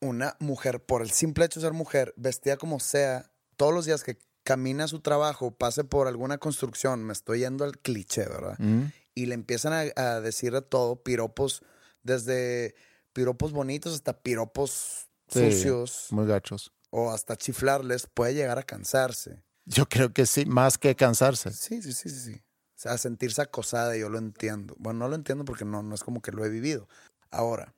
una 0.00 0.36
mujer, 0.38 0.84
por 0.84 1.02
el 1.02 1.10
simple 1.10 1.44
hecho 1.46 1.58
de 1.60 1.66
ser 1.66 1.72
mujer, 1.72 2.14
vestida 2.16 2.56
como 2.56 2.78
sea, 2.78 3.32
todos 3.58 3.74
los 3.74 3.84
días 3.84 4.02
que 4.02 4.16
camina 4.44 4.84
a 4.84 4.88
su 4.88 5.00
trabajo, 5.00 5.50
pase 5.50 5.84
por 5.84 6.08
alguna 6.08 6.38
construcción, 6.38 7.04
me 7.04 7.12
estoy 7.12 7.40
yendo 7.40 7.64
al 7.64 7.78
cliché, 7.78 8.24
¿verdad? 8.26 8.56
Mm. 8.58 8.84
Y 9.14 9.26
le 9.26 9.34
empiezan 9.34 9.74
a, 9.74 10.00
a 10.00 10.20
decir 10.22 10.52
de 10.52 10.62
todo, 10.62 11.02
piropos, 11.02 11.62
desde 12.02 12.74
piropos 13.12 13.52
bonitos 13.52 13.92
hasta 13.92 14.22
piropos 14.22 15.04
Sí, 15.30 15.52
sucios, 15.52 16.06
Muy 16.10 16.26
gachos. 16.26 16.72
o 16.88 17.10
hasta 17.10 17.36
chiflarles, 17.36 18.06
puede 18.06 18.32
llegar 18.32 18.58
a 18.58 18.62
cansarse. 18.62 19.42
Yo 19.66 19.86
creo 19.86 20.14
que 20.14 20.24
sí, 20.24 20.46
más 20.46 20.78
que 20.78 20.96
cansarse. 20.96 21.50
Sí, 21.52 21.82
sí, 21.82 21.92
sí, 21.92 22.08
sí, 22.08 22.18
sí. 22.18 22.34
O 22.34 22.80
sea, 22.80 22.96
sentirse 22.96 23.42
acosada, 23.42 23.94
yo 23.96 24.08
lo 24.08 24.16
entiendo. 24.18 24.74
Bueno, 24.78 25.00
no 25.00 25.08
lo 25.08 25.16
entiendo 25.16 25.44
porque 25.44 25.66
no, 25.66 25.82
no 25.82 25.94
es 25.94 26.02
como 26.02 26.22
que 26.22 26.32
lo 26.32 26.46
he 26.46 26.48
vivido. 26.48 26.88
Ahora, 27.30 27.74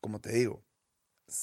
como 0.00 0.20
te 0.20 0.32
digo, 0.32 0.64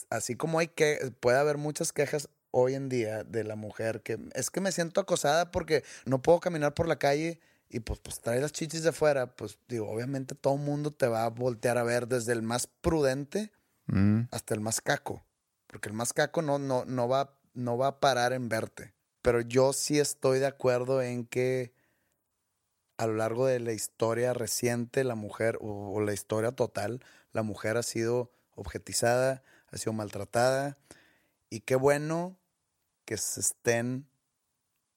así 0.10 0.36
como 0.36 0.58
hay 0.58 0.70
que, 0.70 1.14
puede 1.20 1.38
haber 1.38 1.58
muchas 1.58 1.94
quejas 1.94 2.30
hoy 2.52 2.76
en 2.76 2.90
día 2.90 3.24
de 3.24 3.44
la 3.44 3.56
mujer 3.56 4.02
que 4.02 4.20
es 4.34 4.50
que 4.50 4.62
me 4.62 4.72
siento 4.72 5.02
acosada 5.02 5.52
porque 5.52 5.84
no 6.06 6.22
puedo 6.22 6.40
caminar 6.40 6.74
por 6.74 6.88
la 6.88 6.98
calle 6.98 7.40
y 7.70 7.82
pues, 7.82 8.00
pues 8.00 8.20
trae 8.20 8.42
las 8.42 8.52
chichis 8.52 8.84
de 8.84 8.92
fuera, 8.92 9.36
pues 9.36 9.60
digo, 9.68 9.90
obviamente 9.90 10.34
todo 10.34 10.56
el 10.56 10.62
mundo 10.62 10.92
te 10.92 11.08
va 11.08 11.26
a 11.26 11.30
voltear 11.30 11.78
a 11.78 11.84
ver 11.84 12.08
desde 12.08 12.34
el 12.34 12.42
más 12.42 12.68
prudente 12.68 13.52
Mm. 13.92 14.28
hasta 14.32 14.54
el 14.54 14.60
más 14.62 14.82
caco. 14.82 15.24
Porque 15.68 15.90
el 15.90 15.96
más 15.96 16.14
caco 16.14 16.42
no, 16.42 16.60
no, 16.60 16.86
no, 16.86 17.08
va, 17.08 17.36
no 17.54 17.78
va 17.78 17.88
a 17.88 18.00
parar 18.00 18.34
en 18.34 18.50
verte. 18.50 18.94
Pero 19.22 19.42
yo 19.42 19.74
sí 19.74 20.00
estoy 20.00 20.40
de 20.40 20.48
acuerdo 20.48 21.02
en 21.02 21.26
que 21.26 21.74
a 22.98 23.08
lo 23.08 23.14
largo 23.14 23.46
de 23.46 23.60
la 23.60 23.72
historia 23.74 24.34
reciente, 24.34 25.04
la 25.04 25.16
mujer, 25.16 25.58
o, 25.62 25.94
o 25.94 26.02
la 26.02 26.14
historia 26.14 26.52
total, 26.52 27.04
la 27.32 27.44
mujer 27.44 27.78
ha 27.78 27.84
sido 27.84 28.32
objetizada, 28.56 29.44
ha 29.72 29.78
sido 29.78 29.94
maltratada. 29.94 30.78
Y 31.50 31.62
qué 31.62 31.76
bueno 31.76 32.38
que 33.10 33.18
se 33.18 33.40
estén 33.40 34.08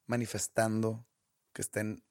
manifestando, 0.06 1.06
que 1.54 1.62
estén, 1.62 2.04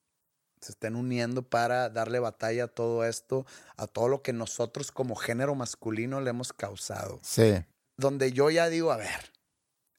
se 0.59 0.71
estén 0.71 0.95
uniendo 0.95 1.43
para 1.43 1.91
darle 1.91 2.17
batalla 2.17 2.63
a 2.63 2.67
todo 2.69 3.05
esto, 3.05 3.45
a 3.77 3.85
todo 3.85 4.07
lo 4.07 4.23
que 4.23 4.33
nosotros 4.33 4.91
como 4.91 5.15
género 5.15 5.53
masculino 5.53 6.19
le 6.19 6.31
hemos 6.31 6.53
causado. 6.53 7.19
Sí. 7.21 7.63
Donde 7.97 8.31
yo 8.31 8.49
ya 8.49 8.67
digo, 8.67 8.91
a 8.91 8.97
ver, 8.97 9.31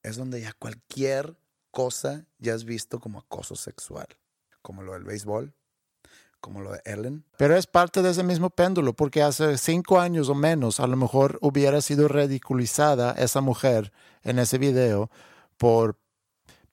es 0.03 0.17
donde 0.17 0.41
ya 0.41 0.53
cualquier 0.55 1.37
cosa 1.71 2.27
ya 2.39 2.55
es 2.55 2.65
visto 2.65 2.99
como 2.99 3.21
acoso 3.21 3.55
sexual, 3.55 4.09
como 4.61 4.83
lo 4.83 4.95
del 4.95 5.05
béisbol, 5.05 5.55
como 6.41 6.63
lo 6.63 6.73
de 6.73 6.83
Ellen. 6.85 7.25
Pero 7.37 7.57
es 7.57 7.69
parte 7.69 8.03
de 8.03 8.11
ese 8.11 8.25
mismo 8.25 8.51
péndulo, 8.51 8.93
porque 8.93 9.23
hace 9.23 9.57
cinco 9.57 10.01
años 10.01 10.29
o 10.29 10.35
menos 10.35 10.81
a 10.81 10.89
lo 10.89 10.97
mejor 10.97 11.39
hubiera 11.43 11.81
sido 11.81 12.09
ridiculizada 12.09 13.13
esa 13.13 13.41
mujer 13.41 13.93
en 14.25 14.41
ese 14.41 14.59
video 14.59 15.09
por 15.63 15.97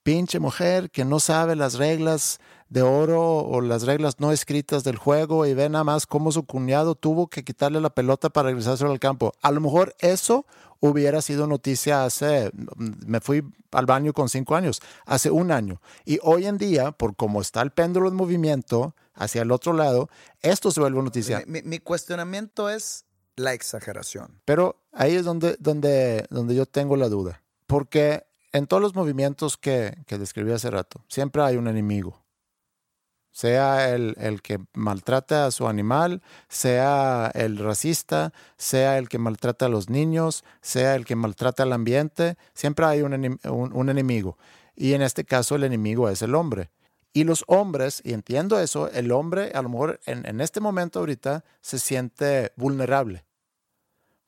pinche 0.01 0.39
mujer 0.39 0.89
que 0.89 1.05
no 1.05 1.19
sabe 1.19 1.55
las 1.55 1.75
reglas 1.75 2.39
de 2.69 2.81
oro 2.81 3.21
o 3.37 3.61
las 3.61 3.83
reglas 3.83 4.19
no 4.19 4.31
escritas 4.31 4.83
del 4.83 4.97
juego 4.97 5.45
y 5.45 5.53
ve 5.53 5.69
nada 5.69 5.83
más 5.83 6.07
cómo 6.07 6.31
su 6.31 6.43
cuñado 6.47 6.95
tuvo 6.95 7.27
que 7.27 7.43
quitarle 7.43 7.81
la 7.81 7.91
pelota 7.91 8.31
para 8.31 8.47
regresarse 8.49 8.85
al 8.85 8.99
campo. 8.99 9.31
A 9.43 9.51
lo 9.51 9.61
mejor 9.61 9.95
eso 9.99 10.47
hubiera 10.79 11.21
sido 11.21 11.45
noticia 11.45 12.03
hace, 12.03 12.51
me 12.75 13.19
fui 13.19 13.43
al 13.71 13.85
baño 13.85 14.11
con 14.11 14.27
cinco 14.27 14.55
años, 14.55 14.81
hace 15.05 15.29
un 15.29 15.51
año. 15.51 15.81
Y 16.03 16.17
hoy 16.23 16.47
en 16.47 16.57
día, 16.57 16.91
por 16.91 17.15
cómo 17.15 17.41
está 17.41 17.61
el 17.61 17.69
péndulo 17.69 18.07
en 18.09 18.15
movimiento 18.15 18.95
hacia 19.13 19.43
el 19.43 19.51
otro 19.51 19.73
lado, 19.73 20.09
esto 20.41 20.71
se 20.71 20.79
vuelve 20.79 21.03
noticia. 21.03 21.43
Mi, 21.45 21.61
mi- 21.61 21.69
mi 21.69 21.77
cuestionamiento 21.79 22.69
es 22.71 23.05
la 23.35 23.53
exageración. 23.53 24.41
Pero 24.45 24.81
ahí 24.93 25.13
es 25.13 25.25
donde, 25.25 25.57
donde, 25.59 26.25
donde 26.31 26.55
yo 26.55 26.65
tengo 26.65 26.95
la 26.95 27.07
duda. 27.09 27.43
Porque 27.67 28.23
en 28.51 28.67
todos 28.67 28.81
los 28.81 28.95
movimientos 28.95 29.57
que, 29.57 29.95
que 30.07 30.17
describí 30.17 30.51
hace 30.51 30.69
rato, 30.69 31.03
siempre 31.07 31.41
hay 31.41 31.57
un 31.57 31.67
enemigo. 31.67 32.23
Sea 33.31 33.93
el, 33.93 34.15
el 34.19 34.41
que 34.41 34.59
maltrata 34.73 35.45
a 35.45 35.51
su 35.51 35.67
animal, 35.67 36.21
sea 36.49 37.31
el 37.35 37.57
racista, 37.57 38.33
sea 38.57 38.97
el 38.97 39.07
que 39.07 39.19
maltrata 39.19 39.67
a 39.67 39.69
los 39.69 39.89
niños, 39.89 40.43
sea 40.61 40.95
el 40.95 41.05
que 41.05 41.15
maltrata 41.15 41.63
al 41.63 41.73
ambiente, 41.73 42.37
siempre 42.53 42.85
hay 42.85 43.01
un, 43.01 43.39
un 43.43 43.89
enemigo. 43.89 44.37
Y 44.75 44.93
en 44.93 45.03
este 45.03 45.25
caso 45.25 45.55
el 45.55 45.63
enemigo 45.63 46.09
es 46.09 46.21
el 46.21 46.33
hombre. 46.33 46.71
Y 47.13 47.23
los 47.23 47.43
hombres, 47.47 48.01
y 48.03 48.13
entiendo 48.13 48.59
eso, 48.59 48.89
el 48.91 49.11
hombre 49.11 49.51
a 49.53 49.61
lo 49.61 49.69
mejor 49.69 49.99
en, 50.05 50.25
en 50.25 50.41
este 50.41 50.59
momento 50.59 50.99
ahorita 50.99 51.45
se 51.61 51.79
siente 51.79 52.51
vulnerable 52.55 53.25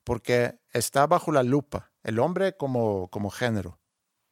porque 0.03 0.59
está 0.74 1.07
bajo 1.07 1.32
la 1.32 1.43
lupa. 1.43 1.91
El 2.03 2.19
hombre 2.19 2.57
como, 2.57 3.07
como 3.09 3.30
género. 3.30 3.78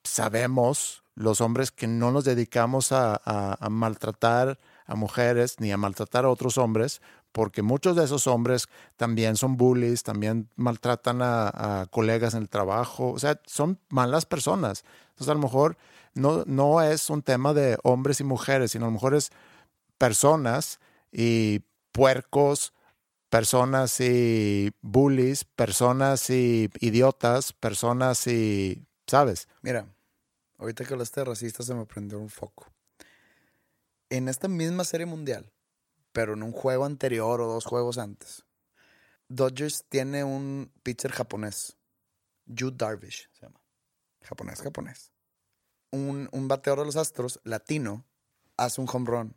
Sabemos 0.10 1.03
los 1.16 1.41
hombres 1.41 1.72
que 1.72 1.88
no 1.88 2.12
nos 2.12 2.24
dedicamos 2.24 2.91
a, 2.91 3.57
maltratar 3.70 4.57
a 4.86 4.95
mujeres 4.95 5.60
ni 5.60 5.72
a 5.72 5.78
maltratar 5.78 6.26
a 6.26 6.30
otros 6.30 6.57
hombres, 6.57 7.01
porque 7.32 7.62
muchos 7.62 7.95
de 7.95 8.05
esos 8.05 8.26
hombres 8.26 8.68
también 8.97 9.36
son 9.36 9.55
bullies, 9.55 10.01
también 10.03 10.49
maltratan 10.55 11.22
a, 11.22 11.82
a 11.82 11.86
colegas 11.88 12.34
en 12.34 12.41
el 12.41 12.49
trabajo, 12.49 13.12
o 13.12 13.20
sea, 13.20 13.39
son 13.45 13.80
malas 13.89 14.26
personas. 14.26 14.84
Entonces 15.10 15.30
a 15.30 15.36
lo 15.36 15.41
mejor 15.41 15.78
no, 16.16 16.43
no 16.45 16.82
es 16.82 17.10
un 17.10 17.22
tema 17.22 17.53
de 17.53 17.78
hombres 17.84 18.20
y 18.20 18.24
mujeres, 18.24 18.72
sino 18.72 18.86
a 18.86 18.88
lo 18.88 18.93
mejor 18.93 19.14
es 19.14 19.32
personas 19.97 20.80
y 21.12 21.62
puercos, 21.91 22.74
personas 23.30 23.99
y 24.01 24.72
bullies, 24.82 25.43
personas 25.43 26.30
y 26.30 26.70
idiotas, 26.80 27.53
personas 27.53 28.26
y, 28.28 28.86
¿sabes? 29.07 29.47
Mira, 29.62 29.86
ahorita 30.60 30.86
que 30.86 30.93
hablaste 30.93 31.22
de 31.22 31.26
racista 31.26 31.64
se 31.64 31.74
me 31.74 31.86
prendió 31.86 32.20
un 32.20 32.30
foco. 32.30 32.72
En 34.10 34.28
esta 34.28 34.47
misma 34.47 34.84
serie 34.84 35.05
mundial, 35.05 35.51
pero 36.12 36.34
en 36.34 36.43
un 36.43 36.51
juego 36.51 36.86
anterior 36.86 37.41
o 37.41 37.47
dos 37.47 37.66
juegos 37.66 37.97
antes, 37.97 38.45
Dodgers 39.28 39.86
tiene 39.89 40.24
un 40.24 40.72
pitcher 40.84 41.12
japonés, 41.12 41.78
Yu 42.45 42.72
Darvish 42.72 43.30
se 43.34 43.45
llama. 43.45 43.60
Japonés, 44.22 44.62
japonés. 44.62 45.12
Un, 45.91 46.30
un 46.32 46.47
bateador 46.47 46.80
de 46.80 46.86
los 46.86 46.95
Astros, 46.95 47.39
latino, 47.43 48.05
hace 48.57 48.82
un 48.82 48.88
home 48.91 49.34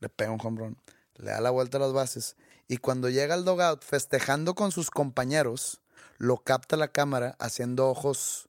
le 0.00 0.08
pega 0.08 0.30
un 0.30 0.40
home 0.42 0.76
le 1.14 1.30
da 1.30 1.40
la 1.40 1.50
vuelta 1.50 1.78
a 1.78 1.80
las 1.80 1.92
bases 1.92 2.36
y 2.68 2.78
cuando 2.78 3.08
llega 3.08 3.34
al 3.34 3.44
dugout 3.44 3.82
festejando 3.82 4.54
con 4.54 4.72
sus 4.72 4.90
compañeros, 4.90 5.80
lo 6.18 6.38
capta 6.38 6.76
la 6.76 6.88
cámara 6.88 7.36
haciendo 7.38 7.88
ojos 7.88 8.48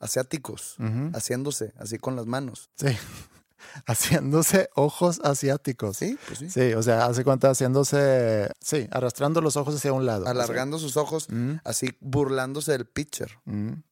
asiáticos, 0.00 0.76
haciéndose 1.14 1.72
así 1.78 1.98
con 1.98 2.16
las 2.16 2.26
manos. 2.26 2.70
Sí. 2.76 2.88
Haciéndose 3.86 4.70
ojos 4.74 5.20
asiáticos. 5.24 5.96
Sí, 5.96 6.16
pues 6.26 6.38
sí. 6.38 6.50
Sí, 6.50 6.72
o 6.74 6.82
sea, 6.82 7.06
hace 7.06 7.24
cuenta 7.24 7.50
haciéndose, 7.50 8.50
sí, 8.60 8.88
arrastrando 8.90 9.40
los 9.40 9.56
ojos 9.56 9.74
hacia 9.74 9.92
un 9.92 10.06
lado. 10.06 10.26
Alargando 10.26 10.78
sus 10.78 10.96
ojos, 10.96 11.28
así 11.64 11.90
burlándose 12.00 12.72
del 12.72 12.86
pitcher. 12.86 13.38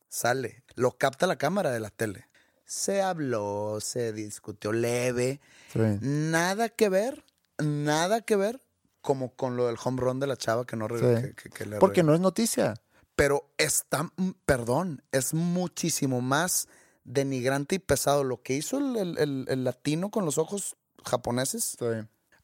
Sale, 0.09 0.65
lo 0.77 0.93
capta 0.93 1.27
la 1.27 1.37
cámara 1.37 1.71
de 1.73 1.81
la 1.81 1.91
tele. 1.91 2.29
Se 2.65 3.03
habló, 3.03 3.79
se 3.81 4.13
discutió 4.13 4.73
leve. 4.73 5.41
Sí. 5.73 5.81
Nada 6.01 6.69
que 6.69 6.89
ver, 6.89 7.25
nada 7.59 8.21
que 8.23 8.37
ver 8.37 8.61
como 9.01 9.35
con 9.37 9.57
lo 9.57 9.67
del 9.67 9.77
home 9.83 10.01
run 10.01 10.19
de 10.21 10.27
la 10.27 10.37
chava 10.37 10.65
que 10.67 10.75
no 10.77 10.89
Sí. 10.89 10.95
que- 11.01 11.35
que- 11.35 11.51
que 11.51 11.67
le 11.67 11.79
Porque 11.79 12.03
no 12.03 12.13
es 12.15 12.21
noticia. 12.21 12.75
Pero 13.17 13.51
está, 13.59 14.05
mm, 14.17 14.31
perdón, 14.45 15.03
es 15.11 15.35
muchísimo 15.35 16.21
más 16.21 16.69
denigrante 17.05 17.77
y 17.77 17.79
pesado 17.79 18.25
lo 18.25 18.43
que 18.43 18.55
hizo 18.55 18.79
el, 18.79 18.97
el- 18.97 19.19
el- 19.19 19.45
el 19.49 19.65
latino 19.65 20.11
con 20.11 20.25
los 20.25 20.39
ojos 20.39 20.77
japoneses 21.05 21.77
Sí. 21.79 21.85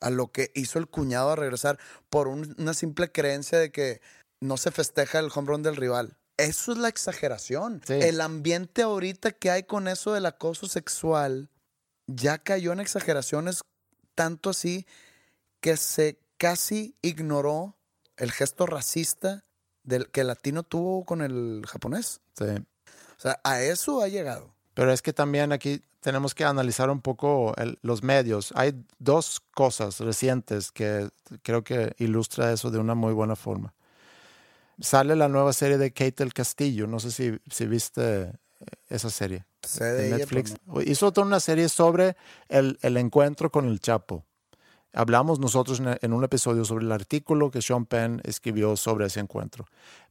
a 0.00 0.10
lo 0.10 0.32
que 0.32 0.50
hizo 0.54 0.78
el 0.78 0.88
cuñado 0.88 1.30
a 1.30 1.36
regresar 1.36 1.78
por 2.10 2.28
un- 2.28 2.54
una 2.58 2.74
simple 2.74 3.10
creencia 3.12 3.58
de 3.58 3.70
que 3.70 4.00
no 4.40 4.56
se 4.56 4.70
festeja 4.70 5.18
el 5.18 5.30
home 5.34 5.48
run 5.48 5.62
del 5.62 5.76
rival. 5.76 6.16
Eso 6.36 6.72
es 6.72 6.78
la 6.78 6.88
exageración. 6.88 7.82
Sí. 7.86 7.94
El 7.94 8.20
ambiente 8.20 8.82
ahorita 8.82 9.32
que 9.32 9.50
hay 9.50 9.64
con 9.64 9.86
eso 9.88 10.12
del 10.12 10.26
acoso 10.26 10.66
sexual 10.66 11.50
ya 12.06 12.38
cayó 12.38 12.72
en 12.72 12.80
exageraciones 12.80 13.60
tanto 14.14 14.50
así 14.50 14.86
que 15.60 15.76
se 15.76 16.18
casi 16.38 16.96
ignoró 17.02 17.76
el 18.16 18.32
gesto 18.32 18.66
racista 18.66 19.44
del 19.84 20.08
que 20.10 20.22
el 20.22 20.28
latino 20.28 20.62
tuvo 20.62 21.04
con 21.04 21.22
el 21.22 21.64
japonés. 21.68 22.20
Sí. 22.38 22.44
O 22.44 23.20
sea, 23.22 23.40
a 23.44 23.60
eso 23.62 24.02
ha 24.02 24.08
llegado. 24.08 24.52
Pero 24.74 24.92
es 24.92 25.02
que 25.02 25.12
también 25.12 25.52
aquí 25.52 25.82
tenemos 26.00 26.34
que 26.34 26.44
analizar 26.44 26.90
un 26.90 27.00
poco 27.00 27.54
el- 27.56 27.78
los 27.82 28.02
medios. 28.02 28.52
Hay 28.56 28.74
dos 28.98 29.40
cosas 29.54 30.00
recientes 30.00 30.72
que 30.72 31.08
creo 31.42 31.62
que 31.62 31.94
ilustra 31.98 32.52
eso 32.52 32.70
de 32.70 32.78
una 32.78 32.94
muy 32.94 33.12
buena 33.12 33.36
forma. 33.36 33.74
Sale 34.80 35.14
la 35.14 35.28
nueva 35.28 35.52
serie 35.52 35.78
de 35.78 35.92
Kate 35.92 36.22
el 36.24 36.32
Castillo. 36.34 36.86
No 36.86 36.98
sé 36.98 37.10
si, 37.12 37.38
si 37.50 37.66
viste 37.66 38.22
eh, 38.22 38.32
esa 38.88 39.10
serie. 39.10 39.44
De 39.78 40.10
Netflix. 40.10 40.54
Hizo 40.86 41.12
toda 41.12 41.26
una 41.26 41.38
serie 41.38 41.68
sobre 41.68 42.16
el, 42.48 42.78
el 42.82 42.96
encuentro 42.96 43.52
con 43.52 43.68
el 43.68 43.78
Chapo. 43.80 44.24
Hablamos 44.94 45.38
nosotros 45.38 45.80
en, 46.02 46.12
un 46.12 46.22
episodio 46.22 46.66
sobre 46.66 46.84
el 46.84 46.92
artículo 46.92 47.50
que 47.50 47.62
Sean 47.62 47.86
Penn 47.86 48.20
escribió 48.24 48.76
sobre 48.76 49.06
ese 49.06 49.20
encuentro. 49.20 49.64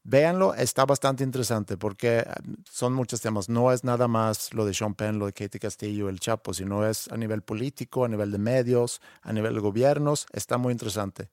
Véanlo, 0.03 0.55
está 0.55 0.85
bastante 0.85 1.23
interesante 1.23 1.77
porque 1.77 2.19
eh, 2.19 2.25
son 2.67 2.93
muchos 2.93 3.21
temas. 3.21 3.47
No 3.47 3.71
es 3.71 3.83
nada 3.83 4.07
más 4.07 4.55
lo 4.55 4.65
de 4.65 4.73
Sean 4.73 4.95
Penn, 4.95 5.19
lo 5.19 5.27
de 5.27 5.33
Katie 5.33 5.59
Castillo, 5.59 6.09
el 6.09 6.19
Chapo, 6.19 6.55
sino 6.55 6.83
es 6.87 7.07
a 7.11 7.17
nivel 7.17 7.43
político, 7.43 8.05
a 8.05 8.07
nivel 8.07 8.31
de 8.31 8.39
medios, 8.39 9.01
a 9.21 9.31
nivel 9.31 9.53
de 9.53 9.59
gobiernos. 9.59 10.25
Está 10.33 10.57
muy 10.57 10.71
interesante. 10.71 11.29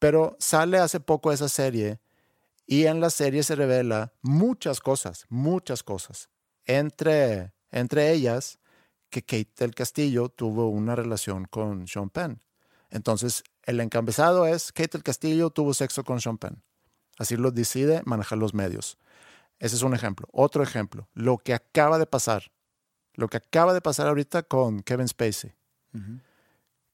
Pero 0.00 0.36
sale 0.40 0.78
hace 0.78 0.98
poco 0.98 1.30
esa 1.30 1.48
serie 1.48 2.00
y 2.66 2.86
en 2.86 3.00
la 3.00 3.10
serie 3.10 3.44
se 3.44 3.54
revela 3.54 4.12
muchas 4.20 4.80
cosas, 4.80 5.26
muchas 5.28 5.84
cosas. 5.84 6.28
Entre, 6.64 7.52
entre 7.70 8.10
ellas, 8.10 8.58
que 9.10 9.22
Kate 9.22 9.52
del 9.58 9.74
Castillo 9.74 10.28
tuvo 10.28 10.68
una 10.68 10.94
relación 10.94 11.44
con 11.46 11.86
Sean 11.86 12.10
Penn. 12.10 12.42
Entonces, 12.90 13.42
el 13.64 13.80
encabezado 13.80 14.46
es 14.46 14.72
Kate 14.72 14.92
del 14.92 15.02
Castillo 15.02 15.50
tuvo 15.50 15.74
sexo 15.74 16.04
con 16.04 16.20
Sean 16.20 16.38
Penn. 16.38 16.62
Así 17.18 17.36
lo 17.36 17.50
decide 17.50 18.02
manejar 18.04 18.38
los 18.38 18.54
medios. 18.54 18.98
Ese 19.58 19.76
es 19.76 19.82
un 19.82 19.94
ejemplo. 19.94 20.28
Otro 20.32 20.62
ejemplo, 20.62 21.08
lo 21.14 21.38
que 21.38 21.54
acaba 21.54 21.98
de 21.98 22.06
pasar. 22.06 22.50
Lo 23.14 23.28
que 23.28 23.38
acaba 23.38 23.72
de 23.72 23.80
pasar 23.80 24.06
ahorita 24.08 24.42
con 24.42 24.80
Kevin 24.82 25.08
Spacey. 25.08 25.54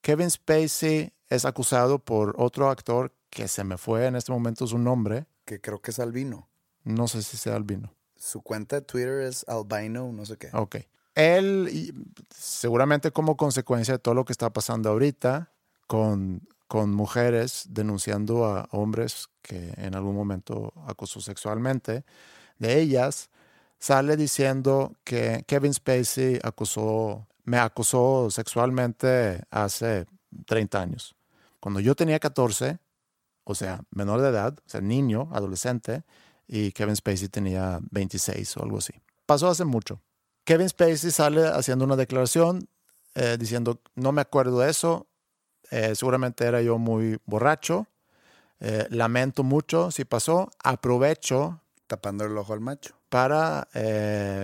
Kevin 0.01 0.31
Spacey 0.31 1.13
es 1.29 1.45
acusado 1.45 1.99
por 1.99 2.35
otro 2.39 2.71
actor 2.71 3.13
que 3.31 3.49
se 3.49 3.65
me 3.65 3.77
fue 3.79 4.07
en 4.07 4.15
este 4.15 4.31
momento 4.31 4.67
su 4.67 4.79
nombre. 4.79 5.27
que 5.45 5.61
creo 5.61 5.81
que 5.81 5.91
es 5.91 5.99
albino. 5.99 6.49
No 6.85 7.09
sé 7.09 7.23
si 7.23 7.37
sea 7.37 7.57
albino. 7.57 7.93
Su 8.17 8.43
cuenta 8.43 8.77
de 8.77 8.83
Twitter 8.83 9.23
es 9.23 9.45
albino, 9.49 10.13
no 10.13 10.25
sé 10.25 10.37
qué. 10.37 10.51
Ok. 10.53 10.77
Él, 11.15 11.95
seguramente 12.31 13.11
como 13.11 13.37
consecuencia 13.37 13.95
de 13.95 13.99
todo 13.99 14.15
lo 14.15 14.25
que 14.25 14.33
está 14.33 14.53
pasando 14.53 14.91
ahorita 14.91 15.53
con, 15.87 16.49
con 16.69 16.93
mujeres 16.95 17.67
denunciando 17.69 18.47
a 18.47 18.67
hombres 18.71 19.29
que 19.43 19.75
en 19.77 19.95
algún 19.95 20.17
momento 20.17 20.73
acosó 20.87 21.21
sexualmente, 21.21 22.05
de 22.59 22.81
ellas 22.81 23.31
sale 23.79 24.17
diciendo 24.17 24.95
que 25.05 25.45
Kevin 25.47 25.75
Spacey 25.75 26.39
acusó, 26.43 27.27
me 27.45 27.59
acosó 27.59 28.31
sexualmente 28.31 29.43
hace 29.51 30.07
30 30.47 30.81
años. 30.81 31.17
Cuando 31.61 31.81
yo 31.81 31.95
tenía 31.95 32.19
14, 32.19 32.79
o 33.45 33.55
sea, 33.55 33.83
menor 33.91 34.21
de 34.21 34.29
edad, 34.29 34.57
o 34.59 34.69
sea, 34.69 34.81
niño, 34.81 35.29
adolescente, 35.33 36.05
y 36.47 36.73
Kevin 36.73 36.97
Spacey 36.97 37.29
tenía 37.29 37.81
26 37.91 38.57
o 38.57 38.63
algo 38.63 38.79
así. 38.79 38.93
Pasó 39.27 39.49
hace 39.49 39.65
mucho. 39.65 40.01
Kevin 40.45 40.69
Spacey 40.69 41.11
sale 41.11 41.47
haciendo 41.47 41.85
una 41.85 41.97
declaración 41.97 42.69
eh, 43.15 43.37
diciendo, 43.39 43.81
no 43.95 44.13
me 44.13 44.23
acuerdo 44.23 44.61
de 44.61 44.71
eso, 44.71 45.07
eh, 45.71 45.95
seguramente 45.95 46.45
era 46.45 46.63
yo 46.63 46.79
muy 46.79 47.19
borracho, 47.27 47.87
eh, 48.61 48.87
lamento 48.91 49.43
mucho 49.43 49.91
si 49.91 50.05
pasó, 50.05 50.51
aprovecho 50.63 51.61
Tapando 51.87 52.25
el 52.25 52.37
ojo 52.39 52.55
al 52.55 52.61
macho. 52.61 52.95
para 53.11 53.69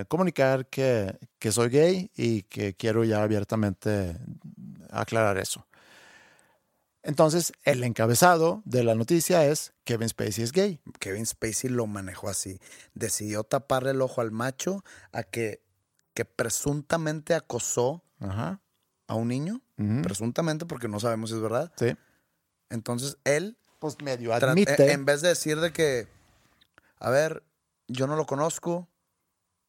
comunicar 0.09 0.67
que, 0.67 1.17
que 1.39 1.51
soy 1.51 1.71
gay 1.71 2.11
y 2.15 2.43
que 2.43 2.75
quiero 2.75 3.05
ya 3.05 3.23
abiertamente 3.23 4.19
aclarar 4.91 5.39
eso. 5.39 5.67
Entonces, 7.03 7.55
el 7.65 7.85
encabezado 7.85 8.61
de 8.67 8.85
la 8.85 8.95
noticia 8.95 9.47
es 9.47 9.73
Kevin 9.85 10.11
Spacey 10.11 10.45
es 10.45 10.53
gay. 10.53 10.79
Kevin 10.99 11.25
Spacey 11.25 11.71
lo 11.71 11.87
manejó 11.87 12.29
así. 12.29 12.61
Decidió 12.93 13.45
taparle 13.45 13.93
el 13.93 14.03
ojo 14.03 14.21
al 14.21 14.31
macho 14.31 14.85
a 15.13 15.23
que, 15.23 15.63
que 16.15 16.25
presuntamente 16.25 17.35
acosó 17.35 18.03
Ajá. 18.21 18.61
a 19.07 19.15
un 19.15 19.29
niño. 19.29 19.61
Presuntamente, 20.03 20.67
porque 20.67 20.89
no 20.89 20.99
sabemos 20.99 21.31
si 21.31 21.37
es 21.37 21.43
verdad. 21.43 21.73
Sí. 21.77 21.97
Entonces 22.71 23.17
él, 23.25 23.57
Pues 23.79 23.97
medio 24.03 24.35
admite. 24.35 24.93
en 24.93 25.05
vez 25.05 25.21
de 25.23 25.29
decir 25.29 25.61
de 25.61 25.73
que, 25.73 26.09
a 26.99 27.11
ver, 27.11 27.45
yo 27.87 28.07
no 28.09 28.17
lo 28.17 28.27
conozco, 28.27 28.89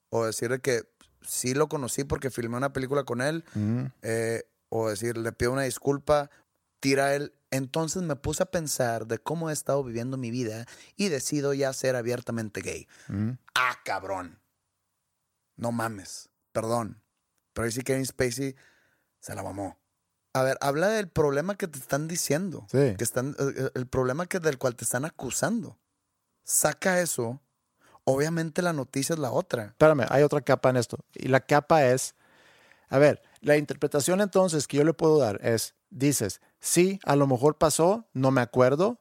o 0.10 0.26
decir 0.26 0.50
de 0.50 0.60
que 0.60 0.90
sí 1.22 1.54
lo 1.54 1.70
conocí 1.70 2.04
porque 2.04 2.32
filmé 2.32 2.58
una 2.58 2.74
película 2.74 3.04
con 3.04 3.22
él, 3.22 3.46
Ujú. 3.56 3.92
eh, 4.02 4.44
o 4.70 4.90
decir, 4.90 5.16
le 5.18 5.32
pido 5.32 5.52
una 5.52 5.62
disculpa, 5.64 6.32
tira 6.80 7.14
él. 7.14 7.34
Entonces 7.52 8.02
me 8.04 8.16
puse 8.16 8.44
a 8.44 8.48
pensar 8.48 9.06
de 9.08 9.18
cómo 9.20 9.50
he 9.50 9.54
estado 9.54 9.84
viviendo 9.84 10.18
mi 10.18 10.32
vida 10.32 10.66
y 10.96 11.10
decido 11.10 11.54
ya 11.54 11.72
ser 11.74 11.96
abiertamente 11.96 12.62
gay. 12.62 12.88
Ah, 13.56 13.76
cabrón. 13.86 14.40
No 15.56 15.72
mames. 15.72 16.29
Perdón. 16.52 17.02
Pero 17.54 17.66
ahí 17.66 17.72
sí 17.72 17.82
Kevin 17.82 18.06
Spacey 18.06 18.56
se 19.20 19.36
la 19.36 19.44
mamó. 19.44 19.78
A 20.34 20.44
ver, 20.44 20.58
habla 20.62 20.90
del 20.90 21.10
problema 21.10 21.56
que 21.56 21.68
te 21.68 21.80
están 21.80 22.08
diciendo. 22.08 22.66
Sí. 22.72 22.96
Que 22.98 23.04
están, 23.04 23.36
eh, 23.40 23.70
el 23.74 23.88
problema 23.88 24.28
que, 24.28 24.40
del 24.40 24.58
cual 24.58 24.76
te 24.76 24.84
están 24.84 25.06
acusando. 25.06 25.78
Saca 26.44 27.02
eso. 27.02 27.42
Obviamente 28.04 28.62
la 28.62 28.74
noticia 28.74 29.14
es 29.14 29.20
la 29.20 29.32
otra. 29.32 29.66
Espérame, 29.66 30.06
hay 30.10 30.24
otra 30.24 30.42
capa 30.42 30.70
en 30.70 30.78
esto. 30.78 30.98
Y 31.14 31.28
la 31.28 31.42
capa 31.42 31.86
es, 31.86 32.16
a 32.90 32.98
ver, 32.98 33.22
la 33.42 33.58
interpretación 33.58 34.22
entonces 34.22 34.68
que 34.68 34.78
yo 34.78 34.84
le 34.84 34.94
puedo 34.94 35.18
dar 35.20 35.40
es, 35.46 35.76
dices, 35.90 36.42
sí, 36.60 37.00
a 37.06 37.16
lo 37.16 37.28
mejor 37.28 37.58
pasó, 37.58 38.08
no 38.14 38.32
me 38.32 38.42
acuerdo, 38.42 39.00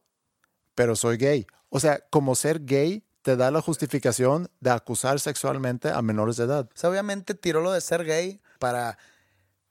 pero 0.75 0.97
soy 0.97 1.17
gay. 1.17 1.47
O 1.71 1.81
sea, 1.81 2.01
como 2.11 2.35
ser 2.35 2.65
gay 2.65 3.05
te 3.29 3.37
da 3.37 3.51
la 3.51 3.61
justificación 3.61 4.49
de 4.61 4.71
acusar 4.71 5.21
sexualmente 5.21 5.91
a 5.91 6.01
menores 6.01 6.39
de 6.39 6.45
edad. 6.45 6.67
O 6.75 6.79
sea, 6.79 6.89
obviamente 6.89 7.35
tiró 7.35 7.61
lo 7.61 7.73
de 7.73 7.83
ser 7.83 8.07
gay 8.07 8.41
para 8.59 8.97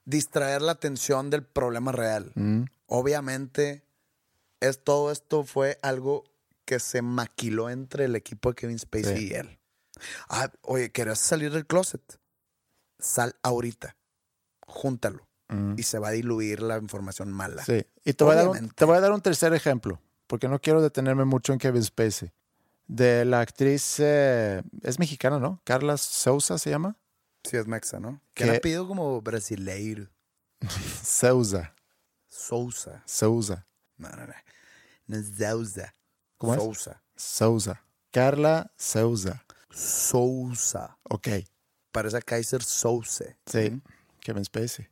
distraer 0.05 0.61
la 0.61 0.73
atención 0.73 1.31
del 1.31 1.43
problema 1.43 1.91
real. 1.91 2.31
Mm, 2.35 2.65
Obviamente, 2.85 3.83
es, 4.59 4.83
todo 4.83 5.11
esto 5.11 5.43
fue 5.43 5.79
algo 5.81 6.23
que 6.65 6.79
se 6.79 7.01
maquiló 7.01 7.71
entre 7.71 8.05
el 8.05 8.15
equipo 8.15 8.49
de 8.49 8.55
Kevin 8.57 8.77
Spacey 8.77 9.17
Sí. 9.17 9.27
y 9.31 9.33
él. 9.33 9.57
Ah, 10.29 10.51
oye, 10.61 10.91
¿querés 10.91 11.17
salir 11.17 11.51
del 11.51 11.65
closet? 11.65 12.19
Sal 12.99 13.35
ahorita. 13.41 13.97
Júntalo. 14.67 15.27
mm. 15.49 15.73
Y 15.79 15.81
se 15.83 15.97
va 15.97 16.09
a 16.09 16.11
diluir 16.11 16.61
la 16.61 16.77
información 16.77 17.31
mala. 17.31 17.65
Sí. 17.65 17.83
Y 18.05 18.13
te 18.13 18.23
voy, 18.23 18.33
a 18.33 18.35
dar 18.35 18.45
un, 18.45 18.51
Obviamente. 18.51 18.75
te 18.75 18.85
voy 18.85 18.97
a 18.97 19.01
dar 19.01 19.13
un 19.13 19.21
tercer 19.21 19.51
ejemplo, 19.55 19.99
porque 20.27 20.47
no 20.47 20.61
quiero 20.61 20.79
detenerme 20.83 21.25
mucho 21.25 21.53
en 21.53 21.57
Kevin 21.59 21.83
Spacey. 21.83 22.31
De 22.87 23.25
la 23.25 23.41
actriz, 23.41 23.99
eh, 23.99 24.63
es 24.81 24.97
mexicana, 24.97 25.39
¿no? 25.39 25.61
Carla 25.65 25.97
Sousa 25.97 26.57
se 26.57 26.69
llama. 26.69 26.95
Sí, 27.43 27.57
es 27.57 27.67
mexa, 27.67 27.99
¿no? 27.99 28.21
Que 28.33 28.49
ha 28.49 28.61
pedido 28.61 28.87
como 28.87 29.21
brasileiro. 29.21 30.07
Sousa. 31.03 31.73
Sousa. 32.27 33.03
Sousa. 33.05 33.67
No, 33.97 34.09
no, 34.09 34.27
no. 34.27 34.33
No 35.07 35.17
es 35.17 35.27
Sousa. 35.37 35.93
¿Cómo 36.37 36.53
es? 36.53 36.61
Sousa. 36.61 37.03
Sousa. 37.15 37.83
Carla 38.11 38.71
Sousa. 38.77 39.43
Sousa. 39.69 40.97
Ok. 41.03 41.27
Parece 41.91 42.17
a 42.17 42.21
Kaiser 42.21 42.63
Souse. 42.63 43.35
Sí. 43.45 43.81
Kevin 44.21 44.45
Spacey. 44.45 44.87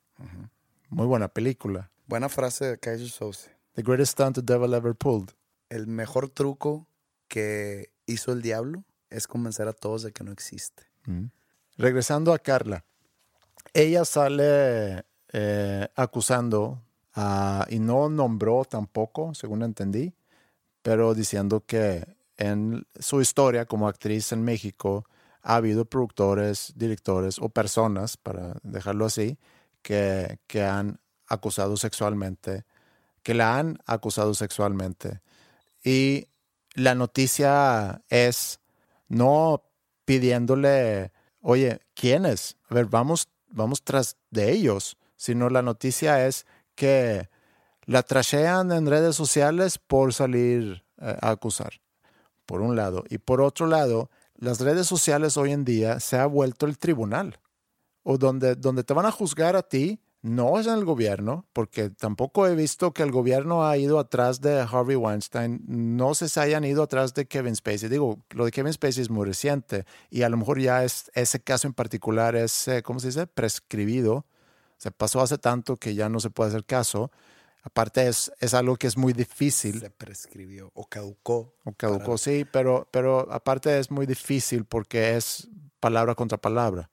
Muy 0.90 1.06
buena 1.08 1.28
película. 1.28 1.92
Buena 2.08 2.30
frase 2.30 2.66
de 2.66 2.78
Kaiser 2.78 3.10
Souse. 3.10 3.50
The 3.74 3.82
greatest 3.84 4.14
stunt 4.14 4.36
the 4.36 4.42
devil 4.42 4.74
ever 4.74 4.96
pulled. 4.96 5.34
El 5.70 5.88
mejor 5.88 6.30
truco 6.30 6.88
que 7.36 7.92
hizo 8.06 8.32
el 8.32 8.42
diablo 8.42 8.86
es 9.10 9.28
convencer 9.28 9.68
a 9.68 9.74
todos 9.74 10.04
de 10.04 10.14
que 10.14 10.24
no 10.24 10.32
existe. 10.32 10.84
Regresando 11.76 12.34
a 12.34 12.40
Carla. 12.40 12.86
Ella 13.74 14.06
sale 14.06 15.04
eh, 15.34 15.88
acusando 15.98 16.82
y 17.68 17.80
no 17.80 18.08
nombró 18.08 18.64
tampoco, 18.64 19.34
según 19.34 19.64
entendí, 19.64 20.14
pero 20.82 21.14
diciendo 21.14 21.66
que 21.66 22.06
en 22.38 22.88
su 22.98 23.20
historia 23.20 23.66
como 23.66 23.90
actriz 23.90 24.32
en 24.32 24.42
México 24.42 25.06
ha 25.42 25.58
habido 25.58 25.84
productores, 25.84 26.72
directores 26.78 27.38
o 27.40 27.50
personas, 27.50 28.16
para 28.16 28.56
dejarlo 28.64 29.04
así, 29.04 29.38
que, 29.82 30.40
que 30.48 30.64
han 30.64 31.02
acusado 31.28 31.76
sexualmente, 31.76 32.64
que 33.24 33.34
la 33.34 33.60
han 33.60 33.78
acusado 33.86 34.34
sexualmente. 34.36 35.20
Y 35.84 36.30
la 36.76 36.94
noticia 36.94 38.04
es 38.10 38.60
no 39.08 39.64
pidiéndole, 40.04 41.12
oye, 41.42 41.80
¿quiénes? 41.94 42.58
A 42.70 42.76
ver, 42.76 42.86
vamos, 42.86 43.30
vamos 43.48 43.84
tras 43.84 44.18
de 44.30 44.52
ellos, 44.52 44.98
sino 45.16 45.50
la 45.50 45.62
noticia 45.62 46.28
es 46.28 46.46
que 46.76 47.30
la 47.86 48.04
trashean 48.04 48.72
en 48.72 48.88
redes 48.88 49.16
sociales 49.16 49.80
por 49.80 50.14
salir 50.14 50.84
eh, 51.02 51.18
a 51.22 51.32
acusar, 51.32 51.74
por 52.46 52.62
un 52.62 52.76
lado. 52.76 53.04
Y 53.10 53.18
por 53.20 53.42
otro 53.42 53.68
lado, 53.68 54.10
las 54.36 54.60
redes 54.60 54.86
sociales 54.86 55.38
hoy 55.38 55.54
en 55.54 55.64
día 55.64 56.00
se 56.00 56.18
ha 56.18 56.26
vuelto 56.26 56.66
el 56.66 56.78
tribunal, 56.78 57.40
o 58.04 58.18
donde, 58.18 58.56
donde 58.56 58.84
te 58.84 58.94
van 58.94 59.06
a 59.06 59.12
juzgar 59.12 59.56
a 59.56 59.64
ti, 59.64 60.00
no 60.26 60.60
es 60.60 60.66
en 60.66 60.74
el 60.74 60.86
gobierno, 60.86 61.46
porque 61.54 61.92
tampoco 61.92 62.48
he 62.48 62.56
visto 62.56 62.96
que 62.96 63.04
el 63.04 63.12
gobierno 63.12 63.68
ha 63.68 63.78
ido 63.78 64.00
atrás 64.00 64.42
de 64.42 64.60
Harvey 64.60 64.96
Weinstein, 64.96 65.62
no 65.68 66.16
se 66.16 66.40
hayan 66.40 66.64
ido 66.64 66.82
atrás 66.82 67.14
de 67.14 67.28
Kevin 67.28 67.56
Spacey. 67.56 67.90
Digo, 67.90 68.24
lo 68.32 68.46
de 68.46 68.52
Kevin 68.52 68.74
Spacey 68.74 69.04
es 69.04 69.12
muy 69.12 69.24
reciente 69.28 69.86
y 70.10 70.24
a 70.24 70.30
lo 70.30 70.38
mejor 70.38 70.60
ya 70.60 70.84
es, 70.84 71.12
ese 71.14 71.42
caso 71.42 71.68
en 71.68 71.76
particular 71.76 72.36
es, 72.36 72.68
eh, 72.68 72.82
¿cómo 72.82 73.00
se 73.00 73.10
dice?, 73.10 73.28
prescribido. 73.28 74.26
Se 74.78 74.90
pasó 74.90 75.22
hace 75.22 75.38
tanto 75.38 75.78
que 75.78 75.94
ya 75.94 76.10
no 76.10 76.20
se 76.20 76.32
puede 76.32 76.50
hacer 76.50 76.66
caso. 76.66 77.12
Aparte 77.62 78.08
es, 78.08 78.32
es 78.40 78.56
algo 78.56 78.78
que 78.78 78.88
es 78.88 78.98
muy 78.98 79.14
difícil. 79.14 79.80
Se 79.80 79.92
prescribió 79.92 80.72
o 80.74 80.88
caducó. 80.88 81.54
O 81.66 81.74
caducó, 81.74 82.18
sí, 82.18 82.48
pero, 82.52 82.88
pero 82.90 83.32
aparte 83.32 83.78
es 83.78 83.92
muy 83.92 84.08
difícil 84.08 84.66
porque 84.66 85.18
es 85.18 85.50
palabra 85.80 86.16
contra 86.16 86.40
palabra. 86.40 86.90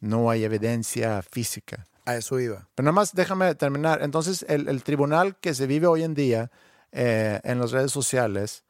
No 0.00 0.28
hay 0.28 0.42
evidencia 0.42 1.22
física. 1.22 1.86
A 2.04 2.16
eso 2.16 2.38
iba. 2.38 2.68
Pero 2.74 2.84
nada 2.84 2.94
más 2.94 3.14
déjame 3.14 3.54
terminar. 3.54 4.02
Entonces, 4.02 4.44
el, 4.48 4.68
el 4.68 4.82
tribunal 4.82 5.36
que 5.36 5.54
se 5.54 5.66
vive 5.66 5.86
hoy 5.86 6.02
en 6.02 6.14
día 6.14 6.50
eh, 6.92 7.40
en 7.42 7.58
las 7.58 7.72
redes 7.72 7.90
sociales, 7.90 8.64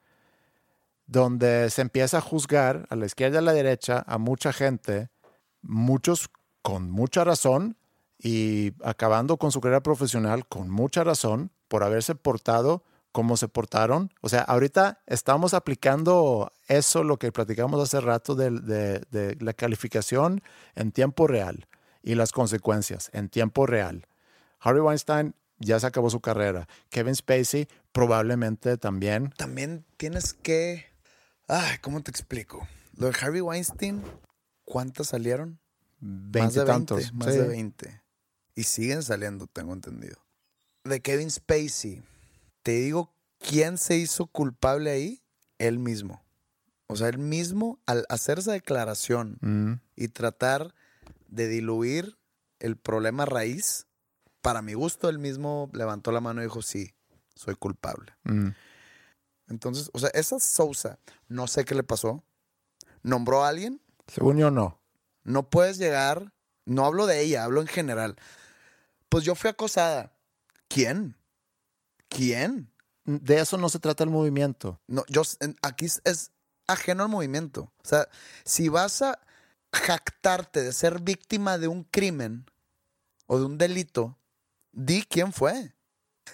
donde 1.07 1.69
se 1.71 1.83
empieza 1.83 2.19
a 2.19 2.21
juzgar 2.23 2.87
a 2.89 2.97
la 2.97 3.07
izquierda 3.07 3.37
y 3.37 3.39
a 3.39 3.43
la 3.43 3.53
derecha 3.53 4.03
a 4.07 4.17
mucha 4.17 4.53
gente, 4.53 5.11
muchos 5.61 6.31
con 6.63 6.91
mucha 6.91 7.25
razón, 7.25 7.77
y 8.19 8.73
acabando 8.83 9.37
con 9.37 9.53
su 9.53 9.61
carrera 9.61 9.83
profesional 9.83 10.47
con 10.47 10.71
mucha 10.71 11.05
razón 11.05 11.51
por 11.69 11.85
haberse 11.85 12.15
portado 12.15 12.83
como 13.13 13.37
se 13.37 13.49
portaron. 13.49 14.11
O 14.23 14.31
sea, 14.31 14.41
ahorita 14.41 15.03
estamos 15.07 15.53
aplicando 15.53 16.51
eso, 16.67 17.05
lo 17.05 17.19
que 17.19 17.31
platicamos 17.31 17.83
hace 17.83 18.01
rato 18.01 18.35
de, 18.35 18.51
de, 18.51 19.03
de, 19.11 19.37
la 19.41 19.53
calificación 19.53 20.43
en 20.75 20.93
tiempo 20.93 21.27
real 21.27 21.69
y 22.05 22.15
las 22.15 22.31
consecuencias 22.31 23.11
en 23.13 23.29
tiempo 23.29 23.67
real. 23.67 24.07
Harvey 24.61 24.81
Weinstein 24.83 25.35
ya 25.59 25.81
se 25.81 25.87
acabó 25.87 26.11
su 26.11 26.21
carrera. 26.21 26.69
Kevin 26.91 27.15
Spacey 27.17 27.67
probablemente 27.93 28.77
también. 28.77 29.33
También 29.37 29.85
tienes 29.97 30.35
que... 30.35 30.87
Ay, 31.49 31.79
¿cómo 31.81 32.03
te 32.03 32.11
explico? 32.11 32.67
Lo 32.97 33.11
de 33.11 33.17
Harvey 33.21 33.41
Weinstein, 33.41 34.03
¿cuántas 34.65 35.09
salieron? 35.09 35.59
Veinte 36.01 36.41
más 36.41 36.55
de 36.55 36.65
tantos. 36.65 36.99
20, 36.99 37.13
más 37.17 37.33
Sí. 37.35 37.41
de 37.41 37.49
20. 37.49 38.03
Y 38.55 38.63
siguen 38.65 39.03
saliendo, 39.03 39.47
tengo 39.47 39.73
entendido. 39.73 40.17
De 40.85 41.01
Kevin 41.01 41.31
Spacey, 41.31 42.03
te 42.63 42.73
digo, 42.73 43.11
¿quién 43.39 43.79
se 43.79 43.97
hizo 43.97 44.27
culpable 44.27 44.91
ahí? 44.91 45.23
Él 45.59 45.79
mismo. 45.79 46.23
O 46.87 46.97
sea, 46.97 47.09
él 47.09 47.19
mismo, 47.19 47.79
al 47.87 48.05
hacer 48.11 48.39
esa 48.39 48.53
declaración 48.53 49.39
Mm. 49.41 49.81
y 49.97 50.09
tratar 50.09 50.75
de 51.35 51.49
diluir 51.49 52.19
el 52.61 52.77
problema 52.77 53.25
raíz, 53.25 53.87
para 54.41 54.63
mi 54.63 54.75
gusto, 54.75 55.09
él 55.09 55.19
mismo 55.19 55.71
levantó 55.73 56.13
la 56.13 56.21
mano 56.21 56.41
y 56.41 56.45
dijo, 56.45 56.63
sí, 56.63 56.95
soy 57.35 57.57
culpable. 57.57 58.15
Mm. 58.25 58.51
Entonces, 59.49 59.91
o 59.93 59.99
sea, 59.99 60.11
esa 60.15 60.39
Sousa, 60.39 60.99
no 61.29 61.47
sé 61.47 61.65
qué 61.65 61.75
le 61.75 61.83
pasó, 61.83 62.25
nombró 63.03 63.45
a 63.45 63.49
alguien, 63.49 63.81
Según 64.07 64.39
yo, 64.39 64.51
no. 64.51 64.81
no 65.25 65.51
puedes 65.51 65.79
llegar, 65.79 66.33
no 66.67 66.87
hablo 66.87 67.07
de 67.07 67.21
ella, 67.21 67.45
hablo 67.45 67.61
en 67.61 67.67
general. 67.67 68.17
Pues 69.09 69.25
yo 69.25 69.35
fui 69.35 69.51
acosada. 69.51 70.17
¿Quién? 70.69 71.17
¿Quién? 72.09 72.71
De 73.05 73.41
eso 73.41 73.59
no 73.59 73.69
se 73.69 73.81
trata 73.81 74.05
el 74.05 74.11
movimiento. 74.11 74.81
No, 74.87 75.05
yo 75.09 75.23
aquí 75.63 75.87
es 75.87 76.33
ajeno 76.67 77.03
al 77.03 77.09
movimiento. 77.11 77.73
O 77.83 77.87
sea, 77.87 78.09
si 78.45 78.69
vas 78.69 79.03
a 79.03 79.19
jactarte 79.75 80.63
de 80.63 80.73
ser 80.73 81.01
víctima 81.01 81.59
de 81.59 81.69
un 81.69 81.85
crimen 81.85 82.47
o 83.27 83.39
de 83.39 83.45
un 83.45 83.59
delito, 83.59 84.19
di 84.73 85.03
quién 85.03 85.33
fue. 85.33 85.75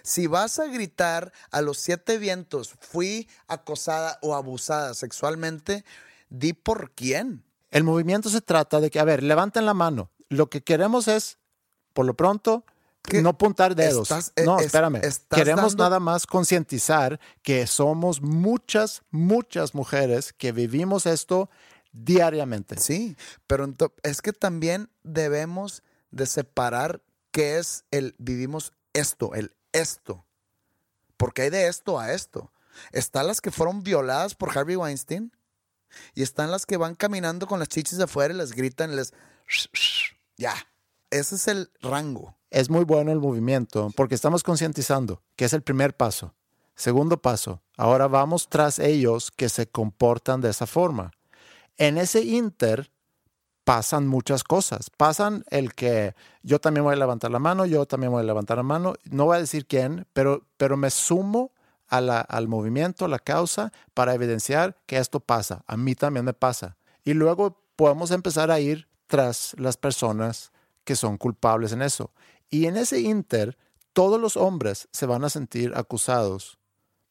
Si 0.03 0.27
vas 0.29 0.59
a 0.59 0.67
gritar 0.67 1.33
a 1.51 1.61
los 1.63 1.79
siete 1.79 2.19
vientos, 2.19 2.75
fui 2.79 3.29
acosada 3.49 4.19
o 4.23 4.35
abusada 4.35 4.95
sexualmente, 4.95 5.85
di 6.29 6.53
por 6.53 6.93
quién. 6.93 7.45
El 7.71 7.85
movimiento 7.85 8.29
se 8.31 8.41
trata 8.41 8.81
de 8.81 8.91
que, 8.91 9.01
a 9.01 9.05
ver, 9.05 9.23
levanten 9.23 9.67
la 9.67 9.75
mano. 9.75 10.11
Lo 10.29 10.49
que 10.49 10.63
queremos 10.63 11.09
es, 11.09 11.39
por 11.93 12.07
lo 12.07 12.15
pronto, 12.15 12.65
¿Qué? 13.03 13.21
no 13.23 13.31
apuntar 13.31 13.75
dedos. 13.75 14.11
Estás- 14.11 14.33
eh, 14.37 14.45
no, 14.45 14.59
es- 14.61 14.67
espérame. 14.67 15.01
Queremos 15.31 15.73
dando- 15.73 15.85
nada 15.85 16.01
más 16.01 16.27
concientizar 16.27 17.19
que 17.43 17.67
somos 17.67 18.21
muchas, 18.23 19.03
muchas 19.11 19.75
mujeres 19.75 20.33
que 20.33 20.53
vivimos 20.53 21.07
esto 21.07 21.51
diariamente. 21.93 22.79
Sí, 22.79 23.17
pero 23.47 23.73
es 24.03 24.23
que 24.23 24.33
también 24.33 24.91
debemos 25.03 25.83
de 26.11 26.27
separar 26.27 27.03
qué 27.31 27.59
es 27.59 27.85
el 27.91 28.15
vivimos 28.19 28.73
esto, 28.93 29.35
el 29.35 29.55
esto. 29.73 30.25
Porque 31.17 31.43
hay 31.43 31.51
de 31.51 31.69
esto 31.69 31.99
a 31.99 32.13
esto. 32.13 32.53
Están 32.93 33.27
las 33.27 33.41
que 33.41 33.51
fueron 33.51 33.83
violadas 33.83 34.35
por 34.35 34.57
Harvey 34.57 34.77
Weinstein 34.77 35.33
y 36.15 36.23
están 36.23 36.51
las 36.51 36.67
que 36.67 36.77
van 36.77 36.95
caminando 36.95 37.47
con 37.47 37.59
las 37.59 37.69
chichis 37.69 37.99
de 37.99 38.05
afuera 38.05 38.33
y 38.33 38.37
les 38.37 38.53
gritan, 38.53 38.93
y 38.93 38.97
les... 38.97 39.13
Ya, 40.37 40.55
ese 41.11 41.35
es 41.35 41.49
el 41.49 41.71
rango. 41.81 42.37
Es 42.51 42.71
muy 42.71 42.85
bueno 42.85 43.13
el 43.13 43.21
movimiento 43.21 43.91
porque 43.97 44.15
estamos 44.15 44.43
concientizando, 44.43 45.23
que 45.37 45.45
es 45.45 45.53
el 45.53 45.63
primer 45.63 45.97
paso. 45.97 46.35
Segundo 46.75 47.21
paso, 47.21 47.63
ahora 47.77 48.09
vamos 48.09 48.49
tras 48.49 48.79
ellos 48.79 49.31
que 49.31 49.49
se 49.49 49.67
comportan 49.69 50.41
de 50.41 50.51
esa 50.51 50.67
forma. 50.67 51.13
En 51.81 51.97
ese 51.97 52.21
inter 52.21 52.93
pasan 53.65 54.07
muchas 54.07 54.45
cosas. 54.45 54.91
Pasan 54.91 55.45
el 55.49 55.75
que 55.75 56.15
yo 56.43 56.61
también 56.61 56.85
voy 56.85 56.93
a 56.93 56.97
levantar 56.97 57.31
la 57.31 57.39
mano, 57.39 57.65
yo 57.65 57.87
también 57.87 58.13
voy 58.13 58.21
a 58.21 58.27
levantar 58.27 58.59
la 58.59 58.63
mano. 58.63 58.93
No 59.11 59.25
voy 59.25 59.39
a 59.39 59.41
decir 59.41 59.65
quién, 59.65 60.07
pero, 60.13 60.45
pero 60.59 60.77
me 60.77 60.91
sumo 60.91 61.53
a 61.89 61.97
al 61.97 62.49
movimiento, 62.49 63.07
a 63.07 63.09
la 63.09 63.19
causa, 63.19 63.73
para 63.95 64.13
evidenciar 64.13 64.77
que 64.85 64.99
esto 64.99 65.21
pasa. 65.21 65.65
A 65.67 65.79
mí 65.79 65.95
también 65.95 66.27
me 66.27 66.35
pasa. 66.35 66.77
Y 67.03 67.15
luego 67.15 67.63
podemos 67.77 68.11
empezar 68.11 68.51
a 68.51 68.61
ir 68.61 68.87
tras 69.07 69.55
las 69.57 69.79
personas 69.79 70.53
que 70.85 70.97
son 70.97 71.17
culpables 71.17 71.73
en 71.73 71.81
eso. 71.81 72.13
Y 72.51 72.67
en 72.67 72.77
ese 72.77 73.01
inter, 73.01 73.57
todos 73.95 74.21
los 74.21 74.37
hombres 74.37 74.87
se 74.93 75.07
van 75.07 75.25
a 75.25 75.31
sentir 75.31 75.73
acusados 75.75 76.60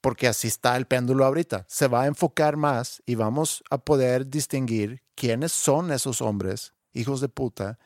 porque 0.01 0.27
así 0.27 0.47
está 0.47 0.75
el 0.77 0.85
péndulo 0.85 1.25
ahorita. 1.25 1.65
Se 1.67 1.87
va 1.87 2.03
a 2.03 2.07
enfocar 2.07 2.57
más 2.57 3.01
y 3.05 3.15
vamos 3.15 3.63
a 3.69 3.77
poder 3.77 4.29
distinguir 4.29 5.03
quiénes 5.15 5.51
son 5.51 5.91
esos 5.91 6.21
hombres, 6.21 6.73
hijos 6.93 7.21
de 7.21 7.29
puta, 7.29 7.77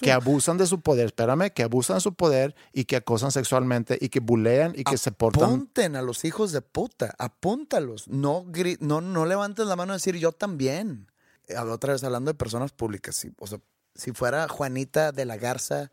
que 0.00 0.10
abusan 0.10 0.58
de 0.58 0.66
su 0.66 0.80
poder, 0.80 1.06
espérame, 1.06 1.50
que 1.50 1.62
abusan 1.62 1.98
de 1.98 2.00
su 2.00 2.14
poder 2.14 2.56
y 2.72 2.84
que 2.84 2.96
acosan 2.96 3.30
sexualmente 3.30 3.96
y 4.00 4.08
que 4.08 4.20
bulean 4.20 4.72
y 4.74 4.82
que 4.82 4.98
se 4.98 5.12
portan. 5.12 5.44
Apunten 5.44 5.94
a 5.94 6.02
los 6.02 6.24
hijos 6.24 6.50
de 6.52 6.62
puta, 6.62 7.14
apúntalos. 7.18 8.08
No, 8.08 8.44
no, 8.80 9.00
no 9.00 9.26
levantes 9.26 9.66
la 9.66 9.76
mano 9.76 9.92
y 9.92 9.96
decir 9.96 10.16
yo 10.16 10.32
también. 10.32 11.10
Eh, 11.46 11.56
Otra 11.58 11.92
vez 11.92 12.02
hablando 12.02 12.30
de 12.32 12.34
personas 12.34 12.72
públicas. 12.72 13.14
Si, 13.14 13.30
o 13.38 13.46
sea, 13.46 13.60
si 13.94 14.12
fuera 14.12 14.48
Juanita 14.48 15.12
de 15.12 15.24
la 15.24 15.36
Garza, 15.36 15.92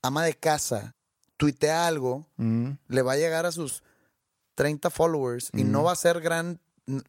ama 0.00 0.24
de 0.24 0.34
casa, 0.34 0.94
tuitea 1.36 1.86
algo, 1.86 2.26
Mm, 2.36 2.70
le 2.88 3.02
va 3.02 3.12
a 3.12 3.16
llegar 3.16 3.44
a 3.46 3.52
sus 3.52 3.82
30 4.58 4.90
followers 4.90 5.50
y 5.54 5.62
no 5.62 5.84
va 5.84 5.92
a 5.92 5.96
ser 5.96 6.20
gran, 6.20 6.58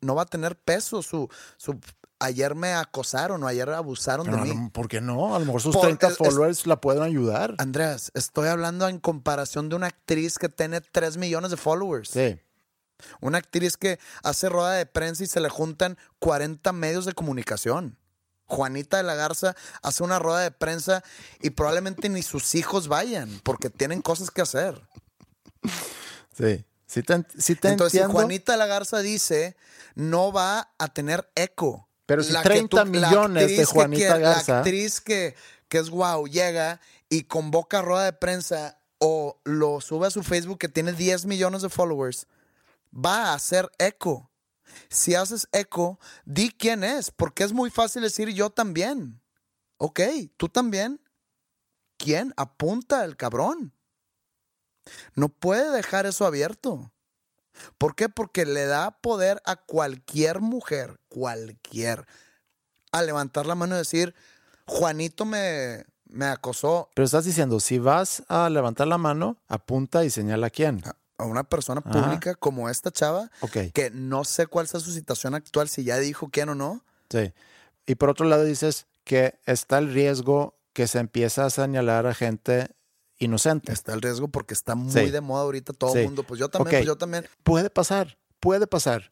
no 0.02 0.14
va 0.14 0.22
a 0.22 0.26
tener 0.28 0.56
peso 0.56 1.02
su, 1.02 1.28
su 1.58 1.80
ayer 2.20 2.54
me 2.54 2.74
acosaron 2.74 3.42
o 3.44 3.48
ayer 3.48 3.68
abusaron 3.72 4.28
pero 4.28 4.44
de 4.44 4.54
mí. 4.54 4.70
¿Por 4.70 4.88
qué 4.88 5.02
no? 5.02 5.36
A 5.36 5.40
lo 5.40 5.46
mejor 5.46 5.62
sus 5.62 5.74
Por- 5.76 5.86
30 5.86 6.06
es- 6.08 6.12
es- 6.14 6.18
followers 6.20 6.68
la 6.68 6.80
pueden 6.80 7.02
ayudar. 7.02 7.56
Andreas, 7.58 8.12
estoy 8.14 8.50
hablando 8.50 8.88
en 8.88 9.00
comparación 9.00 9.68
de 9.68 9.76
una 9.78 9.88
actriz 9.88 10.38
que 10.38 10.48
tiene 10.48 10.80
3 10.82 11.18
millones 11.18 11.50
de 11.50 11.58
followers. 11.58 12.10
Sí. 12.10 12.40
Una 13.20 13.40
actriz 13.40 13.78
que 13.78 13.98
hace 14.22 14.48
rueda 14.50 14.74
de 14.74 14.86
prensa 14.86 15.24
y 15.24 15.28
se 15.28 15.40
le 15.40 15.50
juntan 15.50 15.98
40 16.20 16.72
medios 16.74 17.06
de 17.06 17.14
comunicación. 17.14 17.98
Juanita 18.46 18.98
de 18.98 19.04
la 19.04 19.16
Garza 19.16 19.56
hace 19.82 20.04
una 20.04 20.20
rueda 20.20 20.40
de 20.42 20.52
prensa 20.52 21.04
y 21.42 21.50
probablemente 21.52 22.10
ni 22.10 22.22
sus 22.22 22.54
hijos 22.56 22.88
vayan 22.88 23.30
porque 23.44 23.70
tienen 23.70 24.02
cosas 24.02 24.30
que 24.32 24.42
hacer. 24.42 24.82
Sí. 26.38 26.66
Sí 26.90 27.04
te, 27.04 27.24
sí 27.38 27.54
te 27.56 27.70
Entonces, 27.70 28.02
si. 28.02 28.12
Juanita 28.14 28.58
la 28.58 28.66
Garza 28.66 29.00
dice, 29.00 29.56
no 29.94 30.32
va 30.34 30.74
a 30.80 30.88
tener 30.92 31.30
eco. 31.36 31.88
Pero 32.08 32.24
si 32.24 32.32
La 32.34 32.42
que 32.42 32.50
30 32.50 32.78
la 32.78 32.86
millones 32.86 33.48
de 33.48 33.56
que 33.56 33.66
Juanita 33.66 34.06
quiere- 34.08 34.20
Garza- 34.24 34.52
La 34.54 34.58
actriz 34.62 35.00
que, 35.00 35.36
que 35.68 35.78
es 35.78 35.92
guau 35.92 36.26
llega 36.26 36.82
y 37.08 37.26
convoca 37.26 37.84
rueda 37.84 38.06
de 38.06 38.14
prensa 38.14 38.80
o 38.98 39.40
lo 39.44 39.80
sube 39.82 40.08
a 40.08 40.10
su 40.10 40.24
Facebook 40.24 40.58
que 40.58 40.68
tiene 40.68 40.92
10 40.94 41.28
millones 41.28 41.62
de 41.62 41.70
followers, 41.70 42.26
va 42.92 43.28
a 43.28 43.34
hacer 43.36 43.72
eco. 43.78 44.32
Si 44.90 45.14
haces 45.14 45.48
eco, 45.52 46.00
di 46.26 46.50
quién 46.50 46.84
es, 46.84 47.12
porque 47.12 47.44
es 47.44 47.54
muy 47.54 47.70
fácil 47.70 48.02
decir 48.02 48.30
yo 48.30 48.50
también. 48.50 49.22
Ok, 49.78 50.00
tú 50.38 50.50
también. 50.50 51.00
quién 51.98 52.34
apunta 52.38 53.04
el 53.06 53.16
cabrón. 53.16 53.74
No 55.16 55.30
puede 55.30 55.72
dejar 55.72 56.06
eso 56.06 56.26
abierto. 56.26 56.92
¿Por 57.78 57.96
qué? 57.96 58.10
Porque 58.10 58.46
le 58.46 58.66
da 58.66 58.92
poder 58.92 59.42
a 59.46 59.58
cualquier 59.58 60.40
mujer, 60.40 61.00
cualquier, 61.10 62.08
a 62.92 63.02
levantar 63.04 63.46
la 63.46 63.56
mano 63.56 63.76
y 63.76 63.80
decir, 63.80 64.16
Juanito 64.66 65.26
me, 65.26 65.86
me 66.06 66.26
acosó 66.26 66.90
Pero 66.94 67.06
estás 67.06 67.26
diciendo, 67.26 67.60
si 67.60 67.80
vas 67.80 68.24
a 68.28 68.50
levantar 68.50 68.88
la 68.88 68.98
mano, 68.98 69.38
apunta 69.48 70.06
y 70.06 70.10
señala 70.10 70.48
a 70.48 70.50
quién. 70.50 70.82
a 71.18 71.26
una 71.26 71.44
persona 71.44 71.82
Ajá. 71.86 71.92
pública 71.92 72.36
como 72.36 72.70
esta 72.70 72.92
chava, 72.92 73.30
que 73.74 73.92
no 73.92 74.24
sé 74.24 74.48
cuál 74.48 74.68
sea 74.68 74.80
su 74.80 74.92
situación 74.92 75.36
actual, 75.36 75.68
si 75.68 75.84
ya 75.84 75.98
dijo 75.98 76.30
quién 76.32 76.50
o 76.50 76.56
no. 76.56 76.84
sí. 77.10 77.34
Y 77.86 77.96
por 77.96 78.10
otro 78.12 78.28
lado 78.28 78.44
dices 78.44 78.86
que 79.04 79.40
está 79.48 79.80
el 79.80 79.92
riesgo 79.92 80.60
que 80.74 80.86
se 80.86 81.00
empieza 81.00 81.46
a 81.46 81.50
señalar 81.50 82.06
a 82.06 82.14
gente 82.14 82.70
inocente. 83.20 83.72
Está 83.72 83.94
el 83.94 84.02
riesgo 84.02 84.28
porque 84.30 84.54
está 84.54 84.76
muy 84.76 84.92
Sí. 84.92 85.12
de 85.12 85.22
moda 85.22 85.44
ahorita 85.44 85.74
todo 85.74 85.92
Sí. 85.94 86.00
el 86.00 86.06
mundo. 86.06 86.24
Pues 86.24 86.40
yo 86.40 86.50
también, 86.50 86.78
pues 86.78 86.86
yo 86.86 86.98
también. 86.98 87.26
Puede 87.44 87.70
pasar, 87.70 88.18
puede 88.40 88.66
pasar. 88.68 89.12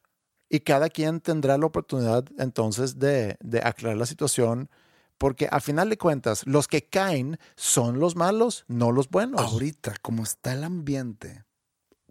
Y 0.50 0.62
cada 0.62 0.90
quien 0.90 1.20
tendrá 1.20 1.58
la 1.58 1.66
oportunidad 1.66 2.24
entonces 2.38 2.98
de, 3.00 3.38
de 3.42 3.60
aclarar 3.60 3.98
la 3.98 4.06
situación, 4.06 4.70
porque 5.18 5.50
a 5.52 5.60
final 5.60 5.90
de 5.90 5.98
cuentas, 5.98 6.46
los 6.48 6.68
que 6.68 6.86
caen 6.88 7.38
son 7.56 8.00
los 8.00 8.16
malos, 8.16 8.64
no 8.68 8.92
los 8.92 9.10
buenos. 9.10 9.42
Ahorita, 9.42 9.96
como 10.02 10.24
está 10.24 10.54
el 10.54 10.64
ambiente, 10.64 11.44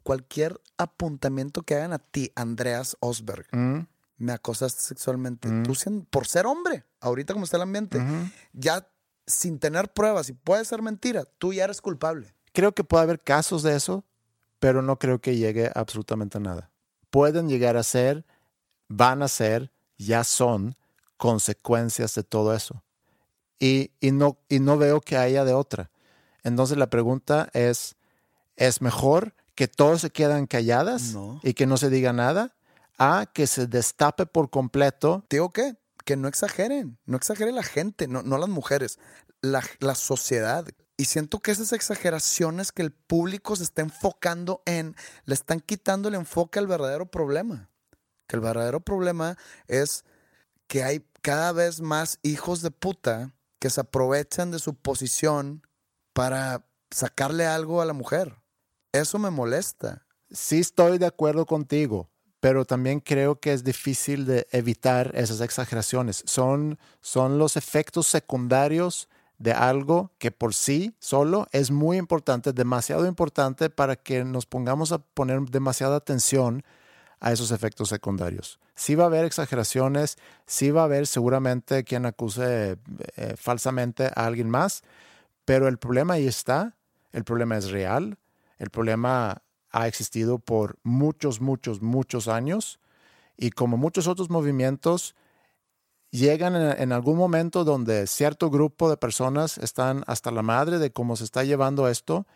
cualquier 0.02 0.60
apuntamiento 0.76 1.62
que 1.62 1.74
hagan 1.76 1.92
a 1.92 1.98
ti, 1.98 2.30
Andreas 2.36 2.96
Osberg, 3.00 3.46
Mm, 3.52 3.86
me 4.18 4.32
acosaste 4.32 4.82
sexualmente, 4.82 5.48
Mm. 5.48 5.62
tú 5.62 5.74
por 6.10 6.26
ser 6.26 6.46
hombre, 6.46 6.84
ahorita 7.00 7.32
como 7.32 7.44
está 7.44 7.56
el 7.56 7.62
ambiente, 7.64 7.98
ya 8.52 8.86
sin 9.26 9.58
tener 9.58 9.92
pruebas 9.92 10.28
y 10.28 10.32
puede 10.32 10.64
ser 10.64 10.82
mentira, 10.82 11.24
tú 11.38 11.52
ya 11.52 11.64
eres 11.64 11.80
culpable. 11.80 12.34
Creo 12.52 12.72
que 12.72 12.84
puede 12.84 13.02
haber 13.04 13.20
casos 13.20 13.62
de 13.62 13.74
eso, 13.76 14.04
pero 14.58 14.82
no 14.82 14.98
creo 14.98 15.20
que 15.20 15.36
llegue 15.36 15.66
a 15.66 15.72
absolutamente 15.80 16.40
nada. 16.40 16.70
Pueden 17.10 17.48
llegar 17.48 17.76
a 17.76 17.82
ser, 17.82 18.24
van 18.88 19.22
a 19.22 19.28
ser, 19.28 19.70
ya 19.98 20.24
son 20.24 20.76
consecuencias 21.16 22.14
de 22.14 22.22
todo 22.22 22.54
eso. 22.54 22.82
Y, 23.58 23.90
y 24.00 24.10
no, 24.12 24.38
y 24.48 24.60
no 24.60 24.76
veo 24.78 25.00
que 25.00 25.16
haya 25.16 25.44
de 25.44 25.54
otra. 25.54 25.90
Entonces 26.42 26.76
la 26.78 26.88
pregunta 26.88 27.48
es, 27.52 27.96
¿es 28.56 28.80
mejor 28.80 29.34
que 29.54 29.66
todos 29.66 30.02
se 30.02 30.10
quedan 30.10 30.46
calladas 30.46 31.14
No. 31.14 31.40
y 31.42 31.54
que 31.54 31.66
no 31.66 31.76
se 31.78 31.90
diga 31.90 32.12
nada? 32.12 32.54
A 32.98 33.26
que 33.32 33.46
se 33.46 33.66
destape 33.66 34.26
por 34.26 34.50
completo. 34.50 35.24
¿Te 35.28 35.36
digo 35.36 35.50
qué? 35.50 35.74
Que 36.06 36.16
no 36.16 36.28
exageren, 36.28 36.98
no 37.04 37.18
exagere 37.18 37.52
la 37.52 37.62
gente, 37.62 38.08
no, 38.08 38.22
no 38.22 38.38
las 38.38 38.48
mujeres, 38.48 38.98
la, 39.42 39.62
la 39.80 39.94
sociedad. 39.94 40.66
Y 40.96 41.04
siento 41.04 41.40
que 41.40 41.50
esas 41.50 41.74
exageraciones 41.74 42.72
que 42.72 42.80
el 42.80 42.92
público 42.92 43.54
se 43.56 43.64
está 43.64 43.82
enfocando 43.82 44.62
en, 44.64 44.96
le 45.26 45.34
están 45.34 45.60
quitando 45.60 46.08
el 46.08 46.14
enfoque 46.14 46.58
al 46.58 46.66
verdadero 46.66 47.10
problema. 47.10 47.68
Que 48.26 48.36
el 48.36 48.40
verdadero 48.40 48.80
problema 48.80 49.36
es 49.66 50.04
que 50.68 50.82
hay 50.82 51.06
cada 51.22 51.52
vez 51.52 51.80
más 51.80 52.18
hijos 52.22 52.62
de 52.62 52.70
puta 52.70 53.34
que 53.58 53.68
se 53.68 53.80
aprovechan 53.80 54.50
de 54.50 54.58
su 54.58 54.74
posición 54.74 55.66
para 56.12 56.66
sacarle 56.90 57.46
algo 57.46 57.82
a 57.82 57.84
la 57.84 57.92
mujer. 57.92 58.42
Eso 58.92 59.18
me 59.18 59.30
molesta. 59.30 60.06
Sí 60.30 60.60
estoy 60.60 60.98
de 60.98 61.06
acuerdo 61.06 61.46
contigo, 61.46 62.10
pero 62.40 62.64
también 62.64 63.00
creo 63.00 63.40
que 63.40 63.52
es 63.52 63.64
difícil 63.64 64.26
de 64.26 64.46
evitar 64.52 65.12
esas 65.14 65.40
exageraciones. 65.40 66.22
Son, 66.26 66.78
son 67.00 67.38
los 67.38 67.56
efectos 67.56 68.06
secundarios 68.06 69.08
de 69.38 69.52
algo 69.52 70.12
que 70.18 70.30
por 70.30 70.54
sí 70.54 70.94
solo 70.98 71.46
es 71.52 71.70
muy 71.70 71.98
importante, 71.98 72.52
demasiado 72.52 73.06
importante 73.06 73.70
para 73.70 73.96
que 73.96 74.24
nos 74.24 74.46
pongamos 74.46 74.92
a 74.92 74.98
poner 74.98 75.40
demasiada 75.42 75.96
atención 75.96 76.62
a 77.20 77.32
esos 77.32 77.50
efectos 77.50 77.88
secundarios. 77.88 78.58
Sí 78.74 78.94
va 78.94 79.04
a 79.04 79.06
haber 79.06 79.24
exageraciones, 79.24 80.18
sí 80.46 80.70
va 80.70 80.82
a 80.82 80.84
haber 80.84 81.06
seguramente 81.06 81.84
quien 81.84 82.06
acuse 82.06 82.76
eh, 83.16 83.34
falsamente 83.36 84.06
a 84.06 84.26
alguien 84.26 84.50
más, 84.50 84.82
pero 85.44 85.68
el 85.68 85.78
problema 85.78 86.14
ahí 86.14 86.26
está, 86.26 86.76
el 87.12 87.24
problema 87.24 87.56
es 87.56 87.70
real, 87.70 88.18
el 88.58 88.70
problema 88.70 89.42
ha 89.70 89.86
existido 89.86 90.38
por 90.38 90.76
muchos, 90.82 91.40
muchos, 91.40 91.82
muchos 91.82 92.28
años 92.28 92.80
y 93.36 93.50
como 93.50 93.76
muchos 93.76 94.06
otros 94.06 94.30
movimientos, 94.30 95.14
llegan 96.10 96.56
en, 96.56 96.92
algún 96.92 97.18
momento 97.18 97.64
donde 97.64 98.06
cierto 98.06 98.50
grupo 98.50 98.88
de 98.88 98.96
personas 98.96 99.58
están 99.58 100.04
hasta 100.06 100.30
la 100.30 100.42
madre 100.42 100.78
de 100.78 100.90
cómo 100.90 101.16
se 101.16 101.24
está 101.24 101.44
llevando 101.44 101.88
esto, 101.88 102.26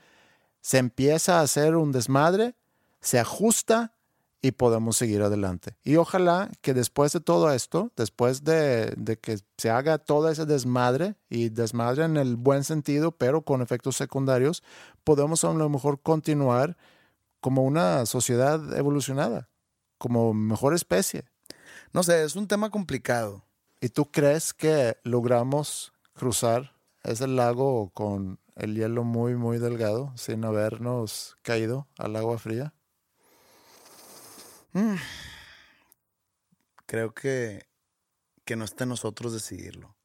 se 0.60 0.78
empieza 0.78 1.38
a 1.38 1.42
hacer 1.42 1.76
un 1.76 1.92
desmadre, 1.92 2.54
se 3.00 3.18
ajusta 3.18 3.94
y 4.42 4.52
podemos 4.52 4.96
seguir 4.96 5.22
adelante. 5.22 5.76
Y 5.84 5.96
ojalá 5.96 6.50
que 6.60 6.74
después 6.74 7.12
de 7.12 7.20
todo 7.20 7.50
esto, 7.52 7.92
después 7.96 8.44
de, 8.44 8.92
de, 8.96 9.18
que 9.18 9.38
se 9.56 9.70
haga 9.70 9.98
todo 9.98 10.30
ese 10.30 10.46
desmadre, 10.46 11.14
y 11.28 11.50
desmadre 11.50 12.04
en 12.04 12.16
el 12.16 12.36
buen 12.36 12.64
sentido, 12.64 13.12
pero 13.12 13.42
con 13.42 13.62
efectos 13.62 13.96
secundarios, 13.96 14.62
podemos 15.04 15.44
a 15.44 15.52
lo 15.52 15.68
mejor 15.68 16.00
continuar 16.00 16.76
como 17.40 17.64
una 17.64 18.06
sociedad 18.06 18.76
evolucionada, 18.76 19.50
como 19.98 20.34
mejor 20.34 20.74
especie. 20.74 21.24
No 21.92 22.02
sé, 22.02 22.22
es 22.24 22.36
un 22.36 22.46
tema 22.46 22.70
complicado. 22.70 23.44
¿Y 23.80 23.88
tú 23.88 24.10
crees 24.10 24.52
que 24.52 24.98
logramos 25.04 25.92
cruzar 26.12 26.76
ese 27.02 27.26
lago 27.26 27.90
con 27.90 28.38
el 28.54 28.74
hielo 28.74 29.04
muy, 29.04 29.34
muy 29.34 29.58
delgado 29.58 30.12
sin 30.16 30.44
habernos 30.44 31.36
caído 31.42 31.88
al 31.96 32.14
agua 32.16 32.38
fría? 32.38 32.74
Mm. 34.72 34.96
Creo 36.84 37.14
que, 37.14 37.66
que 38.44 38.56
no 38.56 38.64
está 38.64 38.84
en 38.84 38.90
nosotros 38.90 39.32
decidirlo. 39.32 39.96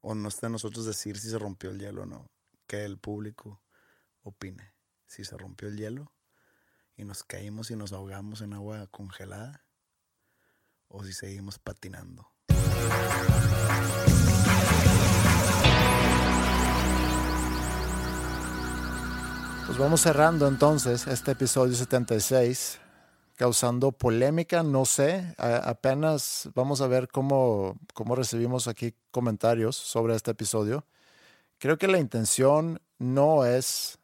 O 0.00 0.14
no 0.14 0.28
está 0.28 0.46
en 0.46 0.52
nosotros 0.52 0.86
decir 0.86 1.18
si 1.18 1.30
se 1.30 1.38
rompió 1.38 1.70
el 1.70 1.80
hielo 1.80 2.02
o 2.02 2.06
no. 2.06 2.26
Que 2.66 2.84
el 2.84 2.98
público 2.98 3.62
opine. 4.22 4.74
Si 5.06 5.24
se 5.24 5.36
rompió 5.36 5.68
el 5.68 5.76
hielo 5.76 6.13
y 6.96 7.04
nos 7.04 7.24
caímos 7.24 7.70
y 7.70 7.76
nos 7.76 7.92
ahogamos 7.92 8.40
en 8.40 8.52
agua 8.52 8.86
congelada. 8.90 9.64
O 10.88 11.02
si 11.04 11.12
seguimos 11.12 11.58
patinando. 11.58 12.30
Pues 19.66 19.78
vamos 19.78 20.02
cerrando 20.02 20.46
entonces 20.46 21.06
este 21.06 21.32
episodio 21.32 21.74
76, 21.74 22.78
causando 23.34 23.92
polémica, 23.92 24.62
no 24.62 24.84
sé, 24.84 25.34
apenas 25.38 26.50
vamos 26.54 26.80
a 26.80 26.86
ver 26.86 27.08
cómo, 27.08 27.76
cómo 27.94 28.14
recibimos 28.14 28.68
aquí 28.68 28.94
comentarios 29.10 29.74
sobre 29.74 30.14
este 30.14 30.30
episodio. 30.32 30.86
Creo 31.58 31.78
que 31.78 31.88
la 31.88 31.98
intención 31.98 32.80
no 32.98 33.46
es 33.46 33.98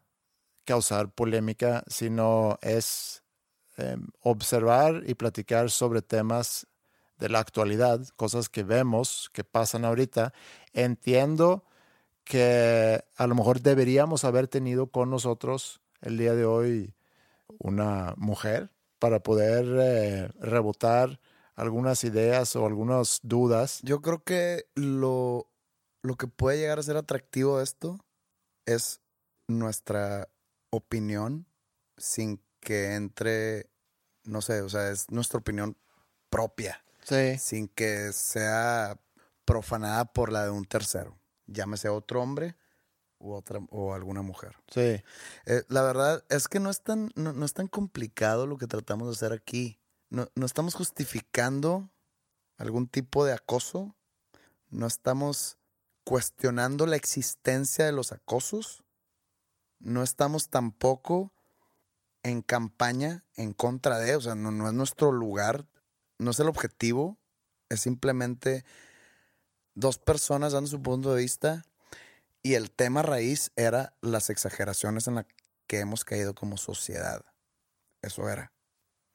causar 0.71 1.11
polémica, 1.11 1.83
sino 1.89 2.57
es 2.63 3.25
eh, 3.77 3.97
observar 4.21 5.03
y 5.05 5.15
platicar 5.17 5.69
sobre 5.69 6.01
temas 6.01 6.69
de 7.19 7.29
la 7.29 7.41
actualidad, 7.41 8.07
cosas 8.15 8.49
que 8.49 8.63
vemos, 8.63 9.31
que 9.33 9.43
pasan 9.43 9.85
ahorita. 9.85 10.33
Entiendo 10.73 11.65
que 12.23 13.05
a 13.17 13.27
lo 13.27 13.35
mejor 13.35 13.63
deberíamos 13.63 14.23
haber 14.23 14.47
tenido 14.47 14.87
con 14.87 15.11
nosotros 15.11 15.81
el 16.03 16.19
día 16.19 16.37
de 16.37 16.45
hoy 16.45 16.95
una 17.59 18.15
mujer 18.17 18.71
para 19.01 19.25
poder 19.25 19.65
eh, 19.67 20.29
rebotar 20.39 21.19
algunas 21.57 22.05
ideas 22.05 22.55
o 22.55 22.65
algunas 22.65 23.19
dudas. 23.25 23.81
Yo 23.83 24.03
creo 24.03 24.23
que 24.23 24.67
lo, 24.77 25.51
lo 26.03 26.15
que 26.15 26.29
puede 26.29 26.59
llegar 26.59 26.79
a 26.79 26.85
ser 26.85 26.97
atractivo 26.97 27.61
esto 27.61 27.99
es 28.67 29.01
nuestra 29.49 30.29
opinión 30.71 31.47
sin 31.97 32.43
que 32.61 32.95
entre, 32.95 33.71
no 34.25 34.43
sé, 34.43 34.63
o 34.63 34.69
sea, 34.69 34.91
es 34.91 35.11
nuestra 35.11 35.39
opinión 35.39 35.77
propia. 36.29 36.85
Sí. 37.05 37.39
Sin 37.39 37.69
que 37.69 38.13
sea 38.13 39.01
profanada 39.45 40.05
por 40.05 40.31
la 40.33 40.45
de 40.45 40.51
un 40.51 40.65
tercero 40.65 41.21
llámese 41.53 41.89
otro 41.89 42.23
hombre 42.23 42.57
u 43.19 43.33
otra, 43.33 43.61
o 43.71 43.95
alguna 43.95 44.23
mujer. 44.23 44.57
Sí. 44.69 45.03
Eh, 45.47 45.65
la 45.69 45.83
verdad 45.83 46.25
es 46.31 46.49
que 46.49 46.61
no 46.61 46.71
es, 46.71 46.83
tan, 46.83 47.11
no, 47.15 47.33
no, 47.33 47.45
es 47.45 47.53
tan 47.53 47.69
complicado 47.69 48.47
lo 48.47 48.57
que 48.57 48.67
tratamos 48.67 49.09
de 49.09 49.13
hacer 49.13 49.33
aquí. 49.37 49.79
No, 50.09 50.29
no 50.35 50.47
estamos 50.47 50.75
justificando 50.75 51.91
algún 52.57 52.89
tipo 52.89 53.25
de 53.25 53.35
acoso. 53.35 53.95
No 54.69 54.87
estamos 54.87 55.59
cuestionando 56.05 56.87
la 56.87 56.97
existencia 56.97 57.85
de 57.85 57.93
los 57.93 58.13
acosos. 58.13 58.85
No 59.81 60.03
estamos 60.03 60.49
tampoco 60.49 61.33
en 62.23 62.43
campaña 62.43 63.25
en 63.37 63.53
contra 63.53 63.99
de, 63.99 64.17
o 64.17 64.21
sea, 64.21 64.35
no, 64.35 64.51
no 64.51 64.69
es 64.69 64.75
nuestro 64.75 65.11
lugar, 65.11 65.67
no 66.19 66.31
es 66.31 66.41
el 66.41 66.49
objetivo, 66.49 67.19
es 67.69 67.81
simplemente 67.81 68.65
dos 69.75 69.99
personas 69.99 70.53
dando 70.53 70.69
su 70.69 70.83
punto 70.83 71.15
de 71.15 71.23
vista 71.23 71.65
Y 72.43 72.55
el 72.55 72.71
tema 72.71 73.03
raíz 73.03 73.53
era 73.57 73.95
las 74.01 74.31
exageraciones 74.31 75.07
en 75.07 75.17
las 75.17 75.27
que 75.67 75.81
hemos 75.81 76.05
caído 76.05 76.35
como 76.35 76.57
sociedad. 76.57 77.25
Eso 78.03 78.29
era. 78.29 78.53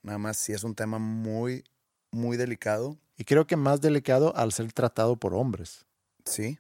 Nada 0.04 0.20
más 0.20 0.38
si 0.38 0.54
es 0.54 0.64
un 0.64 0.76
tema 0.76 1.00
muy, 1.00 1.64
muy 2.12 2.38
delicado. 2.38 3.00
Y 3.18 3.24
creo 3.24 3.48
que 3.48 3.56
más 3.56 3.82
delicado 3.82 4.36
al 4.36 4.52
ser 4.52 4.72
tratado 4.74 5.16
por 5.18 5.34
hombres. 5.34 5.86
Sí. 6.26 6.60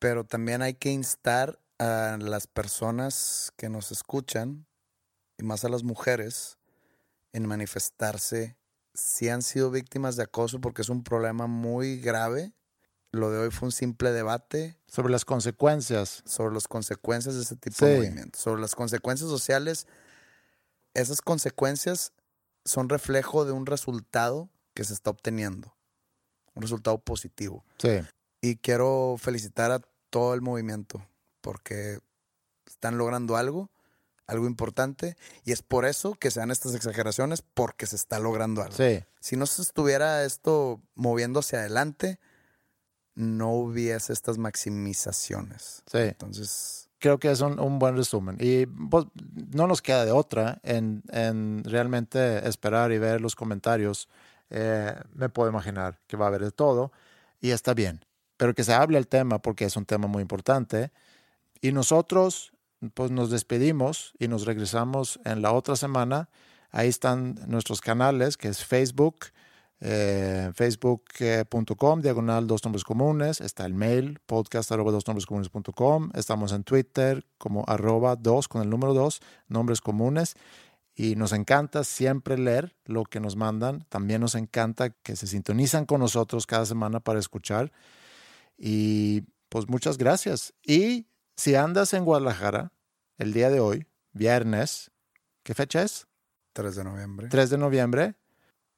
Pero 0.00 0.24
también 0.24 0.60
hay 0.60 0.74
que 0.74 0.90
instar 0.90 1.60
a 1.78 2.18
las 2.20 2.46
personas 2.46 3.52
que 3.56 3.68
nos 3.68 3.92
escuchan, 3.92 4.66
y 5.38 5.44
más 5.44 5.64
a 5.64 5.68
las 5.68 5.84
mujeres, 5.84 6.58
en 7.32 7.46
manifestarse 7.46 8.56
si 8.94 9.28
han 9.28 9.42
sido 9.42 9.70
víctimas 9.70 10.16
de 10.16 10.24
acoso, 10.24 10.60
porque 10.60 10.82
es 10.82 10.88
un 10.88 11.04
problema 11.04 11.46
muy 11.46 12.00
grave. 12.00 12.52
Lo 13.12 13.30
de 13.30 13.38
hoy 13.38 13.50
fue 13.50 13.66
un 13.66 13.72
simple 13.72 14.10
debate. 14.10 14.76
Sobre 14.88 15.12
las 15.12 15.24
consecuencias. 15.24 16.22
Sobre 16.26 16.54
las 16.54 16.66
consecuencias 16.66 17.36
de 17.36 17.42
ese 17.42 17.56
tipo 17.56 17.86
de 17.86 17.96
movimientos. 17.96 18.40
Sobre 18.40 18.60
las 18.60 18.74
consecuencias 18.74 19.30
sociales. 19.30 19.86
Esas 20.94 21.22
consecuencias 21.22 22.12
son 22.64 22.88
reflejo 22.88 23.44
de 23.44 23.52
un 23.52 23.66
resultado 23.66 24.50
que 24.74 24.84
se 24.84 24.94
está 24.94 25.10
obteniendo. 25.10 25.74
Un 26.54 26.62
resultado 26.62 26.98
positivo. 26.98 27.64
Sí. 27.78 28.00
Y 28.40 28.56
quiero 28.56 29.16
felicitar 29.18 29.70
a 29.70 29.80
todo 30.10 30.34
el 30.34 30.40
movimiento 30.40 31.06
porque 31.40 31.98
están 32.66 32.98
logrando 32.98 33.36
algo, 33.36 33.70
algo 34.26 34.46
importante, 34.46 35.16
y 35.44 35.52
es 35.52 35.62
por 35.62 35.84
eso 35.84 36.14
que 36.14 36.30
se 36.30 36.40
dan 36.40 36.50
estas 36.50 36.74
exageraciones, 36.74 37.42
porque 37.42 37.86
se 37.86 37.96
está 37.96 38.18
logrando 38.18 38.62
algo. 38.62 38.76
Sí. 38.76 39.04
Si 39.20 39.36
no 39.36 39.46
se 39.46 39.62
estuviera 39.62 40.24
esto 40.24 40.80
moviendo 40.94 41.40
hacia 41.40 41.60
adelante, 41.60 42.18
no 43.14 43.52
hubiese 43.52 44.12
estas 44.12 44.38
maximizaciones. 44.38 45.82
Sí. 45.90 45.98
Entonces, 45.98 46.88
Creo 47.00 47.18
que 47.18 47.30
es 47.30 47.40
un, 47.40 47.60
un 47.60 47.78
buen 47.78 47.96
resumen. 47.96 48.36
Y 48.40 48.66
pues, 48.66 49.06
no 49.54 49.68
nos 49.68 49.82
queda 49.82 50.04
de 50.04 50.10
otra 50.10 50.58
en, 50.64 51.02
en 51.10 51.62
realmente 51.64 52.46
esperar 52.48 52.90
y 52.90 52.98
ver 52.98 53.20
los 53.20 53.36
comentarios. 53.36 54.08
Eh, 54.50 54.94
me 55.14 55.28
puedo 55.28 55.48
imaginar 55.48 56.00
que 56.08 56.16
va 56.16 56.24
a 56.24 56.28
haber 56.28 56.42
de 56.42 56.50
todo 56.50 56.90
y 57.40 57.52
está 57.52 57.72
bien. 57.72 58.04
Pero 58.36 58.54
que 58.54 58.64
se 58.64 58.74
hable 58.74 58.98
el 58.98 59.06
tema 59.06 59.40
porque 59.40 59.64
es 59.64 59.76
un 59.76 59.84
tema 59.84 60.08
muy 60.08 60.22
importante. 60.22 60.90
Y 61.60 61.72
nosotros 61.72 62.52
pues 62.94 63.10
nos 63.10 63.30
despedimos 63.30 64.12
y 64.18 64.28
nos 64.28 64.46
regresamos 64.46 65.18
en 65.24 65.42
la 65.42 65.52
otra 65.52 65.76
semana. 65.76 66.28
Ahí 66.70 66.88
están 66.88 67.36
nuestros 67.46 67.80
canales, 67.80 68.36
que 68.36 68.48
es 68.48 68.64
Facebook, 68.64 69.26
eh, 69.80 70.50
facebook.com, 70.54 72.00
diagonal 72.00 72.46
dos 72.46 72.64
nombres 72.64 72.84
comunes. 72.84 73.40
Está 73.40 73.66
el 73.66 73.74
mail, 73.74 74.20
podcast 74.26 74.70
dos 74.70 75.06
nombres 75.06 75.26
comunes.com. 75.26 76.10
Estamos 76.14 76.52
en 76.52 76.64
Twitter 76.64 77.26
como 77.38 77.64
arroba 77.66 78.16
dos 78.16 78.48
con 78.48 78.62
el 78.62 78.70
número 78.70 78.94
dos, 78.94 79.20
nombres 79.48 79.80
comunes. 79.80 80.36
Y 80.94 81.14
nos 81.14 81.32
encanta 81.32 81.84
siempre 81.84 82.36
leer 82.36 82.74
lo 82.84 83.04
que 83.04 83.20
nos 83.20 83.36
mandan. 83.36 83.86
También 83.88 84.20
nos 84.20 84.34
encanta 84.34 84.90
que 84.90 85.14
se 85.14 85.28
sintonizan 85.28 85.86
con 85.86 86.00
nosotros 86.00 86.44
cada 86.44 86.66
semana 86.66 86.98
para 86.98 87.20
escuchar. 87.20 87.72
Y 88.56 89.22
pues 89.48 89.68
muchas 89.68 89.96
gracias. 89.96 90.54
Y 90.64 91.06
si 91.38 91.54
andas 91.54 91.94
en 91.94 92.04
Guadalajara 92.04 92.72
el 93.16 93.32
día 93.32 93.48
de 93.48 93.60
hoy, 93.60 93.86
viernes, 94.12 94.90
¿qué 95.44 95.54
fecha 95.54 95.82
es? 95.82 96.06
3 96.52 96.74
de 96.74 96.82
noviembre. 96.84 97.28
3 97.28 97.48
de 97.50 97.58
noviembre, 97.58 98.14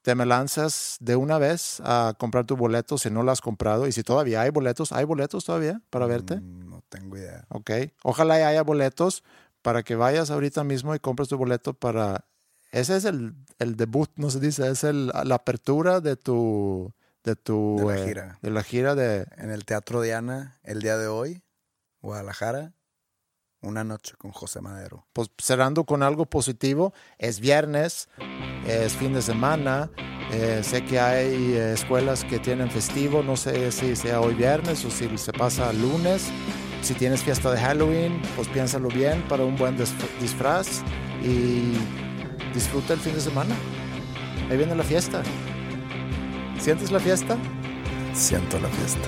te 0.03 0.13
me 0.13 0.27
lanzas 0.27 0.97
de 0.99 1.15
una 1.15 1.39
vez 1.39 1.81
a 1.83 2.13
comprar 2.19 2.45
tu 2.45 2.55
boleto 2.55 2.99
si 2.99 3.09
no 3.09 3.23
lo 3.23 3.31
has 3.31 3.41
comprado. 3.41 3.87
Y 3.87 3.91
si 3.91 4.03
todavía 4.03 4.41
hay 4.41 4.51
boletos, 4.51 4.91
¿hay 4.91 5.05
boletos 5.05 5.43
todavía 5.43 5.81
para 5.89 6.05
verte? 6.05 6.35
Mm, 6.37 6.69
No 6.69 6.83
tengo 6.87 7.17
idea. 7.17 7.45
Ok. 7.49 7.71
Ojalá 8.03 8.35
haya 8.35 8.61
boletos 8.61 9.23
para 9.63 9.81
que 9.81 9.95
vayas 9.95 10.29
ahorita 10.29 10.63
mismo 10.63 10.93
y 10.93 10.99
compres 10.99 11.29
tu 11.29 11.37
boleto 11.37 11.73
para... 11.73 12.25
Ese 12.71 12.95
es 12.95 13.05
el, 13.05 13.33
el 13.59 13.75
debut, 13.75 14.09
no 14.15 14.29
se 14.29 14.39
dice, 14.39 14.69
es 14.69 14.83
el, 14.83 15.07
la 15.07 15.35
apertura 15.35 15.99
de 15.99 16.15
tu... 16.15 16.93
De, 17.23 17.35
tu, 17.35 17.77
De 17.79 17.85
la 17.85 17.99
eh, 17.99 18.07
gira. 18.07 18.39
de 18.41 18.49
la 18.51 18.63
gira 18.63 18.95
de... 18.95 19.25
En 19.37 19.49
el 19.51 19.65
Teatro 19.65 20.01
Diana, 20.01 20.59
el 20.63 20.81
día 20.81 20.97
de 20.97 21.07
hoy, 21.07 21.43
Guadalajara, 22.01 22.73
una 23.61 23.83
noche 23.83 24.13
con 24.17 24.31
José 24.31 24.59
Madero. 24.61 25.05
pues 25.13 25.29
cerrando 25.37 25.83
con 25.85 26.01
algo 26.03 26.25
positivo, 26.25 26.93
es 27.17 27.39
viernes, 27.39 28.09
es 28.67 28.93
fin 28.93 29.13
de 29.13 29.21
semana, 29.21 29.91
eh, 30.31 30.61
sé 30.63 30.83
que 30.85 30.99
hay 30.99 31.53
eh, 31.53 31.73
escuelas 31.73 32.23
que 32.23 32.39
tienen 32.39 32.71
festivo, 32.71 33.21
no 33.21 33.35
sé 33.37 33.71
si 33.71 33.95
sea 33.95 34.19
hoy 34.21 34.33
viernes 34.33 34.83
o 34.85 34.89
si 34.91 35.17
se 35.17 35.31
pasa 35.33 35.71
lunes. 35.73 36.29
Si 36.81 36.95
tienes 36.95 37.21
fiesta 37.21 37.51
de 37.51 37.59
Halloween, 37.59 38.19
pues 38.35 38.47
piénsalo 38.47 38.87
bien 38.89 39.21
para 39.27 39.43
un 39.43 39.55
buen 39.55 39.77
dis- 39.77 39.93
disfraz 40.19 40.81
y 41.23 41.73
disfruta 42.55 42.93
el 42.93 42.99
fin 42.99 43.13
de 43.13 43.21
semana. 43.21 43.53
Ahí 44.49 44.57
viene 44.57 44.73
la 44.75 44.83
fiesta. 44.83 45.21
¿Sientes 46.59 46.89
la 46.91 46.99
fiesta? 46.99 47.37
Siento 48.15 48.59
la 48.59 48.67
fiesta. 48.69 49.07